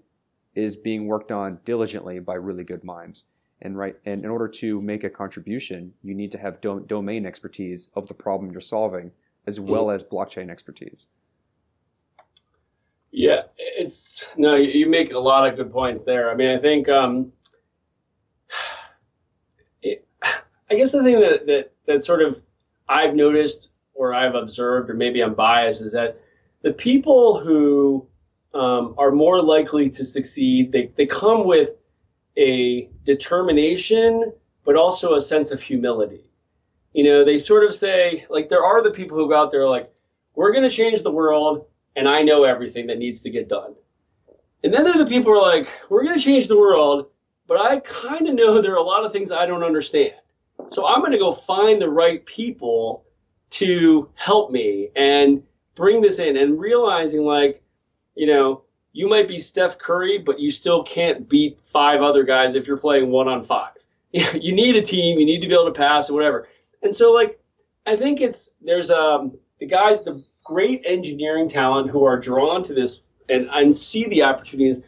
is 0.55 0.75
being 0.75 1.05
worked 1.05 1.31
on 1.31 1.59
diligently 1.65 2.19
by 2.19 2.33
really 2.33 2.63
good 2.63 2.83
minds. 2.83 3.23
And 3.62 3.78
right, 3.78 3.95
and 4.05 4.24
in 4.24 4.30
order 4.30 4.47
to 4.47 4.82
make 4.82 5.03
a 5.03 5.10
contribution, 5.10 5.93
you 6.03 6.14
need 6.14 6.32
to 6.34 6.38
have 6.38 6.62
do- 6.62 6.86
domain 6.88 7.26
expertise 7.26 7.89
of 7.95 8.08
the 8.08 8.14
problem 8.14 8.51
you're 8.51 8.62
solving, 8.62 9.12
as 9.47 9.60
well 9.60 9.88
mm. 9.88 9.95
as 9.95 10.03
blockchain 10.03 10.49
expertise. 10.51 11.08
Yeah, 13.12 13.43
it's 13.58 14.28
no, 14.38 14.55
you 14.55 14.88
make 14.88 15.12
a 15.12 15.18
lot 15.18 15.47
of 15.47 15.55
good 15.55 15.72
points 15.72 16.03
there. 16.03 16.30
I 16.30 16.36
mean, 16.36 16.55
I 16.55 16.60
think, 16.60 16.88
um, 16.88 17.32
it, 19.82 20.05
I 20.70 20.76
guess 20.76 20.91
the 20.91 21.03
thing 21.03 21.20
that, 21.22 21.47
that 21.47 21.72
that 21.88 22.03
sort 22.03 22.22
of 22.22 22.39
I've 22.88 23.16
noticed 23.16 23.70
or 23.95 24.14
I've 24.14 24.36
observed, 24.36 24.89
or 24.89 24.93
maybe 24.93 25.22
I'm 25.22 25.34
biased, 25.34 25.82
is 25.82 25.93
that 25.93 26.22
the 26.62 26.74
people 26.74 27.39
who 27.39 28.08
um, 28.53 28.95
are 28.97 29.12
more 29.12 29.41
likely 29.41 29.89
to 29.89 30.05
succeed, 30.05 30.72
they, 30.72 30.91
they 30.95 31.05
come 31.05 31.45
with 31.45 31.72
a 32.38 32.89
determination, 33.03 34.31
but 34.63 34.75
also 34.75 35.15
a 35.15 35.21
sense 35.21 35.51
of 35.51 35.61
humility. 35.61 36.29
You 36.93 37.03
know, 37.03 37.25
they 37.25 37.38
sort 37.38 37.63
of 37.63 37.73
say, 37.73 38.25
like, 38.29 38.49
there 38.49 38.63
are 38.63 38.83
the 38.83 38.91
people 38.91 39.17
who 39.17 39.27
go 39.27 39.35
out 39.35 39.51
there 39.51 39.67
like, 39.67 39.91
we're 40.35 40.51
going 40.51 40.63
to 40.63 40.69
change 40.69 41.01
the 41.01 41.11
world, 41.11 41.65
and 41.95 42.07
I 42.07 42.21
know 42.21 42.43
everything 42.43 42.88
that 42.88 42.99
needs 42.99 43.23
to 43.23 43.29
get 43.29 43.49
done. 43.49 43.73
And 44.63 44.73
then 44.73 44.83
there 44.83 44.93
are 44.93 45.03
the 45.03 45.09
people 45.09 45.33
who 45.33 45.39
are 45.39 45.55
like, 45.55 45.67
we're 45.89 46.03
going 46.03 46.17
to 46.17 46.23
change 46.23 46.47
the 46.47 46.59
world, 46.59 47.07
but 47.47 47.59
I 47.59 47.79
kind 47.79 48.27
of 48.27 48.35
know 48.35 48.61
there 48.61 48.73
are 48.73 48.77
a 48.77 48.83
lot 48.83 49.03
of 49.03 49.11
things 49.11 49.31
I 49.31 49.45
don't 49.45 49.63
understand. 49.63 50.13
So 50.69 50.85
I'm 50.85 50.99
going 50.99 51.11
to 51.11 51.17
go 51.17 51.31
find 51.31 51.81
the 51.81 51.89
right 51.89 52.25
people 52.25 53.05
to 53.51 54.09
help 54.15 54.51
me 54.51 54.89
and 54.95 55.43
bring 55.75 56.01
this 56.01 56.19
in 56.19 56.38
and 56.38 56.59
realizing 56.59 57.23
like, 57.23 57.63
you 58.15 58.27
know, 58.27 58.63
you 58.93 59.07
might 59.07 59.27
be 59.27 59.39
Steph 59.39 59.77
Curry, 59.77 60.17
but 60.17 60.39
you 60.39 60.49
still 60.49 60.83
can't 60.83 61.27
beat 61.29 61.59
five 61.61 62.01
other 62.01 62.23
guys 62.23 62.55
if 62.55 62.67
you're 62.67 62.77
playing 62.77 63.11
one 63.11 63.27
on 63.27 63.43
five. 63.43 63.73
you 64.11 64.51
need 64.51 64.75
a 64.75 64.81
team, 64.81 65.19
you 65.19 65.25
need 65.25 65.41
to 65.41 65.47
be 65.47 65.53
able 65.53 65.65
to 65.65 65.71
pass 65.71 66.09
or 66.09 66.13
whatever. 66.13 66.47
And 66.81 66.93
so 66.93 67.11
like 67.11 67.39
I 67.85 67.95
think 67.95 68.21
it's 68.21 68.53
there's 68.61 68.89
um 68.91 69.38
the 69.59 69.65
guys 69.65 70.03
the 70.03 70.23
great 70.43 70.81
engineering 70.85 71.49
talent 71.49 71.89
who 71.89 72.05
are 72.05 72.19
drawn 72.19 72.63
to 72.63 72.73
this 72.73 73.01
and, 73.29 73.49
and 73.51 73.75
see 73.75 74.07
the 74.07 74.23
opportunities 74.23 74.81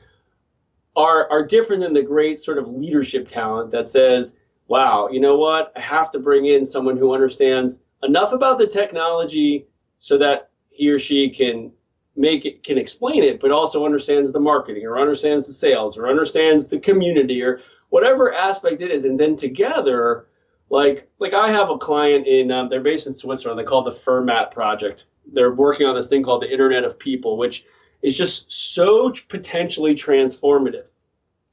are 0.96 1.30
are 1.30 1.46
different 1.46 1.82
than 1.82 1.94
the 1.94 2.02
great 2.02 2.40
sort 2.40 2.58
of 2.58 2.68
leadership 2.68 3.28
talent 3.28 3.72
that 3.72 3.88
says, 3.88 4.36
wow, 4.68 5.10
you 5.12 5.20
know 5.20 5.38
what? 5.38 5.72
I 5.76 5.82
have 5.82 6.12
to 6.12 6.20
bring 6.20 6.46
in 6.46 6.66
someone 6.66 6.98
who 6.98 7.14
understands 7.14 7.82
enough 8.04 8.32
about 8.32 8.58
the 8.58 8.68
technology 8.68 9.68
so 10.00 10.18
that 10.18 10.50
he 10.70 10.90
or 10.90 11.00
she 11.00 11.30
can 11.30 11.72
make 12.20 12.46
it 12.46 12.64
can 12.64 12.78
explain 12.78 13.24
it 13.24 13.40
but 13.40 13.52
also 13.52 13.86
understands 13.86 14.32
the 14.34 14.40
marketing 14.40 14.86
or 14.86 15.00
understands 15.00 15.48
the 15.48 15.54
sales 15.54 15.98
or 15.98 16.08
understands 16.08 16.68
the 16.68 16.80
community 16.80 17.42
or 17.42 17.62
whatever 17.90 18.34
aspect 18.34 18.82
it 18.82 18.92
is. 18.92 19.06
And 19.06 19.20
then 19.20 19.36
together 19.36 20.28
like 20.70 21.10
like 21.18 21.34
i 21.34 21.50
have 21.50 21.70
a 21.72 21.78
client 21.78 22.28
in 22.28 22.52
um, 22.52 22.70
they're 22.70 22.82
based 22.82 23.08
in 23.08 23.14
switzerland. 23.14 23.60
They 23.60 23.64
call 23.64 23.84
the 23.84 23.92
fermat 23.92 24.52
project. 24.52 25.06
They're 25.32 25.54
working 25.54 25.88
on 25.88 25.96
this 25.96 26.08
thing 26.08 26.24
called 26.24 26.44
the 26.44 26.52
internet 26.52 26.84
of 26.84 27.00
people 27.00 27.38
which 27.38 27.66
is 28.02 28.18
just 28.18 28.52
so 28.52 29.12
potentially 29.28 29.96
transformative. 29.96 30.88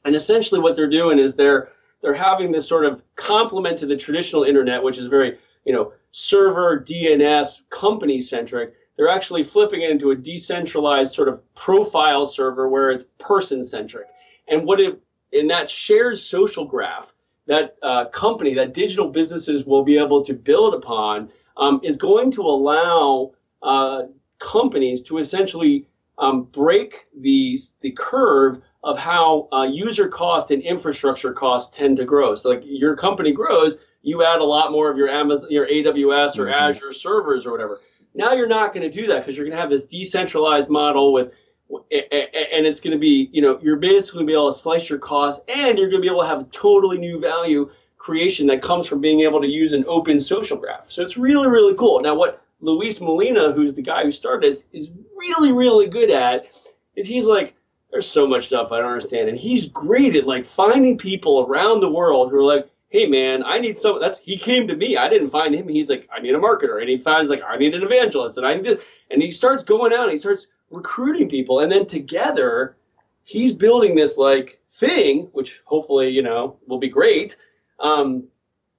And 0.05 0.15
essentially 0.15 0.61
what 0.61 0.77
they're 0.77 0.91
doing 0.91 1.19
is 1.19 1.37
they're 1.37 1.71
they're 2.03 2.15
having 2.15 2.53
this 2.53 2.69
sort 2.69 2.85
of 2.85 3.03
complement 3.17 3.79
to 3.79 3.87
the 3.87 3.97
traditional 3.97 4.43
internet 4.43 4.83
which 4.83 4.99
is 4.99 5.07
very 5.07 5.39
you 5.65 5.73
know 5.73 5.93
server 6.13 6.81
DNS 6.81 7.61
company 7.71 8.21
centric. 8.21 8.75
They're 8.97 9.09
actually 9.09 9.43
flipping 9.43 9.83
it 9.83 9.91
into 9.91 10.11
a 10.11 10.17
decentralized 10.17 11.15
sort 11.15 11.29
of 11.29 11.43
profile 11.55 12.25
server 12.27 12.69
where 12.69 12.91
it's 12.91 13.07
person 13.19 13.63
centric. 13.63 14.07
And 14.49 14.65
what 14.65 14.81
it 14.81 15.01
in 15.33 15.49
that 15.49 15.69
shared 15.69 16.19
social 16.19 16.65
graph, 16.65 17.13
that 17.47 17.77
uh, 17.83 18.07
company, 18.07 18.55
that 18.55 18.75
digital 18.75 19.09
businesses 19.11 19.65
will 19.65 19.85
be 19.85 19.99
able 19.99 20.25
to 20.25 20.35
build 20.35 20.75
upon, 20.75 21.31
um, 21.57 21.81
is 21.83 21.97
going 21.97 22.31
to 22.33 22.43
allow 22.43 23.33
uh, 23.63 24.03
companies 24.39 25.03
to 25.03 25.19
essentially 25.19 25.89
um, 26.19 26.45
break 26.45 27.07
the 27.21 27.59
the 27.81 27.91
curve 27.91 28.61
of 28.83 28.97
how 28.97 29.49
uh, 29.53 29.65
user 29.65 30.09
cost 30.09 30.51
and 30.51 30.63
infrastructure 30.63 31.33
costs 31.33 31.77
tend 31.77 31.97
to 31.99 32.05
grow. 32.05 32.35
So, 32.35 32.51
like 32.51 32.63
your 32.65 32.97
company 32.97 33.33
grows, 33.33 33.77
you 34.03 34.25
add 34.25 34.41
a 34.41 34.45
lot 34.45 34.71
more 34.71 34.91
of 34.91 34.97
your 34.97 35.09
Amazon, 35.09 35.51
your 35.51 35.67
AWS 35.67 36.39
or 36.39 36.47
mm-hmm. 36.47 36.55
Azure 36.55 36.93
servers 36.93 37.47
or 37.47 37.51
whatever. 37.53 37.81
Now 38.17 38.33
you're 38.33 38.49
not 38.49 38.73
going 38.73 38.91
to 38.91 39.01
do 39.01 39.09
that 39.09 39.21
because 39.21 39.37
you're 39.37 39.47
going 39.47 39.57
to 39.57 39.61
have 39.61 39.71
this 39.71 39.87
decentralized 39.87 40.69
model 40.69 41.13
with, 41.13 41.35
and 41.71 42.67
it's 42.67 42.81
going 42.81 42.93
to 42.93 42.99
be, 42.99 43.29
you 43.33 43.43
know, 43.43 43.59
you're 43.61 43.77
basically 43.77 44.19
going 44.19 44.27
to 44.27 44.31
be 44.31 44.35
able 44.35 44.51
to 44.51 44.59
slice 44.59 44.89
your 44.89 44.99
costs 44.99 45.45
and 45.49 45.79
you're 45.79 45.91
going 45.91 46.01
to 46.01 46.07
be 46.07 46.11
able 46.11 46.23
to 46.23 46.29
have 46.29 46.51
totally 46.51 46.99
new 46.99 47.21
value 47.21 47.71
creation 47.99 48.47
that 48.47 48.63
comes 48.63 48.87
from 48.87 49.01
being 49.01 49.21
able 49.21 49.41
to 49.41 49.49
use 49.49 49.73
an 49.73 49.85
open 49.87 50.19
social 50.19 50.57
graph. 50.57 50.91
So 50.91 51.03
it's 51.03 51.17
really, 51.17 51.49
really 51.49 51.75
cool. 51.75 52.01
Now, 52.01 52.15
what 52.15 52.43
Luis 52.61 53.01
Molina, 53.01 53.53
who's 53.53 53.75
the 53.75 53.83
guy 53.83 54.05
who 54.05 54.11
started 54.11 54.49
this, 54.49 54.65
is 54.73 54.91
really, 55.17 55.53
really 55.53 55.89
good 55.89 56.11
at 56.11 56.47
is 56.95 57.07
he's 57.07 57.27
like, 57.27 57.55
there's 57.91 58.11
so 58.11 58.27
much 58.27 58.47
stuff 58.47 58.73
I 58.73 58.79
don't 58.79 58.93
understand. 58.93 59.29
And 59.29 59.37
he's 59.37 59.67
great 59.67 60.17
at 60.17 60.27
like 60.27 60.47
finding 60.47 60.99
people 60.99 61.47
around 61.47 61.81
the 61.81 61.91
world 61.91 62.31
who 62.31 62.39
are 62.39 62.45
like, 62.45 62.71
hey 62.89 63.07
man, 63.07 63.43
I 63.45 63.59
need 63.59 63.77
some. 63.77 64.01
That's 64.01 64.19
he 64.19 64.37
came 64.37 64.69
to 64.69 64.77
me. 64.77 64.97
I 64.97 65.09
didn't 65.09 65.31
find 65.31 65.55
him. 65.55 65.69
He's 65.69 65.91
like, 65.91 66.09
I 66.15 66.21
need 66.21 66.35
a 66.35 66.39
marketer, 66.39 66.81
and 66.81 66.89
he 66.89 66.99
finds 66.99 67.31
like, 67.31 67.43
I 67.47 67.57
need 67.57 67.75
an 67.75 67.83
evangelist, 67.83 68.39
and 68.39 68.47
I 68.47 68.55
need 68.55 68.65
this. 68.65 68.83
And 69.11 69.23
he 69.23 69.31
starts 69.31 69.65
going 69.65 69.93
out. 69.93 70.05
and 70.05 70.13
He 70.13 70.19
starts 70.19 70.49
recruiting 70.71 71.29
people, 71.29 71.61
and 71.61 71.71
then 71.71 71.87
together, 71.87 72.77
he's 73.25 73.53
building 73.53 73.95
this 73.95 74.17
like 74.19 74.61
thing, 74.71 75.29
which 75.33 75.61
hopefully 75.65 76.09
you 76.09 76.23
know 76.23 76.57
will 76.67 76.79
be 76.79 76.89
great. 76.89 77.37
Um, 77.81 78.25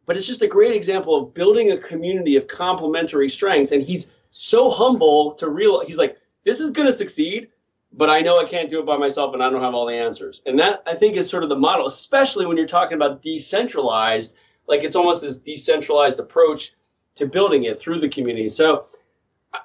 but 0.06 0.16
it's 0.16 0.26
just 0.26 0.42
a 0.42 0.48
great 0.48 0.74
example 0.74 1.16
of 1.16 1.34
building 1.34 1.72
a 1.72 1.78
community 1.78 2.38
of 2.38 2.48
complementary 2.48 3.30
strengths, 3.30 3.72
and 3.72 3.84
he's 3.84 4.10
so 4.32 4.70
humble 4.70 5.34
to 5.34 5.50
realize 5.50 5.88
he's 5.88 5.98
like, 5.98 6.18
this 6.46 6.60
is 6.60 6.72
going 6.72 6.88
to 6.88 6.94
succeed 6.94 7.50
but 7.98 8.12
I 8.12 8.20
know 8.20 8.40
I 8.40 8.46
can't 8.46 8.70
do 8.70 8.80
it 8.80 8.86
by 8.86 8.96
myself 8.96 9.34
and 9.34 9.44
I 9.44 9.50
don't 9.50 9.64
have 9.64 9.74
all 9.74 9.88
the 9.88 9.96
answers. 9.96 10.44
And 10.46 10.60
that 10.60 10.84
I 10.86 10.96
think 10.96 11.18
is 11.18 11.30
sort 11.30 11.44
of 11.44 11.50
the 11.50 11.58
model, 11.58 11.88
especially 11.88 12.46
when 12.46 12.56
you're 12.56 12.68
talking 12.68 12.96
about 12.96 13.24
decentralized, 13.24 14.36
like 14.68 14.84
it's 14.84 14.96
almost 14.96 15.24
this 15.24 15.40
decentralized 15.40 16.20
approach 16.20 16.74
to 17.16 17.26
building 17.26 17.64
it 17.64 17.80
through 17.80 18.00
the 18.00 18.10
community. 18.10 18.50
So 18.50 18.86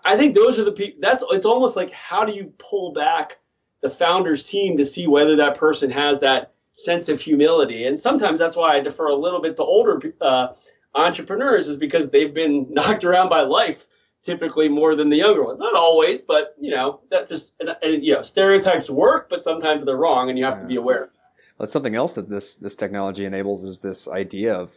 I 0.05 0.17
think 0.17 0.35
those 0.35 0.59
are 0.59 0.65
the 0.65 0.73
people 0.73 1.01
that's 1.03 1.23
it's 1.31 1.45
almost 1.45 1.77
like 1.77 1.93
how 1.93 2.25
do 2.25 2.35
you 2.35 2.53
pull 2.57 2.93
back 2.93 3.39
the 3.83 3.91
founder's 3.91 4.43
team 4.43 4.79
to 4.79 4.85
see 4.85 5.07
whether 5.07 5.37
that 5.37 5.59
person 5.59 5.91
has 5.91 6.21
that 6.21 6.55
sense 6.75 7.11
of 7.11 7.21
humility. 7.21 7.87
And 7.87 8.01
sometimes 8.01 8.39
that's 8.39 8.57
why 8.57 8.77
I 8.77 8.81
defer 8.81 9.09
a 9.09 9.15
little 9.15 9.43
bit 9.43 9.57
to 9.57 9.65
older 9.65 10.01
uh, 10.23 10.49
entrepreneurs, 10.95 11.69
is 11.69 11.77
because 11.77 12.11
they've 12.11 12.33
been 12.33 12.69
knocked 12.71 13.05
around 13.05 13.29
by 13.29 13.43
life 13.43 13.87
typically 14.23 14.69
more 14.69 14.95
than 14.95 15.11
the 15.11 15.17
younger 15.17 15.45
ones. 15.45 15.59
Not 15.59 15.75
always, 15.75 16.23
but 16.23 16.55
you 16.61 16.71
know 16.71 17.01
that 17.11 17.29
just 17.29 17.55
and, 17.61 17.77
and, 17.83 18.05
you 18.05 18.15
know 18.15 18.23
stereotypes 18.23 18.89
work, 18.89 19.29
but 19.29 19.43
sometimes 19.43 19.85
they're 19.85 19.97
wrong, 19.97 20.29
and 20.29 20.39
you 20.39 20.45
have 20.45 20.55
yeah. 20.55 20.63
to 20.63 20.67
be 20.67 20.77
aware. 20.77 21.11
Well, 21.59 21.69
something 21.69 21.95
else 21.95 22.15
that 22.15 22.29
this 22.29 22.55
this 22.55 22.77
technology 22.77 23.25
enables 23.25 23.65
is 23.65 23.81
this 23.81 24.09
idea 24.09 24.55
of 24.55 24.73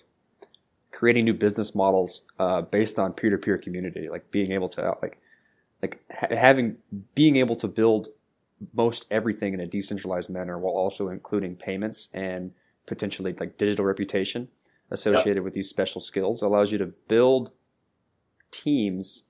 creating 0.92 1.26
new 1.26 1.34
business 1.34 1.76
models 1.76 2.22
uh, 2.40 2.62
based 2.62 2.98
on 3.00 3.14
peer 3.14 3.30
to 3.30 3.38
peer 3.38 3.58
community, 3.58 4.10
like 4.10 4.32
being 4.32 4.52
able 4.52 4.70
to 4.70 4.96
like 5.02 5.20
like 5.82 6.04
ha- 6.12 6.36
having 6.36 6.78
being 7.14 7.36
able 7.38 7.56
to 7.56 7.68
build 7.68 8.10
most 8.74 9.06
everything 9.12 9.54
in 9.54 9.60
a 9.60 9.68
decentralized 9.68 10.30
manner 10.30 10.58
while 10.58 10.74
also 10.74 11.10
including 11.10 11.56
payments 11.56 12.10
and 12.14 12.52
potentially 12.86 13.36
like 13.40 13.58
digital 13.58 13.86
reputation 13.86 14.48
associated 14.92 15.38
yep. 15.38 15.44
with 15.44 15.54
these 15.54 15.68
special 15.68 16.00
skills 16.00 16.42
allows 16.42 16.72
you 16.72 16.78
to 16.78 16.86
build 16.86 17.52
teams 18.52 19.24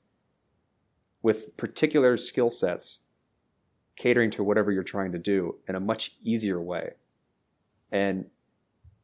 with 1.26 1.56
particular 1.58 2.18
skill 2.18 2.50
sets 2.50 3.00
catering 3.96 4.30
to 4.30 4.44
whatever 4.44 4.72
you're 4.72 4.84
trying 4.84 5.12
to 5.12 5.20
do 5.20 5.56
in 5.68 5.76
a 5.76 5.80
much 5.80 6.16
easier 6.24 6.62
way 6.62 6.92
and 7.92 8.26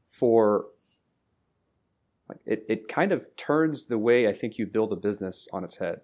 for 0.08 0.66
it, 2.46 2.66
it 2.68 2.88
kind 2.88 3.12
of 3.12 3.26
turns 3.36 3.86
the 3.86 3.98
way 3.98 4.28
i 4.28 4.34
think 4.34 4.58
you 4.58 4.66
build 4.66 4.92
a 4.94 4.96
business 4.96 5.48
on 5.52 5.64
its 5.64 5.76
head 5.78 6.02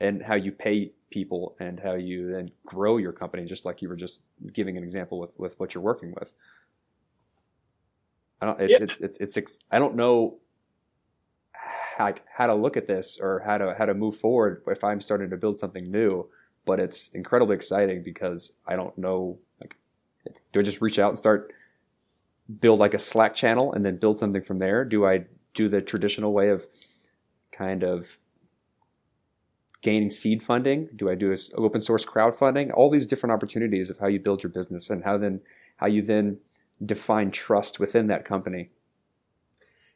and 0.00 0.22
how 0.22 0.34
you 0.34 0.50
pay 0.50 0.92
people 1.10 1.56
and 1.60 1.78
how 1.78 1.94
you 1.94 2.32
then 2.32 2.50
grow 2.64 2.96
your 2.96 3.12
company, 3.12 3.44
just 3.44 3.64
like 3.64 3.82
you 3.82 3.88
were 3.88 3.96
just 3.96 4.24
giving 4.52 4.76
an 4.76 4.82
example 4.82 5.18
with, 5.18 5.38
with 5.38 5.58
what 5.60 5.74
you're 5.74 5.82
working 5.82 6.14
with. 6.18 6.32
I 8.40 8.46
don't, 8.46 8.60
it's, 8.60 8.72
yeah. 8.72 8.78
it's, 8.82 9.00
it's, 9.00 9.18
it's, 9.18 9.36
it's, 9.36 9.52
I 9.70 9.78
don't 9.78 9.96
know 9.96 10.38
how, 12.00 12.14
how 12.32 12.46
to 12.46 12.54
look 12.54 12.78
at 12.78 12.86
this 12.86 13.18
or 13.20 13.42
how 13.44 13.58
to, 13.58 13.74
how 13.76 13.84
to 13.84 13.92
move 13.92 14.16
forward 14.16 14.62
if 14.66 14.82
I'm 14.82 15.02
starting 15.02 15.28
to 15.30 15.36
build 15.36 15.58
something 15.58 15.90
new, 15.90 16.26
but 16.64 16.80
it's 16.80 17.08
incredibly 17.08 17.54
exciting 17.54 18.02
because 18.02 18.52
I 18.66 18.74
don't 18.74 18.96
know, 18.96 19.38
like, 19.60 19.76
do 20.52 20.60
I 20.60 20.62
just 20.62 20.80
reach 20.80 20.98
out 20.98 21.10
and 21.10 21.18
start 21.18 21.52
build 22.60 22.80
like 22.80 22.94
a 22.94 22.98
Slack 22.98 23.34
channel 23.34 23.74
and 23.74 23.84
then 23.84 23.98
build 23.98 24.18
something 24.18 24.42
from 24.42 24.58
there? 24.58 24.82
Do 24.82 25.06
I 25.06 25.26
do 25.52 25.68
the 25.68 25.82
traditional 25.82 26.32
way 26.32 26.48
of 26.48 26.66
kind 27.52 27.82
of 27.82 28.16
gaining 29.82 30.08
seed 30.08 30.42
funding? 30.42 30.88
Do 30.96 31.10
I 31.10 31.14
do 31.14 31.36
open 31.56 31.82
source 31.82 32.06
crowdfunding? 32.06 32.72
All 32.72 32.88
these 32.88 33.06
different 33.06 33.34
opportunities 33.34 33.90
of 33.90 33.98
how 33.98 34.06
you 34.06 34.20
build 34.20 34.42
your 34.42 34.50
business 34.50 34.88
and 34.88 35.04
how 35.04 35.18
then 35.18 35.40
how 35.76 35.86
you 35.86 36.00
then 36.00 36.38
define 36.86 37.30
trust 37.30 37.78
within 37.78 38.06
that 38.06 38.24
company. 38.24 38.70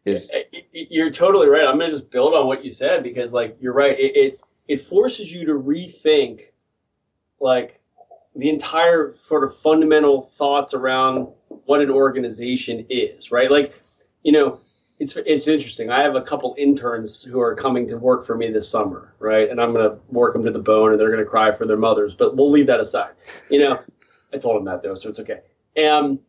Is 0.05 0.31
you're 0.73 1.11
totally 1.11 1.49
right. 1.49 1.65
I'm 1.65 1.79
gonna 1.79 1.91
just 1.91 2.11
build 2.11 2.35
on 2.35 2.47
what 2.47 2.65
you 2.65 2.71
said 2.71 3.03
because 3.03 3.33
like 3.33 3.57
you're 3.61 3.73
right. 3.73 3.99
It, 3.99 4.13
it's 4.15 4.43
it 4.69 4.81
forces 4.83 5.33
you 5.33 5.47
to 5.47 5.53
rethink 5.53 6.41
like 7.41 7.81
the 8.37 8.49
entire 8.49 9.13
sort 9.15 9.45
of 9.45 9.57
fundamental 9.57 10.23
thoughts 10.23 10.75
around 10.75 11.29
what 11.67 11.81
an 11.81 11.91
organization 11.91 12.85
is, 12.89 13.31
right? 13.31 13.51
Like, 13.51 13.81
you 14.23 14.33
know, 14.33 14.61
it's 14.99 15.17
it's 15.17 15.49
interesting. 15.49 15.91
I 15.91 16.03
have 16.03 16.15
a 16.15 16.23
couple 16.23 16.55
interns 16.59 17.23
who 17.23 17.41
are 17.41 17.55
coming 17.55 17.87
to 17.89 17.97
work 17.97 18.25
for 18.25 18.37
me 18.37 18.51
this 18.51 18.69
summer, 18.69 19.15
right? 19.19 19.49
And 19.51 19.61
I'm 19.61 19.73
going 19.73 19.91
to 19.91 19.99
work 20.09 20.33
them 20.33 20.45
to 20.45 20.51
the 20.51 20.59
bone, 20.59 20.93
and 20.93 21.01
they're 21.01 21.11
going 21.11 21.25
to 21.25 21.29
cry 21.29 21.53
for 21.53 21.67
their 21.67 21.77
mothers. 21.77 22.15
But 22.15 22.37
we'll 22.37 22.51
leave 22.51 22.67
that 22.69 22.81
aside. 22.81 23.13
You 23.51 23.61
know, 23.61 23.83
I 24.33 24.39
told 24.39 24.57
them 24.57 24.65
that 24.67 24.83
though, 24.83 24.95
so 24.95 25.09
it's 25.09 25.21
okay. 25.21 25.41
Um, 25.85 26.21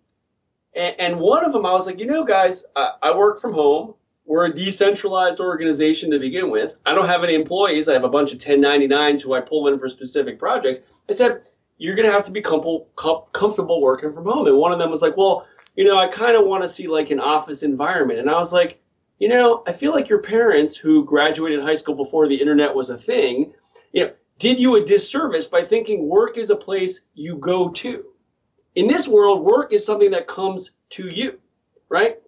and, 0.76 1.20
one 1.20 1.46
of 1.46 1.54
them, 1.54 1.66
I 1.66 1.72
was 1.72 1.86
like, 1.86 2.00
you 2.00 2.06
know, 2.06 2.24
guys, 2.24 2.66
I, 2.76 3.16
work 3.16 3.40
from 3.40 3.54
home. 3.54 3.94
We're 4.26 4.46
a 4.46 4.54
decentralized 4.54 5.40
organization 5.40 6.12
to 6.12 6.20
begin 6.20 6.50
with. 6.50 6.74
I 6.86 6.94
don't 6.94 7.06
have 7.06 7.24
any 7.24 7.36
employees. 7.36 7.88
I 7.88 7.94
have 7.94 8.04
a 8.04 8.10
bunch 8.10 8.34
of 8.34 8.40
1099s 8.40 9.22
who 9.22 9.34
I 9.34 9.42
pull 9.42 9.68
in 9.68 9.78
for 9.80 9.88
specific 9.88 10.40
projects. 10.40 10.82
I 11.08 11.14
said, 11.14 11.44
you're 11.78 11.96
going 11.96 12.08
to 12.08 12.12
have 12.12 12.26
to 12.26 12.32
be 12.32 12.42
com- 12.42 12.84
com- 12.96 13.24
comfortable 13.34 13.82
working 13.82 14.12
from 14.12 14.26
home. 14.26 14.48
And 14.48 14.58
one 14.58 14.72
of 14.72 14.80
them 14.80 14.90
was 14.90 15.02
like, 15.02 15.16
well 15.16 15.46
you 15.76 15.84
know, 15.84 15.98
I 15.98 16.08
kind 16.08 16.36
of 16.36 16.46
want 16.46 16.64
to 16.64 16.70
see 16.70 16.88
like 16.88 17.12
an 17.12 17.20
office 17.20 17.64
environment. 17.64 18.20
And 18.20 18.30
I 18.30 18.38
was 18.38 18.54
like, 18.54 18.82
you 19.20 19.28
know, 19.28 19.64
I 19.68 19.72
feel 19.72 19.94
like 19.94 20.10
your 20.10 20.22
parents 20.22 20.76
who 20.76 21.06
graduated 21.06 21.62
high 21.62 21.74
school 21.74 21.96
before 21.96 22.28
the 22.28 22.36
internet 22.36 22.74
was 22.74 22.90
a 22.90 22.98
thing, 22.98 23.54
you 23.92 24.06
know, 24.06 24.14
did 24.38 24.60
you 24.60 24.76
a 24.76 24.84
disservice 24.84 25.48
by 25.48 25.64
thinking 25.64 26.10
work 26.10 26.38
is 26.38 26.50
a 26.50 26.56
place 26.56 27.02
you 27.14 27.38
go 27.38 27.70
to. 27.70 28.06
In 28.76 28.88
this 28.88 29.08
world, 29.08 29.44
work 29.44 29.72
is 29.72 29.86
something 29.86 30.12
that 30.12 30.28
comes 30.28 30.72
to 30.92 31.10
you, 31.10 31.40
right? 31.90 32.20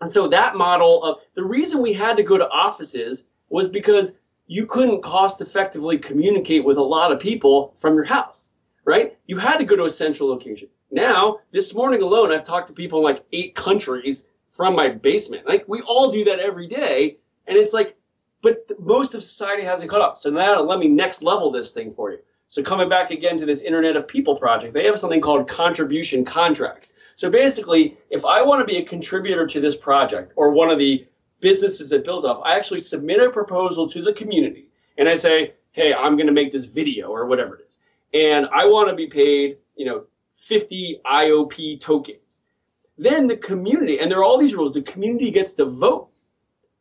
And 0.00 0.10
so 0.10 0.28
that 0.28 0.56
model 0.56 1.02
of 1.02 1.18
the 1.34 1.42
reason 1.42 1.82
we 1.82 1.92
had 1.92 2.16
to 2.16 2.22
go 2.22 2.38
to 2.38 2.48
offices 2.48 3.24
was 3.48 3.68
because 3.68 4.16
you 4.46 4.64
couldn't 4.64 5.02
cost 5.02 5.40
effectively 5.40 5.98
communicate 5.98 6.64
with 6.64 6.78
a 6.78 6.82
lot 6.82 7.10
of 7.10 7.18
people 7.18 7.74
from 7.78 7.94
your 7.94 8.04
house, 8.04 8.52
right? 8.84 9.18
You 9.26 9.38
had 9.38 9.58
to 9.58 9.64
go 9.64 9.76
to 9.76 9.84
a 9.84 9.90
central 9.90 10.28
location. 10.28 10.68
Now, 10.90 11.40
this 11.50 11.74
morning 11.74 12.00
alone, 12.00 12.30
I've 12.32 12.44
talked 12.44 12.68
to 12.68 12.72
people 12.74 13.00
in 13.00 13.04
like 13.04 13.24
eight 13.32 13.54
countries 13.54 14.26
from 14.52 14.74
my 14.74 14.88
basement. 14.88 15.46
Like 15.46 15.64
we 15.68 15.80
all 15.82 16.10
do 16.10 16.24
that 16.24 16.38
every 16.38 16.68
day, 16.68 17.18
and 17.46 17.58
it's 17.58 17.72
like, 17.72 17.96
but 18.40 18.70
most 18.78 19.14
of 19.14 19.22
society 19.22 19.64
hasn't 19.64 19.90
caught 19.90 20.00
up. 20.00 20.16
So 20.16 20.30
now 20.30 20.60
let 20.60 20.78
me 20.78 20.88
next 20.88 21.22
level 21.22 21.50
this 21.50 21.72
thing 21.72 21.92
for 21.92 22.12
you. 22.12 22.18
So 22.50 22.62
coming 22.62 22.88
back 22.88 23.10
again 23.10 23.36
to 23.36 23.46
this 23.46 23.60
Internet 23.60 23.96
of 23.96 24.08
People 24.08 24.34
project, 24.34 24.72
they 24.72 24.86
have 24.86 24.98
something 24.98 25.20
called 25.20 25.46
contribution 25.46 26.24
contracts. 26.24 26.94
So 27.16 27.30
basically, 27.30 27.98
if 28.08 28.24
I 28.24 28.40
want 28.40 28.60
to 28.60 28.64
be 28.64 28.78
a 28.78 28.84
contributor 28.84 29.46
to 29.46 29.60
this 29.60 29.76
project 29.76 30.32
or 30.34 30.50
one 30.50 30.70
of 30.70 30.78
the 30.78 31.06
businesses 31.40 31.90
that 31.90 32.04
built 32.04 32.24
up, 32.24 32.40
I 32.44 32.56
actually 32.56 32.80
submit 32.80 33.20
a 33.20 33.30
proposal 33.30 33.86
to 33.90 34.02
the 34.02 34.14
community 34.14 34.70
and 34.96 35.10
I 35.10 35.14
say, 35.14 35.54
hey, 35.72 35.92
I'm 35.92 36.16
going 36.16 36.26
to 36.26 36.32
make 36.32 36.50
this 36.50 36.64
video 36.64 37.08
or 37.08 37.26
whatever 37.26 37.56
it 37.56 37.66
is. 37.68 37.78
And 38.14 38.46
I 38.46 38.64
want 38.64 38.88
to 38.88 38.96
be 38.96 39.08
paid, 39.08 39.58
you 39.76 39.84
know, 39.84 40.04
50 40.30 41.02
IOP 41.04 41.82
tokens. 41.82 42.42
Then 42.96 43.26
the 43.26 43.36
community, 43.36 44.00
and 44.00 44.10
there 44.10 44.20
are 44.20 44.24
all 44.24 44.38
these 44.38 44.54
rules, 44.54 44.72
the 44.72 44.82
community 44.82 45.30
gets 45.30 45.52
to 45.54 45.66
vote 45.66 46.08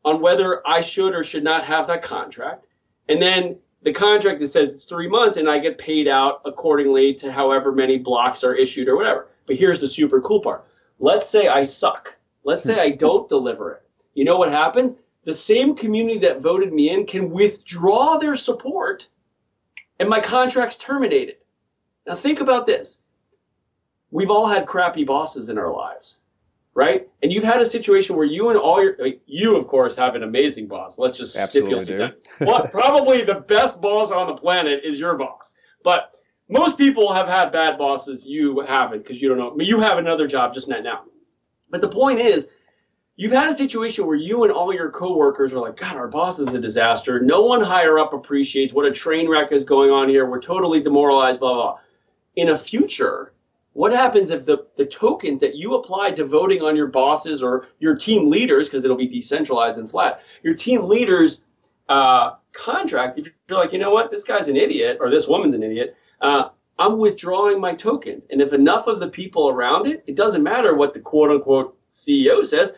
on 0.05 0.21
whether 0.21 0.65
I 0.65 0.79
should 0.79 1.13
or 1.13 1.23
should 1.23 1.43
not 1.43 1.65
have 1.65 1.87
that 1.87 2.03
contract. 2.03 2.67
And 3.09 3.21
then 3.21 3.57
the 3.83 3.93
contract 3.93 4.39
that 4.39 4.47
says 4.47 4.73
it's 4.73 4.85
three 4.85 5.07
months 5.07 5.37
and 5.37 5.49
I 5.49 5.59
get 5.59 5.77
paid 5.77 6.07
out 6.07 6.41
accordingly 6.45 7.13
to 7.15 7.31
however 7.31 7.71
many 7.71 7.97
blocks 7.97 8.43
are 8.43 8.55
issued 8.55 8.87
or 8.87 8.95
whatever. 8.95 9.27
But 9.45 9.57
here's 9.57 9.79
the 9.79 9.87
super 9.87 10.19
cool 10.21 10.41
part. 10.41 10.65
Let's 10.99 11.29
say 11.29 11.47
I 11.47 11.63
suck. 11.63 12.15
Let's 12.43 12.63
say 12.63 12.79
I 12.79 12.91
don't 12.91 13.29
deliver 13.37 13.73
it. 13.73 13.83
You 14.13 14.25
know 14.25 14.37
what 14.37 14.51
happens? 14.51 14.95
The 15.23 15.33
same 15.33 15.75
community 15.75 16.19
that 16.19 16.41
voted 16.41 16.73
me 16.73 16.89
in 16.89 17.05
can 17.05 17.29
withdraw 17.31 18.17
their 18.17 18.35
support 18.35 19.07
and 19.99 20.09
my 20.09 20.19
contract's 20.19 20.77
terminated. 20.77 21.37
Now 22.05 22.15
think 22.15 22.39
about 22.39 22.65
this 22.65 23.01
we've 24.11 24.31
all 24.31 24.47
had 24.47 24.65
crappy 24.65 25.03
bosses 25.03 25.49
in 25.49 25.57
our 25.57 25.71
lives, 25.71 26.19
right? 26.77 27.09
And 27.23 27.33
you've 27.33 27.43
had 27.43 27.59
a 27.59 27.65
situation 27.65 28.15
where 28.15 28.25
you 28.25 28.49
and 28.49 28.59
all 28.59 28.81
your 28.81 28.95
you 29.25 29.57
of 29.57 29.65
course 29.65 29.95
have 29.95 30.13
an 30.13 30.21
amazing 30.21 30.67
boss. 30.67 30.99
Let's 30.99 31.17
just 31.17 31.35
Absolutely 31.35 31.85
stipulate 31.85 32.13
that. 32.37 32.45
well, 32.47 32.61
probably 32.71 33.23
the 33.23 33.33
best 33.33 33.81
boss 33.81 34.11
on 34.11 34.27
the 34.27 34.35
planet 34.35 34.81
is 34.85 34.99
your 34.99 35.17
boss. 35.17 35.55
But 35.83 36.11
most 36.47 36.77
people 36.77 37.11
have 37.11 37.27
had 37.27 37.51
bad 37.51 37.79
bosses. 37.79 38.27
You 38.27 38.59
haven't 38.59 38.99
because 38.99 39.19
you 39.19 39.27
don't 39.27 39.39
know. 39.39 39.51
I 39.51 39.55
mean, 39.55 39.67
you 39.67 39.79
have 39.79 39.97
another 39.97 40.27
job 40.27 40.53
just 40.53 40.67
not 40.67 40.83
now. 40.83 41.05
But 41.71 41.81
the 41.81 41.89
point 41.89 42.19
is, 42.19 42.47
you've 43.15 43.31
had 43.31 43.49
a 43.49 43.55
situation 43.55 44.05
where 44.05 44.15
you 44.15 44.43
and 44.43 44.53
all 44.53 44.71
your 44.71 44.91
coworkers 44.91 45.53
are 45.53 45.59
like, 45.59 45.77
God, 45.77 45.95
our 45.95 46.07
boss 46.07 46.37
is 46.37 46.53
a 46.53 46.61
disaster. 46.61 47.19
No 47.19 47.41
one 47.41 47.61
higher 47.61 47.97
up 47.97 48.13
appreciates 48.13 48.71
what 48.71 48.85
a 48.85 48.91
train 48.91 49.27
wreck 49.27 49.51
is 49.51 49.63
going 49.63 49.89
on 49.89 50.09
here. 50.09 50.29
We're 50.29 50.41
totally 50.41 50.81
demoralized, 50.81 51.39
blah, 51.39 51.55
blah, 51.55 51.63
blah. 51.71 51.79
In 52.35 52.49
a 52.49 52.57
future, 52.57 53.33
what 53.77 53.93
happens 53.93 54.31
if 54.31 54.43
the, 54.47 54.65
the 54.75 54.87
tokens 54.87 55.39
that 55.39 55.53
you 55.53 55.75
apply 55.75 56.09
to 56.09 56.25
voting 56.25 56.63
on 56.63 56.75
your 56.75 56.87
bosses 56.87 57.43
or 57.43 57.67
your 57.77 57.95
team 57.95 58.27
leaders, 58.27 58.67
because 58.67 58.83
it'll 58.83 58.97
be 58.97 59.07
decentralized 59.07 59.77
and 59.77 59.87
flat, 59.87 60.21
your 60.41 60.55
team 60.55 60.85
leaders 60.85 61.43
uh, 61.87 62.31
contract, 62.53 63.19
if 63.19 63.29
you're 63.47 63.59
like, 63.59 63.71
you 63.71 63.77
know 63.77 63.91
what, 63.91 64.09
this 64.09 64.23
guy's 64.23 64.47
an 64.47 64.57
idiot 64.57 64.97
or 64.99 65.11
this 65.11 65.27
woman's 65.27 65.53
an 65.53 65.61
idiot, 65.61 65.95
uh, 66.21 66.49
I'm 66.79 66.97
withdrawing 66.97 67.61
my 67.61 67.75
tokens. 67.75 68.25
And 68.31 68.41
if 68.41 68.51
enough 68.51 68.87
of 68.87 68.99
the 68.99 69.09
people 69.09 69.47
around 69.47 69.85
it, 69.85 70.03
it 70.07 70.15
doesn't 70.15 70.41
matter 70.41 70.73
what 70.73 70.95
the 70.95 70.99
quote 70.99 71.29
unquote 71.29 71.77
CEO 71.93 72.43
says, 72.43 72.73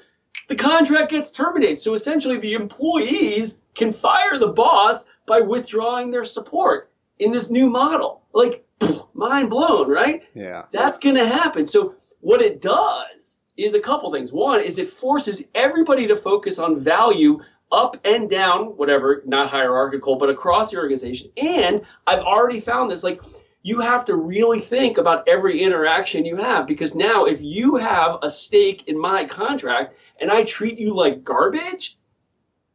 the 0.49 0.55
contract 0.55 1.11
gets 1.11 1.31
terminated. 1.31 1.77
So 1.77 1.93
essentially, 1.93 2.39
the 2.39 2.55
employees 2.55 3.61
can 3.73 3.93
fire 3.93 4.37
the 4.37 4.47
boss 4.47 5.05
by 5.25 5.39
withdrawing 5.39 6.11
their 6.11 6.25
support 6.25 6.91
in 7.19 7.31
this 7.31 7.49
new 7.49 7.69
model. 7.69 8.23
Like, 8.33 8.65
mind 9.13 9.49
blown, 9.49 9.89
right? 9.89 10.23
Yeah. 10.33 10.63
That's 10.71 10.97
going 10.97 11.15
to 11.15 11.27
happen. 11.27 11.65
So 11.65 11.95
what 12.21 12.41
it 12.41 12.61
does 12.61 13.37
is 13.57 13.73
a 13.73 13.79
couple 13.79 14.11
things. 14.11 14.31
One 14.31 14.61
is 14.61 14.77
it 14.77 14.89
forces 14.89 15.43
everybody 15.53 16.07
to 16.07 16.15
focus 16.15 16.59
on 16.59 16.79
value 16.79 17.41
up 17.71 17.97
and 18.03 18.29
down, 18.29 18.77
whatever, 18.77 19.21
not 19.25 19.49
hierarchical, 19.49 20.15
but 20.15 20.29
across 20.29 20.71
the 20.71 20.77
organization. 20.77 21.29
And 21.37 21.81
I've 22.07 22.19
already 22.19 22.59
found 22.59 22.89
this 22.89 23.03
like 23.03 23.21
you 23.61 23.81
have 23.81 24.05
to 24.05 24.15
really 24.15 24.61
think 24.61 24.97
about 24.97 25.27
every 25.27 25.61
interaction 25.61 26.25
you 26.25 26.37
have 26.37 26.65
because 26.65 26.95
now 26.95 27.25
if 27.25 27.41
you 27.41 27.75
have 27.75 28.19
a 28.21 28.29
stake 28.29 28.87
in 28.87 28.99
my 28.99 29.25
contract 29.25 29.95
and 30.19 30.31
I 30.31 30.43
treat 30.43 30.79
you 30.79 30.95
like 30.95 31.23
garbage, 31.23 31.97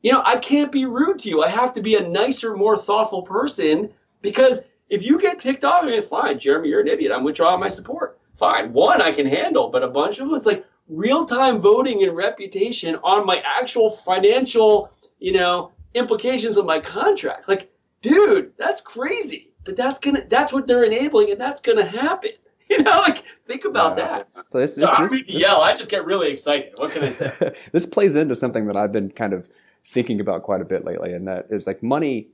you 0.03 0.13
know, 0.13 0.23
I 0.25 0.37
can't 0.37 0.71
be 0.71 0.85
rude 0.85 1.21
to 1.21 1.31
you. 1.31 1.43
I 1.43 1.49
have 1.49 1.73
to 1.73 1.83
be 1.83 1.97
a 1.97 2.07
nicer, 2.07 2.55
more 2.55 2.77
thoughtful 2.77 3.23
person 3.23 3.91
because 4.21 4.63
if 4.95 5.05
you 5.05 5.19
get 5.19 5.41
picked 5.41 5.65
off, 5.65 5.83
I 5.83 5.87
mean, 5.87 6.03
fine, 6.03 6.39
Jeremy, 6.39 6.69
you're 6.69 6.81
an 6.81 6.87
idiot. 6.87 7.11
I'm 7.11 7.25
withdrawing 7.25 7.59
my 7.59 7.69
support. 7.69 8.21
Fine. 8.39 8.73
One 8.73 9.03
I 9.03 9.11
can 9.11 9.27
handle, 9.27 9.69
but 9.69 9.83
a 9.83 9.89
bunch 9.89 10.21
of 10.21 10.29
them, 10.29 10.37
it's 10.37 10.47
like 10.47 10.65
real 10.89 11.27
time 11.27 11.59
voting 11.59 12.05
and 12.05 12.15
reputation 12.15 12.95
on 13.03 13.27
my 13.27 13.43
actual 13.45 13.91
financial, 13.91 14.93
you 15.19 15.33
know, 15.33 15.73
implications 15.95 16.57
of 16.57 16.65
my 16.65 16.79
contract. 16.79 17.49
Like, 17.49 17.73
dude, 18.03 18.53
that's 18.57 18.81
crazy. 18.81 19.51
But 19.65 19.77
that's 19.77 19.99
gonna 19.99 20.25
that's 20.29 20.53
what 20.53 20.69
they're 20.69 20.85
enabling 20.85 21.33
and 21.33 21.41
that's 21.41 21.61
gonna 21.61 21.87
happen. 21.87 22.31
You 22.71 22.79
know, 22.79 22.99
like 23.01 23.25
think 23.47 23.67
about 23.67 23.97
that. 23.97 24.31
So 24.31 24.43
this, 24.59 24.75
So 24.75 24.81
this, 24.81 24.91
I 24.91 25.03
this, 25.03 25.11
don't 25.11 25.29
yell, 25.29 25.61
I 25.61 25.75
just 25.75 25.91
get 25.91 26.07
really 26.07 26.31
excited. 26.33 26.73
What 26.77 26.93
can 26.93 27.05
I 27.05 27.11
say? 27.11 27.55
this 27.73 27.85
plays 27.85 28.15
into 28.15 28.35
something 28.35 28.67
that 28.69 28.75
I've 28.75 28.91
been 28.91 29.11
kind 29.11 29.35
of 29.35 29.51
thinking 29.85 30.19
about 30.19 30.45
quite 30.45 30.63
a 30.63 30.65
bit 30.65 30.83
lately, 30.83 31.13
and 31.13 31.29
that 31.29 31.49
is 31.51 31.67
like 31.67 31.83
money 31.83 32.29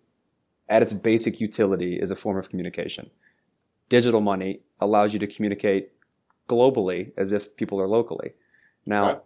at 0.71 0.83
its 0.83 0.93
basic 0.93 1.41
utility 1.41 2.01
is 2.01 2.13
a 2.13 2.17
form 2.17 2.39
of 2.39 2.49
communication. 2.49 3.11
Digital 3.89 4.21
money 4.21 4.61
allows 4.81 5.13
you 5.13 5.19
to 5.19 5.27
communicate 5.27 5.91
globally 6.49 7.13
as 7.17 7.33
if 7.33 7.57
people 7.57 7.81
are 7.81 7.89
locally. 7.89 8.33
Now, 8.87 9.07
Right. 9.07 9.23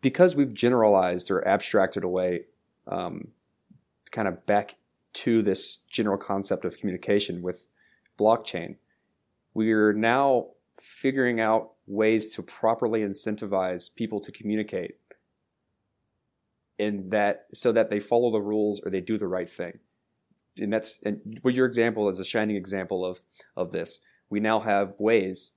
because 0.00 0.36
we've 0.36 0.54
generalized 0.54 1.30
or 1.30 1.46
abstracted 1.46 2.04
away 2.04 2.46
um, 2.86 3.32
kind 4.12 4.28
of 4.28 4.46
back 4.46 4.76
to 5.12 5.42
this 5.42 5.78
general 5.90 6.16
concept 6.16 6.64
of 6.64 6.78
communication 6.78 7.42
with 7.42 7.68
blockchain, 8.16 8.76
we're 9.52 9.92
now 9.92 10.46
figuring 10.80 11.40
out 11.40 11.72
ways 11.88 12.34
to 12.34 12.42
properly 12.42 13.00
incentivize 13.00 13.92
people 13.92 14.20
to 14.20 14.30
communicate 14.30 14.98
in 16.78 17.08
that 17.08 17.46
so 17.54 17.72
that 17.72 17.90
they 17.90 17.98
follow 17.98 18.30
the 18.30 18.40
rules 18.40 18.80
or 18.84 18.90
they 18.90 19.00
do 19.00 19.18
the 19.18 19.26
right 19.26 19.48
thing 19.48 19.78
and 20.58 20.72
that's 20.72 21.00
and 21.04 21.40
well, 21.42 21.54
your 21.54 21.66
example 21.66 22.08
is 22.08 22.18
a 22.18 22.24
shining 22.24 22.56
example 22.56 23.04
of 23.04 23.20
of 23.56 23.72
this. 23.72 24.00
We 24.30 24.40
now 24.40 24.60
have 24.60 24.94
ways 24.98 25.52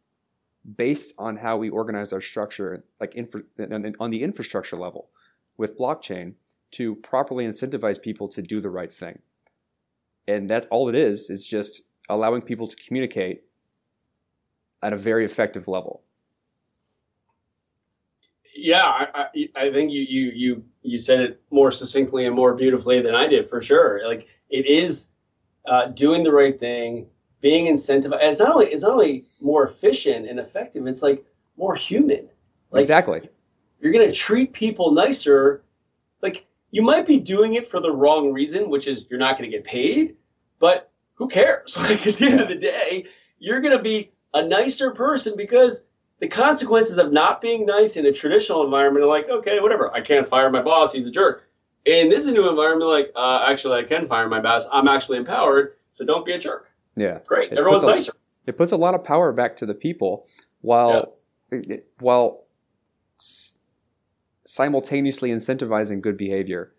based 0.75 1.13
on 1.17 1.37
how 1.37 1.57
we 1.57 1.69
organize 1.69 2.13
our 2.13 2.21
structure 2.21 2.83
like 2.99 3.15
infra, 3.15 3.41
on 3.59 3.95
on 3.99 4.09
the 4.09 4.23
infrastructure 4.23 4.75
level 4.75 5.09
with 5.57 5.77
blockchain 5.77 6.33
to 6.71 6.95
properly 6.95 7.45
incentivize 7.45 8.01
people 8.01 8.27
to 8.29 8.41
do 8.41 8.61
the 8.61 8.69
right 8.69 8.93
thing. 8.93 9.19
And 10.27 10.49
that's 10.49 10.67
all 10.69 10.89
it 10.89 10.95
is 10.95 11.29
is 11.29 11.45
just 11.45 11.81
allowing 12.09 12.41
people 12.41 12.67
to 12.67 12.75
communicate 12.75 13.43
at 14.81 14.93
a 14.93 14.97
very 14.97 15.25
effective 15.25 15.67
level. 15.67 16.03
Yeah, 18.55 18.83
I, 18.83 19.07
I, 19.13 19.49
I 19.55 19.71
think 19.71 19.91
you, 19.91 20.01
you 20.01 20.31
you 20.35 20.63
you 20.81 20.99
said 20.99 21.21
it 21.21 21.41
more 21.49 21.71
succinctly 21.71 22.25
and 22.25 22.35
more 22.35 22.53
beautifully 22.55 23.01
than 23.01 23.15
I 23.15 23.27
did 23.27 23.49
for 23.49 23.61
sure. 23.61 24.05
Like 24.05 24.27
it 24.49 24.65
is 24.65 25.07
uh, 25.65 25.87
doing 25.87 26.23
the 26.23 26.31
right 26.31 26.59
thing, 26.59 27.07
being 27.41 27.73
incentivized. 27.73 28.19
It's 28.21 28.39
not 28.39 28.53
only 28.53 28.67
it's 28.67 28.83
not 28.83 28.91
only 28.91 29.25
more 29.41 29.65
efficient 29.65 30.27
and 30.27 30.39
effective. 30.39 30.85
It's 30.87 31.01
like 31.01 31.23
more 31.57 31.75
human. 31.75 32.29
Like 32.71 32.81
exactly 32.81 33.29
you're 33.79 33.91
gonna 33.91 34.11
treat 34.11 34.53
people 34.53 34.91
nicer. 34.91 35.63
Like 36.21 36.45
you 36.71 36.81
might 36.81 37.07
be 37.07 37.19
doing 37.19 37.53
it 37.53 37.67
for 37.67 37.79
the 37.79 37.91
wrong 37.91 38.31
reason, 38.31 38.69
which 38.69 38.87
is 38.87 39.05
you're 39.09 39.19
not 39.19 39.37
gonna 39.37 39.49
get 39.49 39.63
paid. 39.63 40.15
But 40.59 40.91
who 41.15 41.27
cares? 41.27 41.77
Like 41.79 42.05
at 42.05 42.17
the 42.17 42.27
end 42.27 42.41
of 42.41 42.47
the 42.47 42.55
day, 42.55 43.07
you're 43.39 43.61
gonna 43.61 43.81
be 43.81 44.11
a 44.33 44.43
nicer 44.43 44.91
person 44.91 45.35
because 45.35 45.87
the 46.19 46.27
consequences 46.27 46.97
of 46.97 47.11
not 47.13 47.39
being 47.39 47.65
nice 47.65 47.95
in 47.95 48.05
a 48.05 48.11
traditional 48.11 48.63
environment 48.63 49.05
are 49.05 49.07
like, 49.07 49.29
okay, 49.29 49.59
whatever. 49.61 49.93
I 49.93 50.01
can't 50.01 50.27
fire 50.27 50.49
my 50.49 50.61
boss. 50.61 50.91
He's 50.91 51.07
a 51.07 51.11
jerk. 51.11 51.48
In 51.85 52.09
this 52.09 52.27
new 52.27 52.47
environment, 52.49 52.89
like, 52.89 53.11
uh, 53.15 53.45
actually, 53.47 53.79
I 53.79 53.83
can 53.83 54.07
fire 54.07 54.27
my 54.27 54.39
boss. 54.41 54.67
I'm 54.71 54.87
actually 54.87 55.17
empowered. 55.17 55.75
So 55.93 56.05
don't 56.05 56.25
be 56.25 56.33
a 56.33 56.39
jerk. 56.39 56.69
yeah 56.95 57.19
Great. 57.25 57.51
It 57.51 57.57
Everyone's 57.57 57.83
a- 57.83 57.87
nicer. 57.87 58.11
it 58.45 58.57
puts 58.57 58.71
a 58.71 58.77
lot 58.77 58.93
of 58.95 59.03
power 59.03 59.31
back 59.33 59.55
to 59.57 59.65
the 59.65 59.73
people 59.73 60.27
while 60.61 61.13
while 61.99 62.43
simultaneously 64.45 65.29
incentivizing 65.29 66.01
good 66.01 66.17
behavior 66.17 66.73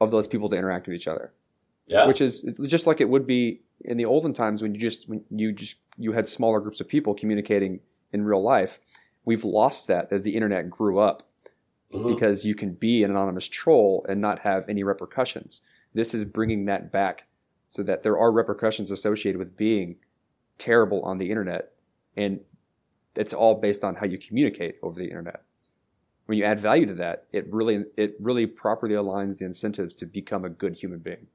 of 0.00 0.10
those 0.10 0.26
people 0.26 0.48
to 0.48 0.56
interact 0.56 0.86
with 0.86 0.94
each 0.96 1.08
other 1.08 1.32
Yeah. 1.86 2.06
which 2.06 2.20
is 2.20 2.42
just 2.62 2.86
like 2.86 3.00
it 3.00 3.08
would 3.08 3.26
be 3.26 3.60
in 3.82 3.96
the 3.96 4.04
olden 4.04 4.32
times 4.32 4.62
when 4.62 4.74
you 4.74 4.80
just 4.80 5.08
when 5.08 5.24
you 5.30 5.52
just 5.52 5.76
you 5.96 6.12
had 6.12 6.28
smaller 6.28 6.60
groups 6.60 6.80
of 6.80 6.88
people 6.88 7.14
communicating 7.14 7.80
in 8.12 8.24
real 8.24 8.42
life 8.42 8.80
we've 9.24 9.44
lost 9.44 9.86
that 9.88 10.08
as 10.12 10.22
the 10.22 10.34
internet 10.34 10.70
grew 10.70 10.98
up 10.98 11.22
Mhm. 11.92 12.14
because 12.14 12.44
you 12.44 12.54
can 12.54 12.72
be 12.72 13.02
an 13.02 13.10
anonymous 13.10 13.48
troll 13.48 14.06
and 14.08 14.20
not 14.20 14.38
have 14.40 14.68
any 14.68 14.82
repercussions. 14.84 15.60
This 15.92 16.14
is 16.14 16.24
bringing 16.24 16.66
that 16.66 16.92
back 16.92 17.24
so 17.66 17.82
that 17.82 18.02
there 18.02 18.18
are 18.18 18.30
repercussions 18.30 18.90
associated 18.90 19.38
with 19.38 19.56
being 19.56 19.96
terrible 20.58 21.02
on 21.02 21.18
the 21.18 21.30
internet. 21.30 21.72
And 22.16 22.40
it's 23.16 23.32
all 23.32 23.56
based 23.56 23.82
on 23.82 23.96
how 23.96 24.06
you 24.06 24.18
communicate 24.18 24.76
over 24.82 24.98
the 24.98 25.06
internet. 25.06 25.42
When 26.26 26.38
you 26.38 26.44
add 26.44 26.60
value 26.60 26.86
to 26.86 26.94
that, 26.94 27.24
it 27.32 27.52
really 27.52 27.84
it 27.96 28.14
really 28.20 28.46
properly 28.46 28.94
aligns 28.94 29.38
the 29.38 29.46
incentives 29.46 29.96
to 29.96 30.06
become 30.06 30.44
a 30.44 30.48
good 30.48 30.76
human 30.76 31.00
being. 31.00 31.26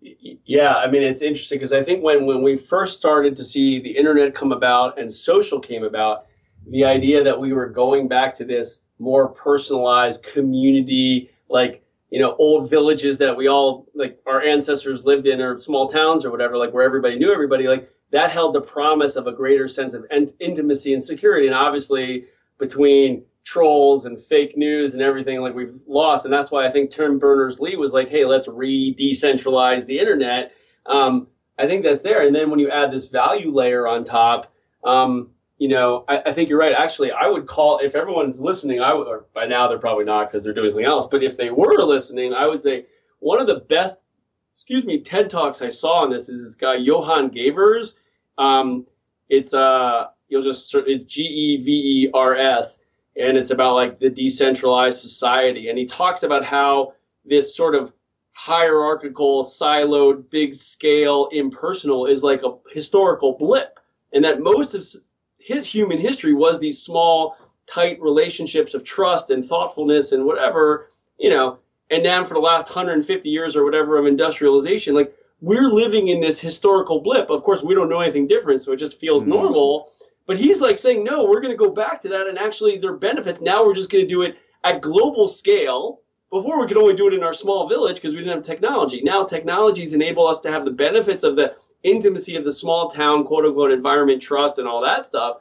Yeah, 0.00 0.74
I 0.76 0.88
mean 0.88 1.02
it's 1.02 1.22
interesting 1.22 1.58
because 1.58 1.72
I 1.72 1.82
think 1.82 2.04
when 2.04 2.26
when 2.26 2.42
we 2.42 2.56
first 2.56 2.96
started 2.96 3.36
to 3.36 3.44
see 3.44 3.80
the 3.80 3.96
internet 3.96 4.34
come 4.34 4.52
about 4.52 4.98
and 4.98 5.12
social 5.12 5.58
came 5.58 5.82
about, 5.82 6.26
the 6.68 6.84
idea 6.84 7.24
that 7.24 7.40
we 7.40 7.52
were 7.52 7.68
going 7.68 8.06
back 8.06 8.34
to 8.34 8.44
this 8.44 8.82
more 8.98 9.28
personalized 9.28 10.22
community, 10.22 11.30
like 11.48 11.84
you 12.10 12.20
know 12.20 12.36
old 12.38 12.70
villages 12.70 13.18
that 13.18 13.36
we 13.36 13.48
all 13.48 13.86
like 13.94 14.18
our 14.26 14.42
ancestors 14.42 15.04
lived 15.04 15.26
in 15.26 15.40
or 15.40 15.58
small 15.60 15.88
towns 15.88 16.24
or 16.24 16.30
whatever, 16.30 16.56
like 16.56 16.72
where 16.72 16.84
everybody 16.84 17.18
knew 17.18 17.32
everybody, 17.32 17.66
like 17.66 17.88
that 18.10 18.30
held 18.30 18.54
the 18.54 18.60
promise 18.60 19.16
of 19.16 19.26
a 19.26 19.32
greater 19.32 19.66
sense 19.66 19.94
of 19.94 20.06
ent- 20.10 20.34
intimacy 20.38 20.92
and 20.92 21.02
security. 21.02 21.46
And 21.46 21.56
obviously 21.56 22.26
between 22.58 23.24
trolls 23.42 24.04
and 24.06 24.20
fake 24.20 24.56
news 24.56 24.94
and 24.94 25.02
everything 25.02 25.40
like 25.40 25.54
we've 25.54 25.82
lost. 25.86 26.24
And 26.24 26.32
that's 26.32 26.50
why 26.50 26.66
i 26.66 26.72
think 26.72 26.90
tim 26.90 27.18
berners-lee 27.18 27.76
was 27.76 27.92
like 27.92 28.08
hey 28.08 28.24
let's 28.24 28.48
re-decentralize 28.48 29.86
the 29.86 29.98
internet. 29.98 30.52
Um, 30.86 31.26
i 31.58 31.66
think 31.66 31.84
that's 31.84 32.02
there. 32.02 32.26
And 32.26 32.34
then 32.34 32.50
when 32.50 32.58
you 32.58 32.70
add 32.70 32.90
this 32.90 33.08
value 33.08 33.52
layer 33.52 33.86
on 33.86 34.04
top 34.04 34.52
um, 34.84 35.30
you 35.58 35.68
know 35.68 36.04
I, 36.08 36.22
I 36.26 36.32
think 36.32 36.48
you're 36.48 36.58
right. 36.58 36.74
Actually 36.76 37.12
i 37.12 37.26
would 37.26 37.46
call 37.46 37.78
if 37.78 37.94
everyone's 37.94 38.40
listening 38.40 38.80
i 38.80 38.92
would 38.92 39.06
or 39.06 39.26
by 39.34 39.46
now 39.46 39.68
they're 39.68 39.78
probably 39.78 40.04
not 40.04 40.28
because 40.30 40.44
they're 40.44 40.54
doing 40.54 40.70
something 40.70 40.84
else 40.86 41.06
but 41.10 41.22
if 41.22 41.36
they 41.36 41.50
were 41.50 41.78
listening 41.82 42.34
i 42.34 42.46
would 42.46 42.60
say 42.60 42.86
one 43.20 43.40
of 43.40 43.46
the 43.46 43.60
best 43.60 44.00
excuse 44.54 44.84
me 44.84 45.00
ted 45.00 45.30
talks 45.30 45.62
i 45.62 45.68
saw 45.68 46.02
on 46.02 46.10
this 46.10 46.28
is 46.28 46.42
this 46.42 46.54
guy 46.54 46.74
Johan 46.74 47.30
Gevers. 47.30 47.94
Um, 48.36 48.86
it's 49.28 49.54
uh 49.54 50.08
you'll 50.28 50.42
just 50.42 50.74
it's 50.74 51.04
g-e-v-e-r-s 51.04 52.80
and 53.16 53.36
it's 53.36 53.50
about 53.50 53.74
like 53.74 53.98
the 54.00 54.10
decentralized 54.10 55.00
society 55.00 55.68
and 55.68 55.78
he 55.78 55.86
talks 55.86 56.22
about 56.24 56.44
how 56.44 56.94
this 57.24 57.56
sort 57.56 57.74
of 57.74 57.92
hierarchical 58.32 59.44
siloed 59.44 60.28
big 60.30 60.54
scale 60.54 61.28
impersonal 61.32 62.06
is 62.06 62.22
like 62.24 62.42
a 62.42 62.56
historical 62.72 63.36
blip 63.38 63.78
and 64.12 64.24
that 64.24 64.40
most 64.40 64.74
of 64.74 64.80
s- 64.80 64.96
his 65.44 65.66
human 65.66 65.98
history 65.98 66.32
was 66.32 66.58
these 66.58 66.80
small 66.80 67.36
tight 67.66 68.00
relationships 68.00 68.74
of 68.74 68.84
trust 68.84 69.30
and 69.30 69.44
thoughtfulness 69.44 70.12
and 70.12 70.24
whatever 70.24 70.90
you 71.18 71.30
know 71.30 71.58
and 71.90 72.02
now 72.02 72.22
for 72.24 72.34
the 72.34 72.40
last 72.40 72.68
150 72.68 73.28
years 73.30 73.56
or 73.56 73.64
whatever 73.64 73.98
of 73.98 74.06
industrialization 74.06 74.94
like 74.94 75.14
we're 75.40 75.68
living 75.68 76.08
in 76.08 76.20
this 76.20 76.40
historical 76.40 77.00
blip 77.00 77.30
of 77.30 77.42
course 77.42 77.62
we 77.62 77.74
don't 77.74 77.88
know 77.88 78.00
anything 78.00 78.26
different 78.26 78.60
so 78.60 78.72
it 78.72 78.76
just 78.78 78.98
feels 79.00 79.24
Mhm. 79.24 79.28
normal 79.28 79.90
but 80.26 80.38
he's 80.38 80.60
like 80.62 80.78
saying, 80.78 81.04
no, 81.04 81.24
we're 81.24 81.42
going 81.42 81.52
to 81.52 81.64
go 81.64 81.70
back 81.70 82.00
to 82.00 82.08
that, 82.08 82.26
and 82.28 82.38
actually, 82.38 82.78
there 82.78 82.92
are 82.92 82.96
benefits. 82.96 83.42
Now 83.42 83.62
we're 83.62 83.74
just 83.74 83.90
going 83.90 84.04
to 84.04 84.08
do 84.08 84.22
it 84.22 84.36
at 84.64 84.80
global 84.80 85.28
scale. 85.28 86.00
Before 86.30 86.58
we 86.58 86.66
could 86.66 86.78
only 86.78 86.94
do 86.96 87.06
it 87.08 87.12
in 87.12 87.22
our 87.22 87.34
small 87.34 87.68
village 87.68 87.96
because 87.96 88.12
we 88.12 88.20
didn't 88.20 88.34
have 88.34 88.42
technology. 88.42 89.02
Now 89.04 89.24
technologies 89.24 89.92
enable 89.92 90.26
us 90.26 90.40
to 90.40 90.50
have 90.50 90.64
the 90.64 90.70
benefits 90.70 91.22
of 91.24 91.36
the 91.36 91.54
intimacy 91.84 92.34
of 92.36 92.44
the 92.44 92.52
small 92.52 92.88
town, 92.88 93.24
quote 93.24 93.44
unquote, 93.44 93.70
environment, 93.70 94.20
trust, 94.20 94.58
and 94.58 94.66
all 94.66 94.82
that 94.82 95.04
stuff, 95.06 95.38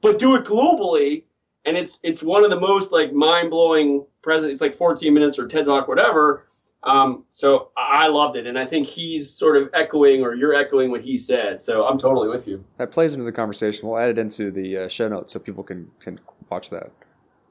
but 0.00 0.18
do 0.18 0.36
it 0.36 0.44
globally. 0.44 1.24
And 1.64 1.76
it's 1.76 1.98
it's 2.02 2.22
one 2.22 2.44
of 2.44 2.50
the 2.50 2.60
most 2.60 2.92
like 2.92 3.12
mind 3.12 3.50
blowing 3.50 4.06
present. 4.22 4.52
It's 4.52 4.60
like 4.60 4.74
14 4.74 5.12
minutes 5.12 5.38
or 5.38 5.48
TED 5.48 5.64
Talk, 5.64 5.88
whatever. 5.88 6.46
Um, 6.84 7.24
so 7.30 7.70
I 7.76 8.06
loved 8.06 8.36
it, 8.36 8.46
and 8.46 8.56
I 8.56 8.64
think 8.64 8.86
he's 8.86 9.28
sort 9.28 9.56
of 9.56 9.68
echoing, 9.74 10.22
or 10.22 10.34
you're 10.34 10.54
echoing 10.54 10.92
what 10.92 11.00
he 11.00 11.18
said. 11.18 11.60
So 11.60 11.84
I'm 11.84 11.98
totally 11.98 12.28
with 12.28 12.46
you. 12.46 12.64
That 12.76 12.92
plays 12.92 13.14
into 13.14 13.24
the 13.24 13.32
conversation. 13.32 13.88
We'll 13.88 13.98
add 13.98 14.10
it 14.10 14.18
into 14.18 14.52
the 14.52 14.78
uh, 14.78 14.88
show 14.88 15.08
notes 15.08 15.32
so 15.32 15.40
people 15.40 15.64
can 15.64 15.90
can 16.00 16.20
watch 16.48 16.70
that. 16.70 16.92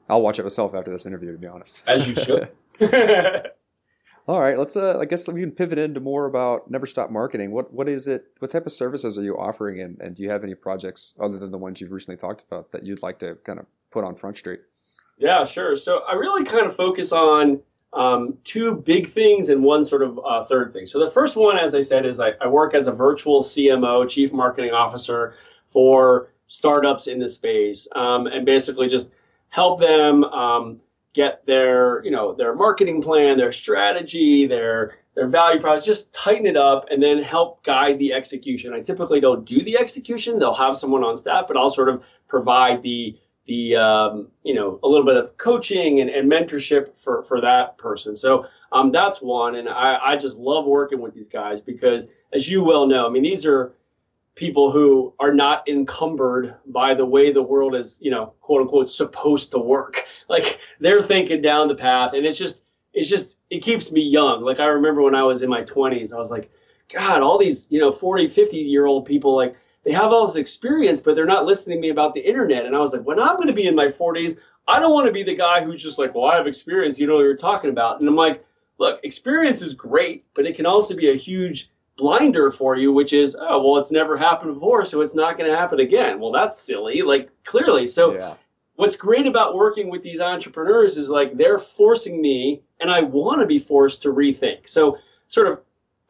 I'll 0.08 0.22
watch 0.22 0.38
it 0.38 0.44
myself 0.44 0.74
after 0.74 0.90
this 0.90 1.04
interview, 1.04 1.32
to 1.32 1.38
be 1.38 1.46
honest. 1.46 1.82
As 1.86 2.08
you 2.08 2.14
should. 2.14 2.48
All 4.28 4.42
right, 4.42 4.58
let's. 4.58 4.76
Uh, 4.76 4.98
I 5.00 5.06
guess 5.06 5.26
we 5.26 5.40
can 5.40 5.52
pivot 5.52 5.78
into 5.78 6.00
more 6.00 6.26
about 6.26 6.70
Never 6.70 6.84
Stop 6.84 7.10
Marketing. 7.10 7.50
What 7.50 7.72
what 7.72 7.88
is 7.88 8.08
it? 8.08 8.26
What 8.40 8.50
type 8.50 8.66
of 8.66 8.72
services 8.72 9.16
are 9.16 9.22
you 9.22 9.38
offering, 9.38 9.80
and, 9.80 9.98
and 10.02 10.14
do 10.14 10.22
you 10.22 10.28
have 10.28 10.44
any 10.44 10.54
projects 10.54 11.14
other 11.18 11.38
than 11.38 11.50
the 11.50 11.56
ones 11.56 11.80
you've 11.80 11.92
recently 11.92 12.18
talked 12.18 12.44
about 12.46 12.70
that 12.72 12.84
you'd 12.84 13.02
like 13.02 13.18
to 13.20 13.36
kind 13.36 13.58
of 13.58 13.64
put 13.90 14.04
on 14.04 14.14
Front 14.14 14.36
Street? 14.36 14.60
Yeah, 15.16 15.46
sure. 15.46 15.76
So 15.76 16.00
I 16.06 16.12
really 16.12 16.44
kind 16.44 16.66
of 16.66 16.76
focus 16.76 17.10
on 17.10 17.62
um, 17.94 18.36
two 18.44 18.74
big 18.74 19.06
things 19.08 19.48
and 19.48 19.64
one 19.64 19.86
sort 19.86 20.02
of 20.02 20.20
uh, 20.22 20.44
third 20.44 20.74
thing. 20.74 20.86
So 20.86 21.02
the 21.02 21.10
first 21.10 21.34
one, 21.34 21.56
as 21.56 21.74
I 21.74 21.80
said, 21.80 22.04
is 22.04 22.20
I, 22.20 22.32
I 22.38 22.48
work 22.48 22.74
as 22.74 22.86
a 22.86 22.92
virtual 22.92 23.42
CMO, 23.42 24.06
Chief 24.06 24.30
Marketing 24.30 24.72
Officer, 24.72 25.36
for 25.68 26.28
startups 26.48 27.06
in 27.06 27.18
the 27.18 27.30
space, 27.30 27.88
um, 27.96 28.26
and 28.26 28.44
basically 28.44 28.88
just 28.88 29.08
help 29.48 29.80
them. 29.80 30.22
Um, 30.24 30.80
get 31.14 31.44
their 31.46 32.04
you 32.04 32.10
know 32.10 32.34
their 32.34 32.54
marketing 32.54 33.00
plan 33.02 33.38
their 33.38 33.52
strategy 33.52 34.46
their 34.46 34.96
their 35.14 35.26
value 35.26 35.60
props 35.60 35.84
just 35.84 36.12
tighten 36.12 36.46
it 36.46 36.56
up 36.56 36.86
and 36.90 37.02
then 37.02 37.20
help 37.20 37.64
guide 37.64 37.98
the 37.98 38.12
execution. 38.12 38.72
I 38.72 38.80
typically 38.80 39.20
don't 39.20 39.44
do 39.44 39.60
the 39.62 39.76
execution. 39.76 40.38
They'll 40.38 40.54
have 40.54 40.76
someone 40.76 41.02
on 41.02 41.16
staff 41.16 41.46
but 41.48 41.56
i'll 41.56 41.70
sort 41.70 41.88
of 41.88 42.04
provide 42.28 42.82
the 42.82 43.18
the 43.46 43.76
um, 43.76 44.28
you 44.44 44.54
know 44.54 44.78
a 44.82 44.88
little 44.88 45.06
bit 45.06 45.16
of 45.16 45.36
coaching 45.38 46.00
and, 46.00 46.10
and 46.10 46.30
mentorship 46.30 46.98
for 46.98 47.22
for 47.22 47.40
that 47.40 47.78
person. 47.78 48.16
So 48.16 48.46
um, 48.72 48.92
that's 48.92 49.22
one. 49.22 49.56
And 49.56 49.68
I, 49.68 49.98
I 50.04 50.16
just 50.16 50.36
love 50.36 50.66
working 50.66 51.00
with 51.00 51.14
these 51.14 51.28
guys 51.28 51.60
because 51.60 52.08
as 52.32 52.50
you 52.50 52.62
well 52.62 52.86
know 52.86 53.06
i 53.06 53.10
mean 53.10 53.22
these 53.22 53.46
are 53.46 53.72
people 54.38 54.70
who 54.70 55.12
are 55.18 55.34
not 55.34 55.68
encumbered 55.68 56.54
by 56.66 56.94
the 56.94 57.04
way 57.04 57.32
the 57.32 57.42
world 57.42 57.74
is, 57.74 57.98
you 58.00 58.10
know, 58.10 58.32
quote 58.40 58.62
unquote, 58.62 58.88
supposed 58.88 59.50
to 59.50 59.58
work. 59.58 60.04
Like 60.30 60.60
they're 60.78 61.02
thinking 61.02 61.40
down 61.40 61.68
the 61.68 61.74
path, 61.74 62.12
and 62.12 62.26
it's 62.26 62.36
just, 62.36 62.62
it's 62.92 63.08
just, 63.08 63.38
it 63.48 63.62
keeps 63.62 63.90
me 63.90 64.02
young. 64.02 64.42
Like 64.42 64.60
I 64.60 64.66
remember 64.66 65.00
when 65.00 65.14
I 65.14 65.22
was 65.22 65.40
in 65.40 65.48
my 65.48 65.62
20s, 65.62 66.12
I 66.12 66.18
was 66.18 66.30
like, 66.30 66.50
God, 66.92 67.22
all 67.22 67.38
these, 67.38 67.66
you 67.70 67.80
know, 67.80 67.90
40, 67.90 68.28
50 68.28 68.58
year 68.58 68.84
old 68.84 69.06
people, 69.06 69.34
like 69.34 69.56
they 69.84 69.92
have 69.92 70.12
all 70.12 70.26
this 70.26 70.36
experience, 70.36 71.00
but 71.00 71.16
they're 71.16 71.24
not 71.24 71.46
listening 71.46 71.78
to 71.78 71.80
me 71.80 71.88
about 71.88 72.12
the 72.12 72.20
internet. 72.20 72.66
And 72.66 72.76
I 72.76 72.78
was 72.78 72.92
like, 72.92 73.06
when 73.06 73.18
I'm 73.18 73.36
going 73.36 73.48
to 73.48 73.54
be 73.54 73.68
in 73.68 73.74
my 73.74 73.86
40s, 73.86 74.38
I 74.66 74.78
don't 74.78 74.92
want 74.92 75.06
to 75.06 75.12
be 75.14 75.22
the 75.22 75.34
guy 75.34 75.64
who's 75.64 75.82
just 75.82 75.98
like, 75.98 76.14
well, 76.14 76.26
I 76.26 76.36
have 76.36 76.46
experience, 76.46 77.00
you 77.00 77.06
know 77.06 77.14
what 77.14 77.22
you're 77.22 77.34
talking 77.34 77.70
about. 77.70 78.00
And 78.00 78.06
I'm 78.06 78.16
like, 78.16 78.44
look, 78.76 79.00
experience 79.02 79.62
is 79.62 79.72
great, 79.72 80.26
but 80.34 80.44
it 80.44 80.56
can 80.56 80.66
also 80.66 80.94
be 80.94 81.08
a 81.08 81.16
huge 81.16 81.70
blinder 81.98 82.50
for 82.50 82.76
you, 82.76 82.92
which 82.92 83.12
is, 83.12 83.36
oh, 83.38 83.62
well, 83.62 83.76
it's 83.78 83.92
never 83.92 84.16
happened 84.16 84.54
before, 84.54 84.84
so 84.84 85.02
it's 85.02 85.14
not 85.14 85.36
going 85.36 85.50
to 85.50 85.56
happen 85.56 85.80
again. 85.80 86.18
Well, 86.18 86.32
that's 86.32 86.58
silly, 86.58 87.02
like 87.02 87.28
clearly. 87.44 87.86
So, 87.86 88.14
yeah. 88.14 88.34
what's 88.76 88.96
great 88.96 89.26
about 89.26 89.56
working 89.56 89.90
with 89.90 90.02
these 90.02 90.20
entrepreneurs 90.20 90.96
is 90.96 91.10
like 91.10 91.36
they're 91.36 91.58
forcing 91.58 92.22
me, 92.22 92.62
and 92.80 92.90
I 92.90 93.00
want 93.00 93.40
to 93.40 93.46
be 93.46 93.58
forced 93.58 94.00
to 94.02 94.08
rethink. 94.08 94.68
So, 94.68 94.96
sort 95.26 95.48
of, 95.48 95.60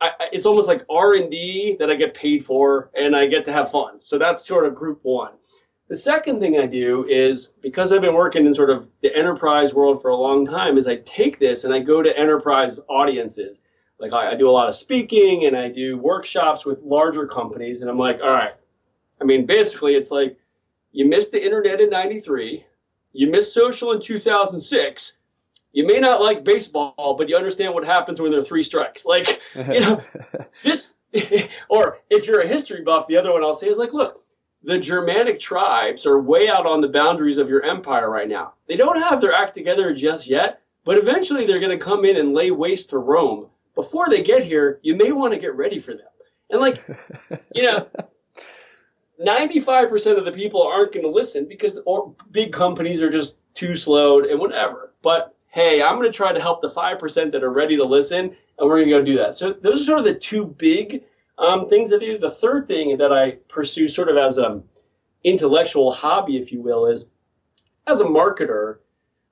I, 0.00 0.10
it's 0.30 0.46
almost 0.46 0.68
like 0.68 0.84
R 0.88 1.14
and 1.14 1.30
D 1.30 1.74
that 1.80 1.90
I 1.90 1.96
get 1.96 2.14
paid 2.14 2.44
for, 2.44 2.90
and 2.94 3.16
I 3.16 3.26
get 3.26 3.44
to 3.46 3.52
have 3.52 3.72
fun. 3.72 4.00
So 4.00 4.18
that's 4.18 4.46
sort 4.46 4.66
of 4.66 4.74
group 4.74 5.00
one. 5.02 5.32
The 5.88 5.96
second 5.96 6.38
thing 6.38 6.58
I 6.60 6.66
do 6.66 7.06
is 7.08 7.52
because 7.62 7.92
I've 7.92 8.02
been 8.02 8.14
working 8.14 8.44
in 8.44 8.52
sort 8.52 8.68
of 8.68 8.86
the 9.00 9.16
enterprise 9.16 9.72
world 9.72 10.02
for 10.02 10.10
a 10.10 10.16
long 10.16 10.44
time, 10.44 10.76
is 10.76 10.86
I 10.86 10.96
take 11.06 11.38
this 11.38 11.64
and 11.64 11.72
I 11.72 11.80
go 11.80 12.02
to 12.02 12.16
enterprise 12.16 12.78
audiences 12.90 13.62
like 13.98 14.12
I, 14.12 14.32
I, 14.32 14.34
do 14.34 14.48
a 14.48 14.52
lot 14.52 14.68
of 14.68 14.74
speaking 14.74 15.46
and 15.46 15.56
I 15.56 15.68
do 15.68 15.98
workshops 15.98 16.64
with 16.64 16.82
larger 16.82 17.26
companies, 17.26 17.82
and 17.82 17.90
I'm 17.90 17.98
like, 17.98 18.20
all 18.22 18.30
right. 18.30 18.54
I 19.20 19.24
mean, 19.24 19.46
basically, 19.46 19.94
it's 19.94 20.10
like 20.10 20.38
you 20.92 21.06
missed 21.06 21.32
the 21.32 21.44
internet 21.44 21.80
in 21.80 21.90
'93, 21.90 22.64
you 23.12 23.30
missed 23.30 23.52
social 23.52 23.92
in 23.92 24.00
2006. 24.00 25.14
You 25.72 25.86
may 25.86 26.00
not 26.00 26.20
like 26.20 26.44
baseball, 26.44 27.14
but 27.18 27.28
you 27.28 27.36
understand 27.36 27.74
what 27.74 27.84
happens 27.84 28.20
when 28.20 28.30
there 28.30 28.40
are 28.40 28.44
three 28.44 28.62
strikes. 28.62 29.04
Like, 29.04 29.40
you 29.54 29.80
know, 29.80 30.02
this, 30.62 30.94
or 31.68 31.98
if 32.10 32.26
you're 32.26 32.40
a 32.40 32.46
history 32.46 32.82
buff, 32.82 33.06
the 33.06 33.16
other 33.16 33.32
one 33.32 33.42
I'll 33.42 33.54
say 33.54 33.68
is 33.68 33.76
like, 33.76 33.92
look, 33.92 34.22
the 34.62 34.78
Germanic 34.78 35.38
tribes 35.38 36.06
are 36.06 36.20
way 36.20 36.48
out 36.48 36.66
on 36.66 36.80
the 36.80 36.88
boundaries 36.88 37.38
of 37.38 37.48
your 37.48 37.64
empire 37.64 38.10
right 38.10 38.28
now. 38.28 38.54
They 38.66 38.76
don't 38.76 39.00
have 39.00 39.20
their 39.20 39.32
act 39.32 39.54
together 39.54 39.94
just 39.94 40.28
yet, 40.28 40.62
but 40.84 40.98
eventually 40.98 41.46
they're 41.46 41.60
going 41.60 41.76
to 41.78 41.84
come 41.84 42.04
in 42.04 42.16
and 42.16 42.34
lay 42.34 42.50
waste 42.50 42.90
to 42.90 42.98
Rome 42.98 43.48
before 43.78 44.10
they 44.10 44.24
get 44.24 44.42
here, 44.42 44.80
you 44.82 44.96
may 44.96 45.12
want 45.12 45.32
to 45.32 45.38
get 45.38 45.54
ready 45.54 45.78
for 45.78 45.92
them. 45.92 46.08
And 46.50 46.60
like, 46.60 46.82
you 47.54 47.62
know, 47.62 47.86
95% 49.24 50.18
of 50.18 50.24
the 50.24 50.32
people 50.32 50.60
aren't 50.66 50.92
going 50.92 51.04
to 51.04 51.10
listen 51.12 51.46
because 51.46 51.78
or 51.86 52.12
big 52.32 52.50
companies 52.50 53.00
are 53.00 53.08
just 53.08 53.36
too 53.54 53.76
slow 53.76 54.18
and 54.18 54.40
whatever. 54.40 54.94
But 55.00 55.36
hey, 55.46 55.80
I'm 55.80 55.94
going 55.94 56.10
to 56.10 56.16
try 56.16 56.32
to 56.32 56.40
help 56.40 56.60
the 56.60 56.68
5% 56.68 57.30
that 57.30 57.44
are 57.44 57.52
ready 57.52 57.76
to 57.76 57.84
listen, 57.84 58.34
and 58.58 58.68
we're 58.68 58.78
going 58.78 58.88
to 58.88 58.98
go 58.98 59.04
do 59.04 59.16
that. 59.18 59.36
So 59.36 59.52
those 59.52 59.82
are 59.82 59.84
sort 59.84 59.98
of 60.00 60.06
the 60.06 60.14
two 60.16 60.44
big 60.44 61.04
um, 61.38 61.68
things 61.68 61.92
I 61.92 61.98
do. 61.98 62.18
The 62.18 62.32
third 62.32 62.66
thing 62.66 62.98
that 62.98 63.12
I 63.12 63.36
pursue 63.48 63.86
sort 63.86 64.08
of 64.08 64.16
as 64.16 64.38
an 64.38 64.64
intellectual 65.22 65.92
hobby, 65.92 66.36
if 66.36 66.50
you 66.50 66.62
will, 66.62 66.86
is 66.86 67.10
as 67.86 68.00
a 68.00 68.06
marketer, 68.06 68.78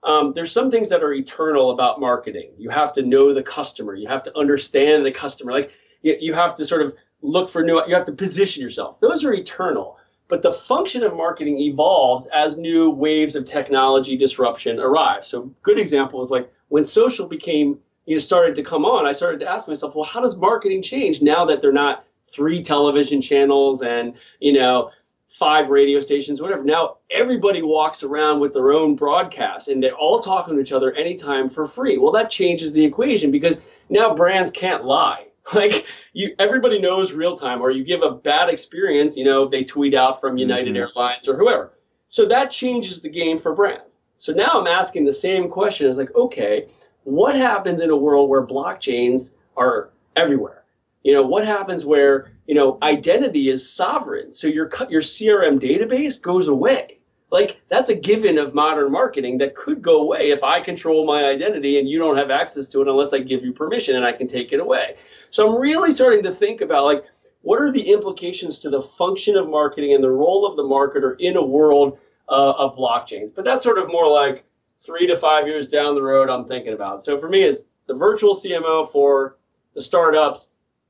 um, 0.03 0.33
there's 0.35 0.53
some 0.53 0.71
things 0.71 0.89
that 0.91 1.03
are 1.03 1.13
eternal 1.13 1.71
about 1.71 2.01
marketing. 2.01 2.53
You 2.57 2.71
have 2.71 2.93
to 2.95 3.03
know 3.03 3.35
the 3.35 3.43
customer. 3.43 3.95
You 3.95 4.09
have 4.09 4.23
to 4.25 4.39
understand 4.39 5.05
the 5.05 5.13
customer. 5.13 5.53
Like 5.53 5.71
you, 6.03 6.17
you 6.21 6.35
have 6.35 6.55
to 6.57 6.65
sort 6.65 6.83
of 6.83 6.95
look 7.23 7.51
for 7.51 7.63
new. 7.63 7.83
You 7.87 7.95
have 7.95 8.07
to 8.07 8.13
position 8.13 8.63
yourself. 8.63 9.01
Those 9.01 9.25
are 9.25 9.33
eternal. 9.33 9.99
But 10.29 10.43
the 10.43 10.51
function 10.51 11.05
of 11.05 11.15
marketing 11.15 11.61
evolves 11.61 12.27
as 12.35 12.57
new 12.57 12.91
waves 12.91 13.37
of 13.37 13.45
technology 13.45 14.17
disruption 14.17 14.81
arrive. 14.81 15.25
So, 15.25 15.53
good 15.63 15.79
example 15.79 16.21
is 16.23 16.31
like 16.31 16.51
when 16.69 16.83
social 16.83 17.27
became 17.29 17.79
you 18.07 18.17
know 18.17 18.21
started 18.21 18.55
to 18.57 18.63
come 18.63 18.85
on. 18.85 19.07
I 19.07 19.13
started 19.13 19.41
to 19.41 19.51
ask 19.51 19.69
myself, 19.69 19.95
well, 19.95 20.05
how 20.05 20.21
does 20.21 20.37
marketing 20.37 20.83
change 20.83 21.23
now 21.23 21.45
that 21.47 21.63
they're 21.63 21.73
not 21.73 22.05
three 22.29 22.63
television 22.63 23.21
channels 23.21 23.83
and 23.83 24.15
you 24.41 24.53
know 24.53 24.91
five 25.29 25.69
radio 25.69 26.01
stations, 26.01 26.41
whatever. 26.41 26.65
Now 26.65 26.99
everybody 27.11 27.63
walks 27.63 28.03
around 28.03 28.41
with 28.41 28.53
their 28.53 28.73
own 28.73 28.97
broadcast 28.97 29.69
and 29.69 29.83
they're 29.83 29.95
all 29.95 30.21
talking 30.21 30.55
to 30.55 30.61
each 30.61 30.73
other 30.73 30.93
anytime 30.93 31.49
for 31.49 31.67
free. 31.67 31.99
Well, 31.99 32.13
that 32.13 32.31
changes 32.31 32.73
the 32.73 32.85
equation 32.85 33.31
because 33.31 33.57
now 33.89 34.15
brands 34.15 34.53
can't 34.53 34.85
lie. 34.85 35.23
Like 35.55 35.87
you, 36.13 36.35
everybody 36.41 36.81
knows 36.81 37.13
real 37.13 37.37
time, 37.37 37.63
or 37.63 37.71
you 37.71 37.85
give 37.85 38.03
a 38.03 38.11
bad 38.11 38.49
experience, 38.49 39.17
you 39.17 39.25
know, 39.25 39.47
they 39.47 39.63
tweet 39.63 39.95
out 39.95 40.21
from 40.21 40.37
United 40.39 40.75
mm-hmm. 40.75 40.89
Airlines 40.99 41.29
or 41.29 41.37
whoever. 41.37 41.73
So 42.09 42.27
that 42.27 42.51
changes 42.51 43.01
the 43.01 43.09
game 43.09 43.39
for 43.39 43.55
brands. 43.55 43.97
So 44.19 44.33
now 44.33 44.51
I'm 44.55 44.67
asking 44.67 45.05
the 45.05 45.13
same 45.13 45.49
question. 45.49 45.89
It's 45.89 45.99
like, 45.99 46.15
okay, 46.17 46.67
what 47.05 47.37
happens 47.37 47.81
in 47.81 47.91
a 47.91 47.97
world 47.97 48.29
where 48.29 48.45
blockchains 48.45 49.35
are 49.57 49.91
everywhere? 50.17 50.65
You 51.05 51.13
know, 51.13 51.23
what 51.23 51.47
happens 51.47 51.85
where 51.85 52.33
you 52.47 52.55
know, 52.55 52.79
identity 52.83 53.49
is 53.49 53.71
sovereign. 53.71 54.33
So 54.33 54.47
your 54.47 54.71
your 54.89 55.01
CRM 55.01 55.59
database 55.61 56.21
goes 56.21 56.49
away. 56.49 56.99
Like 57.31 57.61
that's 57.69 57.91
a 57.91 57.95
given 57.95 58.39
of 58.39 58.55
modern 58.55 58.93
marketing 58.93 59.39
that 59.39 59.57
could 59.57 59.83
go 59.83 60.01
away 60.03 60.31
if 60.31 60.45
I 60.45 60.61
control 60.61 61.05
my 61.05 61.25
identity 61.25 61.79
and 61.79 61.89
you 61.89 61.99
don't 61.99 62.17
have 62.17 62.31
access 62.31 62.69
to 62.69 62.83
it 62.83 62.89
unless 62.89 63.13
I 63.13 63.19
give 63.19 63.45
you 63.45 63.53
permission 63.53 63.97
and 63.97 64.05
I 64.05 64.13
can 64.13 64.29
take 64.29 64.53
it 64.53 64.61
away. 64.61 64.97
So 65.31 65.49
I'm 65.49 65.61
really 65.61 65.91
starting 65.91 66.23
to 66.23 66.31
think 66.31 66.61
about 66.61 66.85
like 66.85 67.05
what 67.43 67.61
are 67.61 67.73
the 67.73 67.93
implications 67.93 68.61
to 68.61 68.71
the 68.71 68.83
function 68.83 69.37
of 69.37 69.49
marketing 69.49 69.95
and 69.95 70.03
the 70.03 70.11
role 70.11 70.47
of 70.47 70.57
the 70.57 70.63
marketer 70.63 71.17
in 71.19 71.37
a 71.37 71.45
world 71.45 71.99
uh, 72.29 72.53
of 72.53 72.77
blockchains. 72.77 73.33
But 73.35 73.45
that's 73.45 73.63
sort 73.63 73.79
of 73.79 73.89
more 73.89 74.09
like 74.09 74.45
three 74.81 75.07
to 75.09 75.17
five 75.17 75.47
years 75.47 75.69
down 75.69 75.95
the 75.95 76.03
road. 76.03 76.31
I'm 76.31 76.47
thinking 76.47 76.75
about. 76.75 77.03
So 77.03 77.19
for 77.19 77.29
me, 77.29 77.43
it's 77.43 77.67
the 77.87 77.95
virtual 77.95 78.35
CMO 78.35 78.89
for 78.89 79.37
the 79.75 79.83
startups 79.83 80.49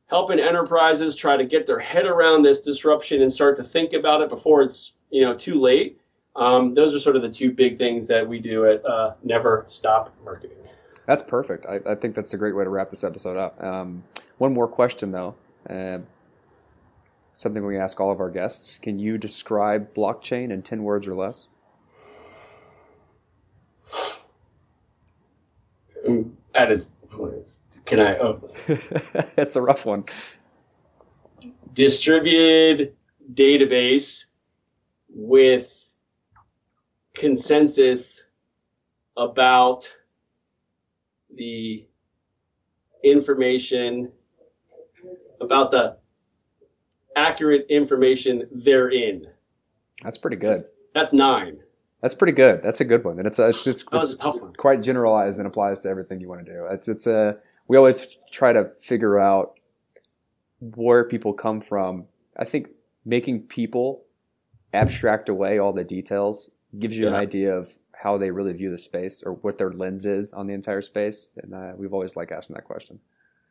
helping 0.08 0.38
enterprises 0.38 1.16
try 1.16 1.36
to 1.36 1.44
get 1.44 1.66
their 1.66 1.78
head 1.78 2.06
around 2.06 2.42
this 2.42 2.60
disruption 2.60 3.22
and 3.22 3.32
start 3.32 3.56
to 3.56 3.64
think 3.64 3.92
about 3.92 4.20
it 4.20 4.28
before 4.28 4.62
it's 4.62 4.92
you 5.10 5.22
know 5.22 5.34
too 5.34 5.60
late. 5.60 6.00
Um, 6.36 6.74
those 6.74 6.94
are 6.94 7.00
sort 7.00 7.16
of 7.16 7.22
the 7.22 7.30
two 7.30 7.50
big 7.50 7.78
things 7.78 8.06
that 8.08 8.26
we 8.26 8.38
do 8.38 8.66
at 8.66 8.84
uh, 8.84 9.14
Never 9.22 9.64
Stop 9.68 10.14
Marketing. 10.22 10.58
That's 11.06 11.22
perfect. 11.22 11.64
I, 11.66 11.80
I, 11.86 11.94
think 11.94 12.14
that's 12.14 12.34
a 12.34 12.36
great 12.36 12.54
way 12.54 12.64
to 12.64 12.68
wrap 12.68 12.90
this 12.90 13.04
episode 13.04 13.38
up. 13.38 13.62
Um, 13.62 14.02
one 14.38 14.52
more 14.52 14.68
question 14.68 15.12
though. 15.12 15.34
Uh, 15.68 16.00
something 17.32 17.64
we 17.64 17.78
ask 17.78 18.00
all 18.00 18.10
of 18.10 18.20
our 18.20 18.30
guests. 18.30 18.78
Can 18.78 18.98
you 18.98 19.16
describe 19.16 19.94
blockchain 19.94 20.50
in 20.50 20.62
10 20.62 20.82
words 20.82 21.06
or 21.06 21.14
less? 21.14 21.46
That 26.52 26.70
is 26.72 26.90
can 27.86 28.00
I? 28.00 28.18
Oh. 28.18 28.50
That's 29.36 29.56
a 29.56 29.62
rough 29.62 29.86
one. 29.86 30.04
Distributed 31.72 32.94
database 33.32 34.26
with 35.08 35.72
consensus 37.14 38.24
about 39.16 39.94
the 41.34 41.86
information 43.02 44.12
about 45.40 45.70
the 45.70 45.96
accurate 47.14 47.66
information 47.68 48.48
therein. 48.50 49.26
That's 50.02 50.18
pretty 50.18 50.36
good. 50.36 50.54
That's, 50.54 50.64
that's 50.94 51.12
nine. 51.12 51.58
That's 52.02 52.14
pretty 52.14 52.32
good. 52.32 52.62
That's 52.62 52.80
a 52.80 52.84
good 52.84 53.04
one, 53.04 53.18
and 53.18 53.26
it's 53.26 53.38
it's 53.38 53.66
it's, 53.66 53.84
it's 53.90 54.14
quite 54.58 54.82
generalized 54.82 55.38
and 55.38 55.46
applies 55.46 55.80
to 55.80 55.88
everything 55.88 56.20
you 56.20 56.28
want 56.28 56.44
to 56.44 56.52
do. 56.52 56.66
It's 56.70 56.88
it's 56.88 57.06
a 57.06 57.38
we 57.68 57.76
always 57.76 58.18
try 58.30 58.52
to 58.52 58.66
figure 58.80 59.18
out 59.18 59.58
where 60.60 61.04
people 61.04 61.32
come 61.32 61.60
from. 61.60 62.06
I 62.36 62.44
think 62.44 62.68
making 63.04 63.42
people 63.42 64.04
abstract 64.72 65.28
away 65.28 65.58
all 65.58 65.72
the 65.72 65.84
details 65.84 66.50
gives 66.78 66.96
you 66.96 67.08
an 67.08 67.14
idea 67.14 67.54
of 67.56 67.72
how 67.92 68.18
they 68.18 68.30
really 68.30 68.52
view 68.52 68.70
the 68.70 68.78
space 68.78 69.22
or 69.24 69.32
what 69.34 69.56
their 69.58 69.72
lens 69.72 70.04
is 70.04 70.32
on 70.32 70.46
the 70.46 70.54
entire 70.54 70.82
space. 70.82 71.30
And 71.42 71.54
uh, 71.54 71.72
we've 71.76 71.94
always 71.94 72.14
liked 72.16 72.32
asking 72.32 72.54
that 72.54 72.64
question. 72.64 72.98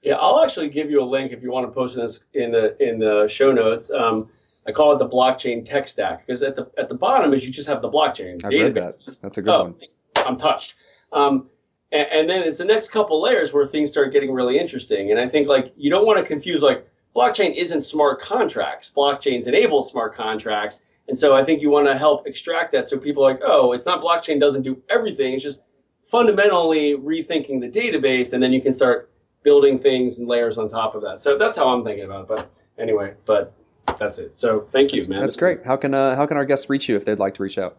Yeah, 0.04 0.16
I'll 0.16 0.44
actually 0.44 0.70
give 0.70 0.92
you 0.92 1.02
a 1.02 1.06
link 1.06 1.32
if 1.32 1.42
you 1.42 1.52
want 1.52 1.66
to 1.68 1.72
post 1.72 1.96
this 1.96 2.22
in 2.34 2.52
the 2.52 2.82
in 2.82 3.00
the 3.00 3.28
show 3.28 3.52
notes. 3.52 3.90
Um, 3.90 4.30
I 4.68 4.72
call 4.72 4.94
it 4.94 5.00
the 5.00 5.10
blockchain 5.10 5.66
tech 5.66 5.88
stack 5.88 6.26
because 6.28 6.44
at 6.44 6.56
the 6.56 6.70
at 6.78 6.90
the 6.90 6.96
bottom 6.96 7.34
is 7.34 7.46
you 7.46 7.52
just 7.52 7.68
have 7.68 7.82
the 7.82 7.90
blockchain. 7.90 8.44
I've 8.46 8.52
read 8.52 8.76
that. 8.76 9.00
That's 9.22 9.38
a 9.40 9.42
good 9.42 9.50
Oh, 9.52 9.64
one. 9.64 9.76
I'm 10.18 10.38
touched. 10.38 10.76
Um, 11.12 11.50
and, 11.96 12.08
and 12.12 12.30
then 12.30 12.42
it's 12.42 12.58
the 12.58 12.66
next 12.66 12.92
couple 12.92 13.22
layers 13.22 13.54
where 13.54 13.66
things 13.66 13.92
start 13.92 14.12
getting 14.12 14.34
really 14.34 14.58
interesting. 14.60 15.12
And 15.12 15.20
I 15.20 15.28
think 15.28 15.48
like 15.48 15.74
you 15.78 15.90
don't 15.90 16.06
want 16.06 16.20
to 16.20 16.26
confuse 16.26 16.62
like 16.62 16.88
blockchain 17.16 17.56
isn't 17.56 17.82
smart 17.82 18.20
contracts. 18.20 18.92
Blockchains 18.96 19.48
enable 19.48 19.82
smart 19.82 20.14
contracts. 20.14 20.84
And 21.08 21.18
so 21.18 21.36
I 21.36 21.44
think 21.44 21.62
you 21.62 21.70
want 21.70 21.88
to 21.88 21.98
help 21.98 22.28
extract 22.28 22.72
that 22.72 22.90
so 22.90 22.98
people 22.98 23.26
are 23.26 23.32
like, 23.34 23.42
oh, 23.46 23.74
it's 23.74 23.86
not 23.86 24.02
blockchain 24.02 24.40
doesn't 24.40 24.64
do 24.64 24.82
everything. 24.90 25.34
It's 25.34 25.44
just 25.44 25.62
fundamentally 26.08 26.96
rethinking 26.96 27.62
the 27.62 27.70
database, 27.70 28.34
and 28.34 28.42
then 28.42 28.54
you 28.54 28.62
can 28.62 28.74
start 28.74 29.12
building 29.44 29.78
things 29.78 30.20
and 30.20 30.28
layers 30.28 30.58
on 30.58 30.70
top 30.70 30.96
of 30.96 31.02
that. 31.04 31.20
So 31.20 31.38
that's 31.38 31.56
how 31.56 31.70
I'm 31.70 31.84
thinking 31.84 32.06
about 32.06 32.24
it. 32.24 32.28
But 32.28 32.52
anyway, 32.78 33.14
but 33.26 33.54
that's 34.00 34.18
it. 34.18 34.36
So 34.38 34.68
thank 34.72 34.94
you, 34.94 35.02
man. 35.08 35.22
That's 35.22 35.36
This- 35.36 35.40
great. 35.40 35.64
How 35.64 35.78
can 35.78 35.94
uh, 35.94 36.16
how 36.16 36.26
can 36.26 36.38
our 36.38 36.46
guests 36.46 36.70
reach 36.70 36.90
you 36.90 36.96
if 36.96 37.06
they'd 37.06 37.20
like 37.20 37.36
to 37.36 37.44
reach 37.44 37.58
out? 37.58 37.78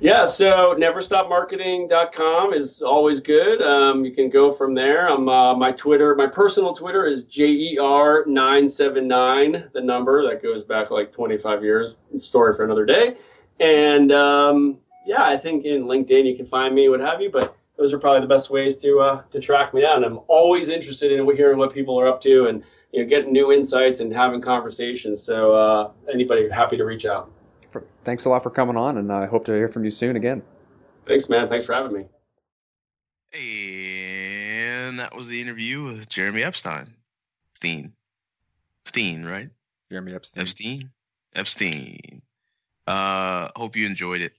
Yeah, 0.00 0.24
so 0.24 0.74
neverstopmarketing.com 0.78 2.54
is 2.54 2.80
always 2.80 3.20
good. 3.20 3.60
Um, 3.60 4.02
you 4.04 4.12
can 4.12 4.30
go 4.30 4.50
from 4.50 4.74
there. 4.74 5.10
Um, 5.10 5.28
uh, 5.28 5.54
my 5.54 5.72
Twitter, 5.72 6.14
my 6.14 6.26
personal 6.26 6.74
Twitter 6.74 7.04
is 7.06 7.24
JER979, 7.24 9.72
the 9.72 9.80
number 9.80 10.26
that 10.28 10.42
goes 10.42 10.64
back 10.64 10.90
like 10.90 11.12
25 11.12 11.62
years. 11.62 11.96
Story 12.16 12.54
for 12.54 12.64
another 12.64 12.86
day. 12.86 13.18
And 13.60 14.10
um, 14.10 14.78
yeah, 15.04 15.24
I 15.24 15.36
think 15.36 15.66
in 15.66 15.84
LinkedIn 15.84 16.26
you 16.26 16.34
can 16.34 16.46
find 16.46 16.74
me, 16.74 16.88
what 16.88 17.00
have 17.00 17.20
you. 17.20 17.30
But 17.30 17.54
those 17.76 17.92
are 17.92 17.98
probably 17.98 18.20
the 18.20 18.26
best 18.26 18.50
ways 18.50 18.76
to 18.78 19.00
uh, 19.00 19.22
to 19.30 19.40
track 19.40 19.74
me 19.74 19.82
down. 19.82 20.04
I'm 20.04 20.20
always 20.28 20.68
interested 20.68 21.12
in 21.12 21.24
hearing 21.36 21.58
what 21.58 21.72
people 21.72 21.98
are 22.00 22.08
up 22.08 22.20
to 22.22 22.46
and 22.46 22.62
you 22.92 23.02
know 23.02 23.08
getting 23.08 23.32
new 23.32 23.52
insights 23.52 24.00
and 24.00 24.12
having 24.12 24.40
conversations. 24.40 25.22
So 25.22 25.54
uh, 25.54 25.90
anybody 26.12 26.48
happy 26.48 26.76
to 26.76 26.84
reach 26.84 27.06
out. 27.06 27.30
For, 27.70 27.84
thanks 28.04 28.24
a 28.24 28.28
lot 28.28 28.42
for 28.42 28.50
coming 28.50 28.76
on, 28.76 28.98
and 28.98 29.12
I 29.12 29.26
hope 29.26 29.44
to 29.46 29.52
hear 29.52 29.68
from 29.68 29.84
you 29.84 29.90
soon 29.90 30.16
again. 30.16 30.42
Thanks, 31.06 31.28
man. 31.28 31.48
Thanks 31.48 31.66
for 31.66 31.72
having 31.72 31.92
me. 31.92 32.04
And 33.32 34.98
that 34.98 35.14
was 35.14 35.28
the 35.28 35.40
interview 35.40 35.84
with 35.84 36.08
Jeremy 36.08 36.42
Epstein. 36.42 36.94
Steen. 37.54 37.92
Steen, 38.86 39.24
right? 39.24 39.50
Jeremy 39.90 40.14
Epstein. 40.14 40.42
Epstein. 40.42 40.90
Epstein. 41.34 42.22
Uh, 42.86 43.48
hope 43.54 43.76
you 43.76 43.86
enjoyed 43.86 44.20
it. 44.20 44.32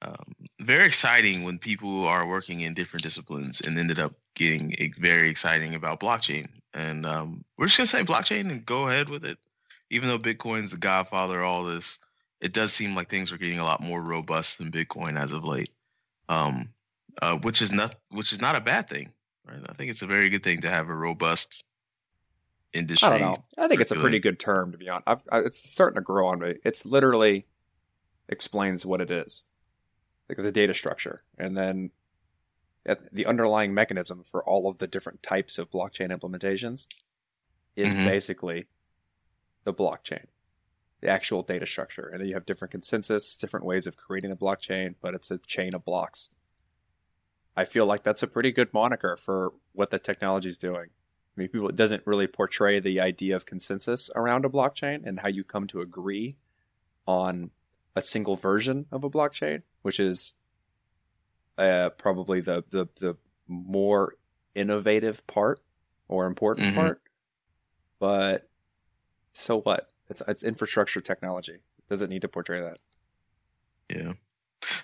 Um, 0.00 0.34
very 0.60 0.86
exciting 0.86 1.42
when 1.42 1.58
people 1.58 2.06
are 2.06 2.26
working 2.26 2.60
in 2.60 2.72
different 2.72 3.02
disciplines 3.02 3.60
and 3.60 3.78
ended 3.78 3.98
up 3.98 4.14
getting 4.34 4.94
very 4.98 5.28
exciting 5.28 5.74
about 5.74 6.00
blockchain. 6.00 6.48
And 6.72 7.04
um, 7.04 7.44
we're 7.56 7.66
just 7.66 7.78
gonna 7.78 7.86
say 7.86 8.04
blockchain 8.04 8.50
and 8.50 8.64
go 8.64 8.88
ahead 8.88 9.08
with 9.08 9.24
it. 9.24 9.38
Even 9.90 10.08
though 10.08 10.18
Bitcoin's 10.18 10.70
the 10.70 10.76
godfather 10.76 11.42
of 11.42 11.48
all 11.48 11.64
this, 11.64 11.98
it 12.40 12.52
does 12.52 12.72
seem 12.72 12.94
like 12.94 13.10
things 13.10 13.32
are 13.32 13.38
getting 13.38 13.58
a 13.58 13.64
lot 13.64 13.80
more 13.80 14.00
robust 14.00 14.58
than 14.58 14.70
Bitcoin 14.70 15.20
as 15.20 15.32
of 15.32 15.44
late. 15.44 15.70
Um, 16.28 16.70
uh, 17.20 17.36
which 17.36 17.62
is 17.62 17.72
not 17.72 17.96
which 18.10 18.32
is 18.32 18.40
not 18.40 18.54
a 18.54 18.60
bad 18.60 18.88
thing, 18.88 19.10
right? 19.46 19.60
I 19.68 19.72
think 19.74 19.90
it's 19.90 20.02
a 20.02 20.06
very 20.06 20.28
good 20.28 20.44
thing 20.44 20.60
to 20.60 20.70
have 20.70 20.88
a 20.88 20.94
robust 20.94 21.64
industry. 22.72 23.08
I 23.08 23.10
don't 23.10 23.20
know. 23.20 23.44
I 23.56 23.66
think 23.66 23.80
it's 23.80 23.92
a 23.92 23.96
pretty 23.96 24.18
good 24.18 24.38
term 24.38 24.72
to 24.72 24.78
be 24.78 24.88
honest. 24.88 25.08
I've, 25.08 25.22
I, 25.32 25.38
it's 25.40 25.68
starting 25.68 25.96
to 25.96 26.00
grow 26.02 26.28
on 26.28 26.38
me. 26.38 26.56
It's 26.64 26.84
literally 26.84 27.46
explains 28.28 28.84
what 28.84 29.00
it 29.00 29.10
is, 29.10 29.44
like 30.28 30.38
the 30.38 30.52
data 30.52 30.74
structure, 30.74 31.22
and 31.38 31.56
then 31.56 31.90
the 33.12 33.26
underlying 33.26 33.74
mechanism 33.74 34.22
for 34.22 34.42
all 34.44 34.68
of 34.68 34.78
the 34.78 34.86
different 34.86 35.22
types 35.22 35.58
of 35.58 35.70
blockchain 35.70 36.16
implementations 36.16 36.86
is 37.76 37.94
Mhm. 37.94 38.04
basically 38.04 38.66
the 39.64 39.74
blockchain, 39.74 40.24
the 41.00 41.08
actual 41.08 41.42
data 41.42 41.66
structure, 41.66 42.08
and 42.08 42.20
then 42.20 42.28
you 42.28 42.34
have 42.34 42.46
different 42.46 42.72
consensus, 42.72 43.36
different 43.36 43.64
ways 43.64 43.86
of 43.86 43.96
creating 43.96 44.32
a 44.32 44.36
blockchain, 44.36 44.94
but 45.00 45.14
it's 45.14 45.30
a 45.30 45.38
chain 45.38 45.74
of 45.74 45.84
blocks. 45.84 46.30
I 47.56 47.64
feel 47.64 47.86
like 47.86 48.02
that's 48.02 48.22
a 48.22 48.26
pretty 48.28 48.52
good 48.52 48.72
moniker 48.72 49.16
for 49.16 49.52
what 49.72 49.90
the 49.90 49.98
technology 49.98 50.48
is 50.48 50.58
doing. 50.58 50.86
I 50.90 51.40
mean, 51.40 51.48
people 51.48 51.68
it 51.68 51.76
doesn't 51.76 52.06
really 52.06 52.26
portray 52.26 52.80
the 52.80 53.00
idea 53.00 53.36
of 53.36 53.46
consensus 53.46 54.10
around 54.16 54.44
a 54.44 54.48
blockchain 54.48 55.06
and 55.06 55.20
how 55.20 55.28
you 55.28 55.44
come 55.44 55.66
to 55.68 55.80
agree 55.80 56.36
on 57.06 57.50
a 57.94 58.00
single 58.00 58.36
version 58.36 58.86
of 58.90 59.04
a 59.04 59.10
blockchain, 59.10 59.62
which 59.82 59.98
is 60.00 60.34
uh, 61.56 61.90
probably 61.90 62.40
the, 62.40 62.64
the 62.70 62.88
the 63.00 63.16
more 63.48 64.14
innovative 64.54 65.26
part 65.26 65.60
or 66.08 66.26
important 66.26 66.68
Mhm. 66.68 66.74
part. 66.74 67.02
But 67.98 68.48
so 69.32 69.60
what? 69.60 69.90
It's 70.10 70.22
it's 70.26 70.42
infrastructure 70.42 71.00
technology. 71.00 71.54
It 71.54 71.88
doesn't 71.88 72.10
need 72.10 72.22
to 72.22 72.28
portray 72.28 72.60
that. 72.60 72.78
Yeah. 73.90 74.12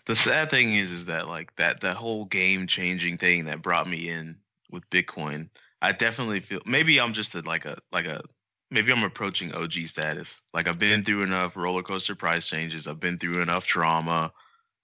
The 0.06 0.16
sad 0.16 0.50
thing 0.50 0.74
is, 0.74 0.90
is 0.90 1.06
that 1.06 1.28
like 1.28 1.54
that 1.56 1.80
that 1.80 1.96
whole 1.96 2.24
game 2.26 2.66
changing 2.66 3.18
thing 3.18 3.46
that 3.46 3.62
brought 3.62 3.88
me 3.88 4.08
in 4.08 4.36
with 4.70 4.88
Bitcoin. 4.90 5.48
I 5.82 5.92
definitely 5.92 6.40
feel 6.40 6.60
maybe 6.64 7.00
I'm 7.00 7.12
just 7.12 7.34
a, 7.34 7.40
like 7.40 7.64
a 7.64 7.78
like 7.92 8.06
a 8.06 8.22
maybe 8.70 8.92
I'm 8.92 9.02
approaching 9.02 9.52
OG 9.52 9.72
status. 9.86 10.40
Like 10.52 10.68
I've 10.68 10.78
been 10.78 11.04
through 11.04 11.22
enough 11.22 11.56
roller 11.56 11.82
coaster 11.82 12.14
price 12.14 12.46
changes. 12.46 12.86
I've 12.86 13.00
been 13.00 13.18
through 13.18 13.42
enough 13.42 13.64
trauma 13.64 14.32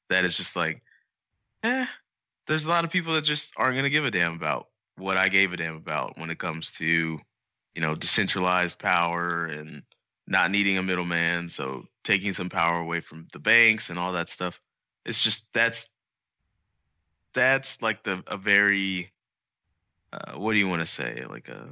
that 0.08 0.24
it's 0.24 0.36
just 0.36 0.56
like, 0.56 0.82
eh. 1.62 1.86
There's 2.46 2.64
a 2.64 2.68
lot 2.68 2.84
of 2.84 2.90
people 2.90 3.14
that 3.14 3.22
just 3.22 3.52
aren't 3.56 3.76
gonna 3.76 3.90
give 3.90 4.04
a 4.04 4.10
damn 4.10 4.34
about 4.34 4.68
what 4.96 5.16
I 5.16 5.28
gave 5.28 5.52
a 5.52 5.56
damn 5.56 5.76
about 5.76 6.18
when 6.18 6.30
it 6.30 6.38
comes 6.38 6.72
to, 6.72 6.86
you 6.86 7.80
know, 7.80 7.94
decentralized 7.94 8.78
power 8.78 9.46
and 9.46 9.82
not 10.26 10.50
needing 10.50 10.78
a 10.78 10.82
middleman. 10.82 11.48
So 11.48 11.84
taking 12.04 12.32
some 12.32 12.48
power 12.48 12.78
away 12.78 13.00
from 13.00 13.28
the 13.32 13.38
banks 13.38 13.90
and 13.90 13.98
all 13.98 14.12
that 14.12 14.28
stuff. 14.28 14.60
It's 15.04 15.20
just 15.20 15.48
that's 15.52 15.88
that's 17.34 17.80
like 17.80 18.02
the 18.04 18.22
a 18.26 18.36
very 18.36 19.12
uh, 20.12 20.32
what 20.34 20.52
do 20.52 20.58
you 20.58 20.68
want 20.68 20.82
to 20.82 20.86
say 20.86 21.24
like 21.28 21.48
a 21.48 21.68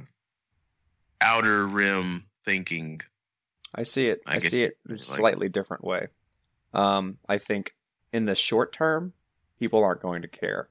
outer 1.21 1.65
rim 1.67 2.25
thinking. 2.45 3.01
I 3.73 3.83
see 3.83 4.07
it. 4.07 4.21
I 4.25 4.35
I, 4.35 4.39
see 4.39 4.63
it 4.63 4.77
in 4.85 4.91
a 4.91 4.93
like- 4.95 5.01
slightly 5.03 5.49
different 5.49 5.83
way. 5.83 6.07
Um, 6.73 7.17
I 7.27 7.39
think 7.39 7.75
in 8.13 8.25
the 8.25 8.35
short 8.35 8.73
term, 8.73 9.13
people 9.59 9.83
aren't 9.83 10.01
going 10.01 10.21
to 10.21 10.27
care. 10.27 10.69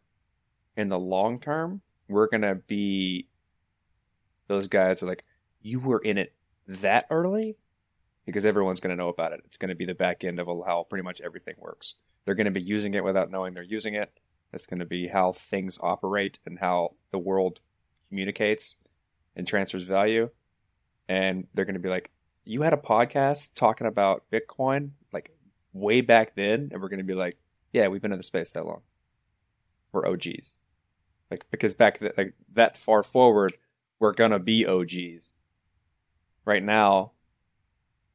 In 0.77 0.89
the 0.89 0.99
long 0.99 1.41
term, 1.41 1.81
we're 2.09 2.29
gonna 2.29 2.55
be 2.55 3.27
those 4.47 4.69
guys 4.69 5.01
that 5.01 5.07
are 5.07 5.09
like, 5.09 5.25
you 5.61 5.81
were 5.81 5.99
in 5.99 6.19
it 6.19 6.33
that 6.67 7.07
early, 7.11 7.57
because 8.29 8.45
everyone's 8.45 8.81
gonna 8.81 8.95
know 8.95 9.09
about 9.09 9.33
it. 9.33 9.41
It's 9.47 9.57
gonna 9.57 9.75
be 9.75 9.87
the 9.87 9.95
back 9.95 10.23
end 10.23 10.39
of 10.39 10.47
how 10.67 10.87
pretty 10.89 11.03
much 11.03 11.21
everything 11.21 11.55
works. 11.59 11.95
They're 12.25 12.35
gonna 12.35 12.51
be 12.51 12.61
using 12.61 12.93
it 12.95 13.03
without 13.03 13.31
knowing 13.31 13.55
they're 13.55 13.63
using 13.63 13.95
it. 13.95 14.13
It's 14.53 14.67
gonna 14.67 14.85
be 14.85 15.09
how 15.09 15.33
things 15.33 15.79
operate 15.83 16.39
and 16.45 16.59
how 16.59 16.95
the 17.11 17.19
world 17.19 17.61
communicates 18.11 18.77
and 19.35 19.47
transfers 19.47 19.83
value. 19.83 20.29
And 21.09 21.47
they're 21.55 21.65
gonna 21.65 21.79
be 21.79 21.89
like, 21.89 22.11
you 22.45 22.63
had 22.63 22.73
a 22.73 22.79
podcast 22.79 23.55
talking 23.55 23.87
about 23.87 24.25
Bitcoin 24.31 24.91
like 25.13 25.31
way 25.73 26.01
back 26.01 26.35
then, 26.35 26.71
and 26.73 26.81
we're 26.81 26.89
going 26.89 26.99
to 26.99 27.05
be 27.05 27.15
like, 27.15 27.37
yeah, 27.73 27.89
we've 27.89 28.03
been 28.03 28.13
in 28.13 28.19
the 28.19 28.25
space 28.25 28.51
that 28.51 28.67
long. 28.67 28.81
We're 29.93 30.07
OGs, 30.07 30.55
like 31.31 31.45
because 31.51 31.75
back 31.75 31.99
th- 31.99 32.13
like 32.19 32.35
that 32.55 32.77
far 32.77 33.03
forward, 33.03 33.57
we're 33.99 34.13
gonna 34.13 34.39
be 34.39 34.67
OGs. 34.67 35.35
Right 36.45 36.63
now, 36.63 37.13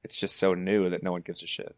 it's 0.03 0.15
just 0.15 0.37
so 0.37 0.53
new 0.53 0.89
that 0.89 1.03
no 1.03 1.11
one 1.11 1.21
gives 1.21 1.43
a 1.43 1.47
shit. 1.47 1.75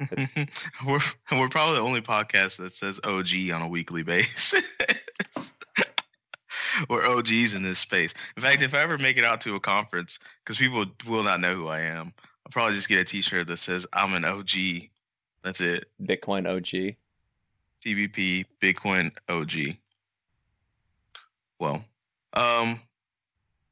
It's- 0.00 0.34
we're 0.86 1.00
we're 1.32 1.48
probably 1.48 1.76
the 1.76 1.82
only 1.82 2.00
podcast 2.00 2.56
that 2.58 2.72
says 2.72 3.00
OG 3.04 3.50
on 3.52 3.62
a 3.62 3.68
weekly 3.68 4.02
basis. 4.04 4.54
we're 6.88 7.06
OGs 7.06 7.54
in 7.54 7.62
this 7.62 7.78
space. 7.78 8.14
In 8.36 8.42
fact, 8.42 8.62
if 8.62 8.74
I 8.74 8.80
ever 8.82 8.98
make 8.98 9.16
it 9.16 9.24
out 9.24 9.40
to 9.42 9.54
a 9.56 9.60
conference, 9.60 10.18
because 10.44 10.56
people 10.56 10.84
will 11.06 11.24
not 11.24 11.40
know 11.40 11.54
who 11.54 11.66
I 11.68 11.80
am, 11.80 12.12
I'll 12.46 12.52
probably 12.52 12.76
just 12.76 12.88
get 12.88 12.98
a 12.98 13.04
T-shirt 13.04 13.46
that 13.48 13.58
says 13.58 13.86
I'm 13.92 14.14
an 14.14 14.24
OG. 14.24 14.50
That's 15.42 15.60
it. 15.60 15.88
Bitcoin 16.02 16.46
OG. 16.48 16.94
TBP 17.84 18.44
Bitcoin 18.60 19.12
OG. 19.28 19.76
Well, 21.58 21.84
um, 22.32 22.80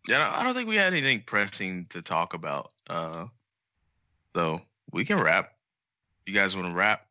yeah, 0.08 0.30
I 0.34 0.44
don't 0.44 0.54
think 0.54 0.68
we 0.68 0.76
had 0.76 0.92
anything 0.92 1.22
pressing 1.26 1.86
to 1.90 2.02
talk 2.02 2.34
about. 2.34 2.72
Uh, 2.88 3.26
though 4.36 4.60
we 4.92 5.04
can 5.04 5.16
wrap. 5.16 5.52
You 6.26 6.34
guys 6.34 6.54
want 6.54 6.68
to 6.68 6.74
wrap? 6.74 7.04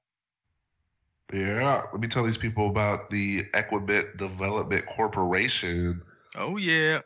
Yeah, 1.33 1.81
let 1.91 1.99
me 1.99 2.07
tell 2.07 2.23
these 2.23 2.37
people 2.37 2.69
about 2.69 3.09
the 3.09 3.43
Equibit 3.53 4.15
Development 4.15 4.85
Corporation. 4.85 6.01
Oh 6.35 6.55
yeah. 6.55 7.01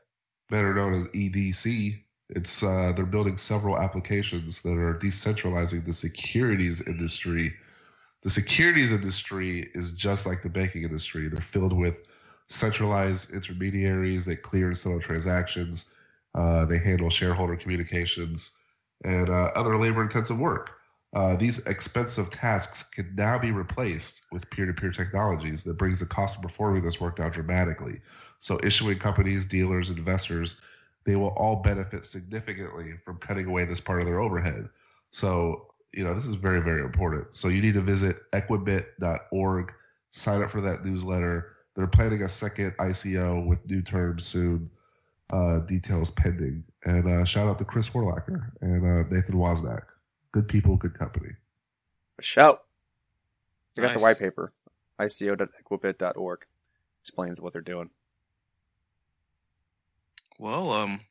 better 0.50 0.74
known 0.74 0.94
as 0.94 1.08
EDC. 1.08 2.02
It's 2.30 2.62
uh, 2.62 2.94
they're 2.96 3.06
building 3.06 3.38
several 3.38 3.80
applications 3.80 4.62
that 4.62 4.78
are 4.78 5.00
decentralizing 5.00 5.86
the 5.86 5.94
securities 5.94 6.82
industry. 6.82 7.56
The 8.22 8.30
securities 8.30 8.92
industry 8.92 9.72
is 9.74 9.92
just 9.92 10.26
like 10.26 10.44
the 10.44 10.50
banking 10.50 10.84
industry. 10.84 11.30
They're 11.30 11.42
filled 11.42 11.74
with 11.74 11.96
centralized 12.48 13.34
intermediaries 13.34 14.26
that 14.26 14.42
clear 14.44 14.68
and 14.68 14.78
settle 14.78 15.00
transactions. 15.00 15.94
Uh, 16.36 16.66
they 16.66 16.78
handle 16.78 17.10
shareholder 17.10 17.56
communications 17.56 18.59
and 19.04 19.30
uh, 19.30 19.52
other 19.56 19.78
labor-intensive 19.78 20.40
work. 20.40 20.72
Uh, 21.12 21.36
these 21.36 21.66
expensive 21.66 22.30
tasks 22.30 22.88
can 22.90 23.16
now 23.16 23.40
be 23.40 23.52
replaced 23.52 24.26
with 24.32 24.50
peer-to-peer 24.52 24.92
technologies 24.92 25.64
that 25.64 25.78
brings 25.78 26.00
the 26.00 26.06
cost 26.06 26.38
of 26.38 26.44
performing 26.44 26.84
this 26.84 27.02
work 27.02 27.16
down 27.16 27.32
dramatically. 27.32 28.02
So, 28.40 28.60
issuing 28.64 29.00
companies, 29.00 29.48
dealers, 29.48 29.90
investors 29.90 30.56
they 31.06 31.16
will 31.16 31.30
all 31.30 31.58
benefit 31.58 32.06
significantly 32.06 32.94
from 33.04 33.18
cutting 33.18 33.48
away 33.48 33.66
this 33.66 33.80
part 33.80 34.00
of 34.00 34.06
their 34.06 34.20
overhead. 34.20 34.70
So, 35.12 35.68
you 35.92 36.04
know, 36.04 36.14
this 36.14 36.28
is 36.28 36.36
very, 36.36 36.62
very 36.62 36.84
important. 36.84 37.34
So 37.34 37.48
you 37.48 37.62
need 37.62 37.74
to 37.76 37.82
visit 37.82 38.18
equibit.org, 38.32 39.74
sign 40.12 40.42
up 40.44 40.52
for 40.52 40.62
that 40.62 40.86
newsletter. 40.86 41.56
They're 41.76 41.88
planning 41.88 42.22
a 42.22 42.30
second 42.30 42.76
ICO 42.78 43.46
with 43.46 43.66
new 43.68 43.82
terms 43.82 44.26
soon, 44.26 44.70
uh, 45.32 45.60
details 45.60 46.12
pending. 46.12 46.64
And 46.86 47.08
uh, 47.08 47.26
shout 47.26 47.48
out 47.48 47.58
to 47.60 47.66
Chris 47.66 47.90
Horlacher 47.90 48.52
and 48.62 48.86
uh, 48.86 49.08
Nathan 49.10 49.36
Wozniak. 49.36 49.88
Good 50.32 50.48
people, 50.48 50.76
good 50.76 50.98
company. 50.98 51.32
Shout. 52.20 52.64
I 53.78 53.82
got 53.82 53.94
the 53.94 54.00
white 54.00 54.20
paper. 54.20 54.52
ICO.equibit.org 55.00 56.46
explains 57.02 57.40
what 57.40 57.54
they're 57.54 57.62
doing. 57.62 57.90
Well, 60.38 60.72
um, 60.72 61.02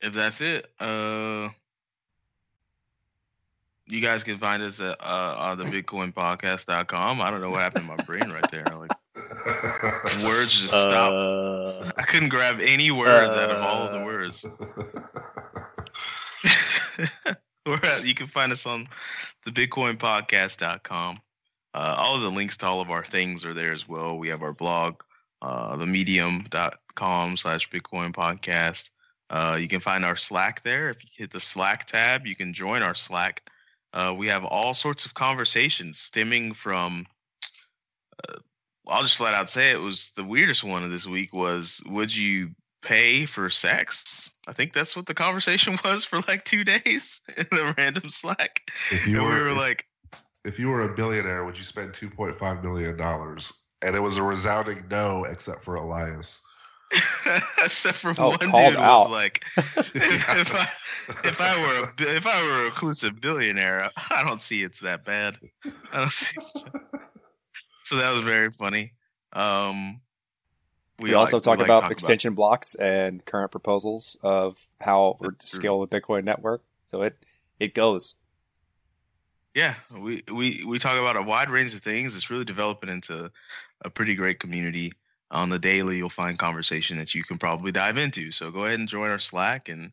if 0.00 0.12
that's 0.12 0.40
it, 0.40 0.70
uh, 0.78 1.48
you 3.86 4.00
guys 4.00 4.24
can 4.24 4.38
find 4.38 4.62
us 4.62 4.80
at 4.80 5.00
uh, 5.00 5.34
on 5.38 5.58
the 5.58 5.64
bitcoinpodcast.com. 5.64 7.20
I 7.20 7.30
don't 7.30 7.40
know 7.40 7.50
what 7.50 7.60
happened 7.60 7.86
to 7.86 7.96
my 7.96 8.02
brain 8.04 8.30
right 8.30 8.50
there. 8.50 8.64
Like 8.64 8.90
words 10.24 10.52
just 10.52 10.68
stopped. 10.68 11.14
Uh, 11.14 11.92
I 11.96 12.02
couldn't 12.02 12.28
grab 12.30 12.60
any 12.60 12.90
words 12.90 13.36
out 13.36 13.50
of 13.50 13.62
all 13.62 13.82
of 13.82 13.92
the 13.92 14.00
uh, 14.00 14.04
words. 14.04 14.44
We're 17.66 17.80
at, 17.82 18.06
you 18.06 18.14
can 18.14 18.26
find 18.26 18.52
us 18.52 18.66
on 18.66 18.88
the 19.44 19.50
bitcoinpodcast.com. 19.50 21.16
Uh, 21.74 21.94
all 21.98 22.14
of 22.14 22.22
the 22.22 22.30
links 22.30 22.56
to 22.58 22.66
all 22.66 22.80
of 22.80 22.90
our 22.90 23.04
things 23.04 23.44
are 23.44 23.54
there 23.54 23.72
as 23.72 23.88
well. 23.88 24.16
We 24.18 24.28
have 24.28 24.42
our 24.42 24.52
blog, 24.52 25.02
uh, 25.42 25.76
the 25.76 25.86
medium.com 25.86 27.36
slash 27.36 27.68
bitcoin 27.70 28.14
podcast. 28.14 28.90
Uh, 29.30 29.56
you 29.56 29.66
can 29.66 29.80
find 29.80 30.04
our 30.04 30.16
Slack 30.16 30.62
there. 30.62 30.90
If 30.90 31.02
you 31.02 31.08
hit 31.16 31.32
the 31.32 31.40
Slack 31.40 31.86
tab, 31.86 32.26
you 32.26 32.36
can 32.36 32.52
join 32.54 32.82
our 32.82 32.94
Slack. 32.94 33.42
Uh, 33.92 34.14
we 34.16 34.28
have 34.28 34.44
all 34.44 34.74
sorts 34.74 35.06
of 35.06 35.14
conversations 35.14 35.98
stemming 35.98 36.54
from. 36.54 37.06
Uh, 38.28 38.38
I'll 38.86 39.02
just 39.02 39.16
flat 39.16 39.34
out 39.34 39.50
say 39.50 39.70
it 39.70 39.80
was 39.80 40.12
the 40.16 40.24
weirdest 40.24 40.62
one 40.64 40.84
of 40.84 40.90
this 40.90 41.06
week 41.06 41.32
was 41.32 41.80
would 41.86 42.14
you 42.14 42.50
pay 42.82 43.24
for 43.26 43.48
sex? 43.48 44.30
I 44.46 44.52
think 44.52 44.74
that's 44.74 44.94
what 44.94 45.06
the 45.06 45.14
conversation 45.14 45.78
was 45.84 46.04
for 46.04 46.20
like 46.28 46.44
two 46.44 46.64
days 46.64 47.20
in 47.36 47.46
a 47.52 47.74
random 47.78 48.10
Slack. 48.10 48.60
if 48.90 49.06
you 49.06 49.16
and 49.18 49.24
were, 49.26 49.34
we 49.34 49.40
were 49.42 49.48
if- 49.50 49.56
like, 49.56 49.86
if 50.44 50.58
you 50.58 50.68
were 50.68 50.82
a 50.82 50.94
billionaire, 50.94 51.44
would 51.46 51.56
you 51.56 51.64
spend 51.64 51.94
two 51.94 52.10
point 52.10 52.38
five 52.38 52.62
million 52.62 52.96
dollars? 52.96 53.52
And 53.80 53.96
it 53.96 54.00
was 54.00 54.16
a 54.16 54.22
resounding 54.22 54.84
no, 54.90 55.24
except 55.24 55.64
for 55.64 55.74
Elias. 55.76 56.42
except 57.64 57.98
for 57.98 58.12
Oh, 58.18 58.30
one 58.30 58.38
dude 58.40 58.50
called 58.76 58.76
was 58.76 59.10
like, 59.10 59.42
if 59.56 60.54
I 60.54 60.68
if 61.24 61.40
I 61.40 61.60
were 61.60 61.80
a 62.06 62.16
if 62.16 62.26
I 62.26 62.42
were 62.42 62.60
a 62.60 62.64
reclusive 62.64 63.20
billionaire, 63.20 63.90
I 64.10 64.22
don't 64.22 64.40
see 64.40 64.62
it's 64.62 64.80
that 64.80 65.04
bad. 65.04 65.38
I 65.92 66.00
don't 66.00 66.12
see. 66.12 66.36
So 67.88 67.96
that 67.96 68.12
was 68.12 68.22
very 68.22 68.50
funny. 68.50 68.92
Um, 69.34 70.00
we, 71.00 71.12
also 71.14 71.36
like- 71.36 71.44
talk 71.44 71.58
like 71.58 71.66
about 71.66 71.80
talk 71.82 71.90
extension 71.90 72.34
blocks 72.34 72.74
and 72.74 73.24
current 73.24 73.50
proposals 73.50 74.16
of 74.22 74.58
how 74.80 75.18
we're 75.20 75.32
to 75.32 75.46
scale 75.46 75.84
the 75.84 75.88
Bitcoin 75.88 76.24
network. 76.24 76.62
So 76.86 77.02
it 77.02 77.16
it 77.58 77.74
goes. 77.74 78.14
Yeah, 79.54 79.74
we, 79.96 80.22
we 80.32 80.64
we 80.66 80.78
talk 80.78 80.98
about 80.98 81.16
a 81.16 81.22
wide 81.22 81.50
range 81.50 81.74
of 81.74 81.82
things. 81.82 82.16
It's 82.16 82.30
really 82.30 82.44
developing 82.44 82.90
into 82.90 83.30
a 83.84 83.90
pretty 83.90 84.14
great 84.14 84.40
community. 84.40 84.92
On 85.30 85.48
the 85.48 85.58
daily, 85.58 85.96
you'll 85.96 86.10
find 86.10 86.38
conversation 86.38 86.98
that 86.98 87.14
you 87.14 87.24
can 87.24 87.38
probably 87.38 87.72
dive 87.72 87.96
into. 87.96 88.30
So 88.30 88.50
go 88.50 88.66
ahead 88.66 88.78
and 88.78 88.88
join 88.88 89.10
our 89.10 89.18
Slack, 89.18 89.68
and 89.68 89.90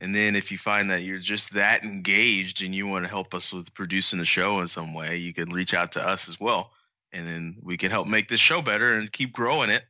and 0.00 0.14
then 0.14 0.36
if 0.36 0.50
you 0.50 0.58
find 0.58 0.90
that 0.90 1.02
you're 1.02 1.18
just 1.18 1.52
that 1.54 1.84
engaged 1.84 2.62
and 2.62 2.74
you 2.74 2.86
want 2.86 3.04
to 3.04 3.10
help 3.10 3.34
us 3.34 3.52
with 3.52 3.72
producing 3.74 4.18
the 4.18 4.24
show 4.24 4.60
in 4.60 4.68
some 4.68 4.94
way, 4.94 5.16
you 5.16 5.34
can 5.34 5.50
reach 5.50 5.74
out 5.74 5.92
to 5.92 6.06
us 6.06 6.28
as 6.28 6.38
well, 6.38 6.70
and 7.12 7.26
then 7.26 7.56
we 7.62 7.76
can 7.76 7.90
help 7.90 8.06
make 8.06 8.28
this 8.28 8.40
show 8.40 8.62
better 8.62 8.94
and 8.94 9.12
keep 9.12 9.32
growing 9.32 9.70
it 9.70 9.84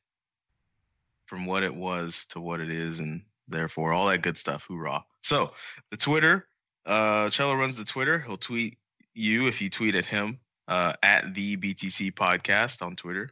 from 1.26 1.46
what 1.46 1.62
it 1.62 1.74
was 1.74 2.26
to 2.30 2.40
what 2.40 2.60
it 2.60 2.70
is, 2.70 2.98
and 2.98 3.22
therefore 3.48 3.92
all 3.92 4.08
that 4.08 4.22
good 4.22 4.36
stuff. 4.36 4.64
Hoorah! 4.68 5.04
So 5.22 5.52
the 5.90 5.96
Twitter, 5.96 6.46
uh, 6.86 7.30
Cello 7.30 7.54
runs 7.54 7.76
the 7.76 7.84
Twitter. 7.84 8.18
He'll 8.20 8.36
tweet 8.36 8.78
you 9.14 9.46
if 9.46 9.60
you 9.60 9.70
tweet 9.70 9.94
at 9.94 10.04
him 10.04 10.38
uh, 10.68 10.94
at 11.02 11.34
the 11.34 11.56
BTC 11.56 12.14
podcast 12.14 12.82
on 12.82 12.96
Twitter. 12.96 13.30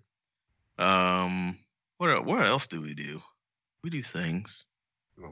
Um, 0.78 1.59
what 1.99 2.24
what 2.24 2.47
else 2.47 2.66
do 2.66 2.80
we 2.80 2.95
do? 2.95 3.20
We 3.82 3.91
do 3.91 4.03
things. 4.03 4.64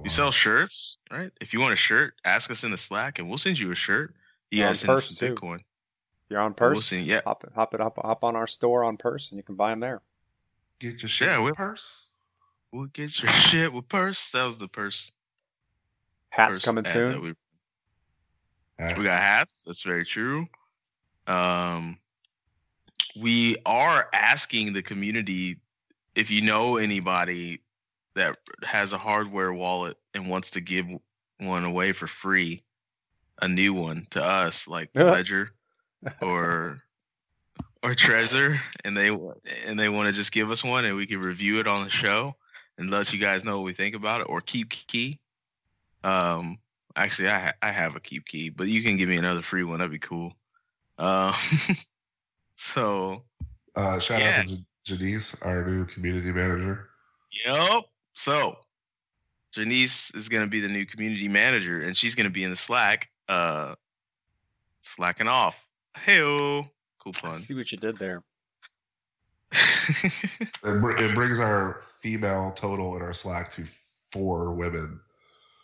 We 0.03 0.09
sell 0.09 0.33
shirts, 0.33 0.97
right? 1.13 1.31
If 1.41 1.53
you 1.53 1.61
want 1.61 1.73
a 1.73 1.77
shirt, 1.77 2.15
ask 2.25 2.51
us 2.51 2.65
in 2.65 2.73
the 2.73 2.77
Slack, 2.77 3.19
and 3.19 3.29
we'll 3.29 3.39
send 3.39 3.59
you 3.59 3.71
a 3.71 3.77
shirt. 3.77 4.15
You 4.51 4.63
On 4.63 4.69
gotta 4.69 4.79
send 4.79 4.91
us 4.93 5.17
some 5.17 5.29
too. 5.29 5.35
Bitcoin. 5.35 5.61
If 6.27 6.33
you're 6.33 6.41
on 6.41 6.51
We'll 6.59 6.70
Purse, 6.70 6.87
see, 6.87 7.03
yeah. 7.03 7.20
hop 7.24 7.45
it, 7.45 7.53
hop 7.55 7.72
it 7.72 7.81
up, 7.81 7.99
hop 8.03 8.24
on 8.24 8.35
our 8.35 8.49
store 8.49 8.83
on 8.83 8.97
Purse, 8.97 9.31
and 9.31 9.37
you 9.39 9.45
can 9.45 9.55
buy 9.55 9.70
them 9.70 9.79
there. 9.79 10.03
Get 10.81 11.01
your 11.03 11.09
shit 11.09 11.29
Yeah, 11.29 11.47
in 11.47 11.55
purse. 11.55 12.11
We'll 12.72 12.87
get 12.87 13.22
your 13.22 13.31
shit 13.33 13.72
with 13.72 13.89
purse. 13.89 14.33
That 14.33 14.43
was 14.43 14.59
the 14.59 14.66
purse. 14.66 15.12
Hats 16.31 16.51
purse 16.51 16.61
coming 16.61 16.85
ad 16.85 16.93
soon. 16.93 17.11
that 17.12 17.20
we 17.20 17.35
We 18.99 19.05
got 19.05 19.20
hats. 19.22 19.62
That's 19.64 19.83
very 19.83 20.05
true. 20.05 20.47
Um, 21.29 21.99
we 23.20 23.57
are 23.64 24.09
asking 24.12 24.72
the 24.72 24.83
community 24.83 25.61
if 26.16 26.29
you 26.29 26.43
know 26.43 26.77
anybody 26.77 27.62
that 28.16 28.37
has 28.64 28.93
a 28.93 28.99
hardware 28.99 29.53
wallet 29.53 29.97
and 30.12 30.29
wants 30.29 30.51
to 30.53 30.61
give 30.61 30.87
one 31.39 31.64
away 31.64 31.93
for 31.93 32.07
free, 32.09 32.64
a 33.41 33.49
new 33.49 33.72
one 33.72 34.07
to 34.11 34.22
us, 34.22 34.66
like 34.66 34.91
Ledger 34.95 35.51
or 36.21 36.81
or 37.83 37.95
Trezor, 37.95 38.59
and 38.85 38.97
they 38.97 39.09
and 39.67 39.79
they 39.79 39.89
want 39.89 40.07
to 40.09 40.13
just 40.13 40.33
give 40.33 40.51
us 40.51 40.65
one 40.65 40.85
and 40.85 40.97
we 40.97 41.07
can 41.07 41.21
review 41.21 41.61
it 41.61 41.67
on 41.67 41.85
the 41.85 41.91
show 41.91 42.35
and 42.79 42.91
let 42.91 43.13
you 43.13 43.19
guys 43.19 43.45
know 43.45 43.57
what 43.59 43.65
we 43.65 43.73
think 43.75 43.95
about 43.95 44.21
it, 44.21 44.25
or 44.29 44.41
KeepKey. 44.41 45.19
Um, 46.05 46.59
Actually, 46.99 47.29
I 47.29 47.39
ha- 47.39 47.55
I 47.61 47.73
have 47.73 47.95
a 47.95 48.01
KeepKey, 48.01 48.57
but 48.57 48.69
you 48.69 48.83
can 48.83 48.97
give 48.97 49.09
me 49.09 49.17
another 49.19 49.43
free 49.43 49.65
one. 49.65 49.79
That'd 49.81 49.93
be 49.93 49.99
cool. 49.99 50.33
Um, 50.99 51.35
so 52.57 53.23
Uh, 53.75 53.99
shout 53.99 54.21
Yeah. 54.21 54.39
out 54.41 54.47
to 54.49 54.57
J- 54.57 54.65
Janice, 54.97 55.43
our 55.43 55.65
new 55.67 55.85
community 55.85 56.33
manager. 56.33 56.89
yep. 57.45 57.85
So 58.15 58.57
Janice 59.53 60.11
is 60.15 60.29
gonna 60.31 60.47
be 60.47 60.61
the 60.61 60.69
new 60.69 60.87
community 60.87 61.29
manager, 61.29 61.83
and 61.83 61.95
she's 61.97 62.15
gonna 62.15 62.31
be 62.31 62.45
in 62.45 62.51
the 62.51 62.57
Slack, 62.57 63.11
uh, 63.29 63.75
slacking 64.81 65.29
off. 65.29 65.55
Hey, 66.05 66.19
cool 66.19 67.13
I 67.25 67.37
see 67.37 67.55
what 67.55 67.71
you 67.73 67.79
did 67.79 67.99
there. 67.99 68.23
It, 69.89 70.81
br- 70.81 70.97
it 70.97 71.15
brings 71.15 71.39
our 71.39 71.83
female 72.03 72.53
total 72.57 72.97
in 72.97 73.03
our 73.03 73.15
Slack 73.15 73.51
to 73.53 73.65
four 74.11 74.53
women. 74.53 74.99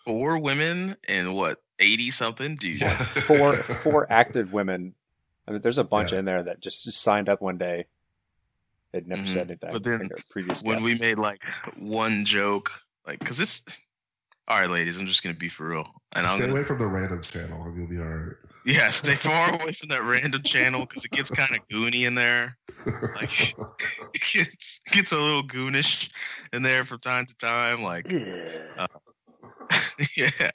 Four 0.06 0.38
women 0.38 0.96
and 1.08 1.34
what 1.34 1.60
eighty 1.80 2.10
something 2.12 2.54
dudes. 2.56 2.80
Yeah. 2.80 2.96
Four 2.96 3.54
four 3.56 4.06
active 4.10 4.52
women. 4.52 4.94
I 5.48 5.50
mean, 5.50 5.60
there's 5.60 5.78
a 5.78 5.84
bunch 5.84 6.12
Yeah. 6.12 6.20
in 6.20 6.24
there 6.24 6.42
that 6.44 6.60
just, 6.60 6.84
just 6.84 7.02
signed 7.02 7.28
up 7.28 7.40
one 7.42 7.58
day. 7.58 7.86
They'd 8.92 9.08
never 9.08 9.22
Mhm. 9.22 9.28
said 9.28 9.48
anything. 9.50 9.72
But 9.72 9.82
then 9.82 10.00
like 10.02 10.24
previous 10.30 10.62
when 10.62 10.84
we 10.84 10.94
made 11.00 11.18
like 11.18 11.40
one 11.76 12.24
joke, 12.24 12.70
like, 13.06 13.18
cause 13.24 13.40
it's 13.40 13.62
all 14.48 14.60
right, 14.60 14.70
ladies. 14.70 14.98
I'm 14.98 15.06
just 15.06 15.22
gonna 15.22 15.34
be 15.34 15.48
for 15.48 15.68
real, 15.68 15.86
and 16.12 16.26
I'm 16.26 16.32
Stay 16.32 16.40
gonna 16.40 16.52
away 16.52 16.64
from 16.64 16.78
the 16.78 16.86
random 16.86 17.22
channel 17.22 17.62
and 17.64 17.76
you'll 17.76 17.88
be 17.88 17.98
all 17.98 18.04
right. 18.04 18.36
Yeah, 18.64 18.90
stay 18.90 19.14
far 19.16 19.54
away 19.54 19.72
from 19.72 19.88
that 19.88 20.02
random 20.02 20.42
channel 20.42 20.86
because 20.86 21.04
it 21.04 21.10
gets 21.10 21.30
kind 21.30 21.54
of 21.54 21.60
goony 21.72 22.06
in 22.06 22.14
there. 22.14 22.56
Like 23.14 23.56
it 24.14 24.22
gets 24.32 24.80
gets 24.90 25.12
a 25.12 25.18
little 25.18 25.42
goonish 25.42 26.10
in 26.52 26.62
there 26.62 26.84
from 26.84 27.00
time 27.00 27.26
to 27.26 27.34
time. 27.36 27.82
Like, 27.82 28.06
uh, 28.78 28.86
yeah, 30.16 30.50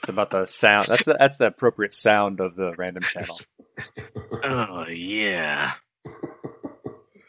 It's 0.00 0.08
about 0.08 0.30
the 0.30 0.46
sound. 0.46 0.88
That's 0.88 1.04
the 1.04 1.16
that's 1.18 1.36
the 1.36 1.46
appropriate 1.46 1.92
sound 1.94 2.40
of 2.40 2.54
the 2.54 2.74
random 2.76 3.02
channel. 3.02 3.38
oh 4.42 4.86
yeah, 4.88 5.72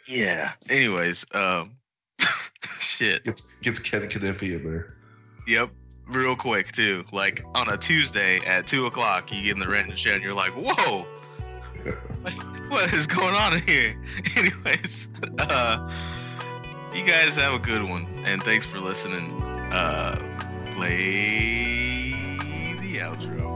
Yeah. 0.08 0.54
Anyways, 0.70 1.26
um, 1.34 1.78
shit. 2.82 3.24
Gets 3.24 3.56
gets 3.60 3.80
Ken 3.80 4.02
Kniffy 4.02 4.56
in 4.56 4.64
there. 4.64 4.94
Yep. 5.48 5.72
Real 6.08 6.36
quick 6.36 6.72
too. 6.74 7.06
Like 7.12 7.44
on 7.56 7.70
a 7.70 7.78
Tuesday 7.78 8.40
at 8.46 8.68
two 8.68 8.86
o'clock, 8.86 9.32
you 9.32 9.44
get 9.44 9.54
in 9.54 9.60
the 9.60 9.68
random 9.68 9.96
show 9.96 10.12
and 10.12 10.24
you're 10.24 10.34
like, 10.34 10.52
"Whoa, 10.54 11.06
what 12.68 12.94
is 12.94 13.08
going 13.08 13.34
on 13.34 13.62
here?" 13.62 13.94
Anyways, 14.36 15.08
uh, 15.40 15.90
you 16.94 17.06
guys 17.06 17.36
have 17.36 17.54
a 17.54 17.60
good 17.60 17.88
one, 17.88 18.06
and 18.26 18.44
thanks 18.44 18.70
for 18.70 18.80
listening. 18.80 19.42
Uh, 19.42 20.18
play 20.74 22.12
the 22.82 23.00
outro. 23.00 23.51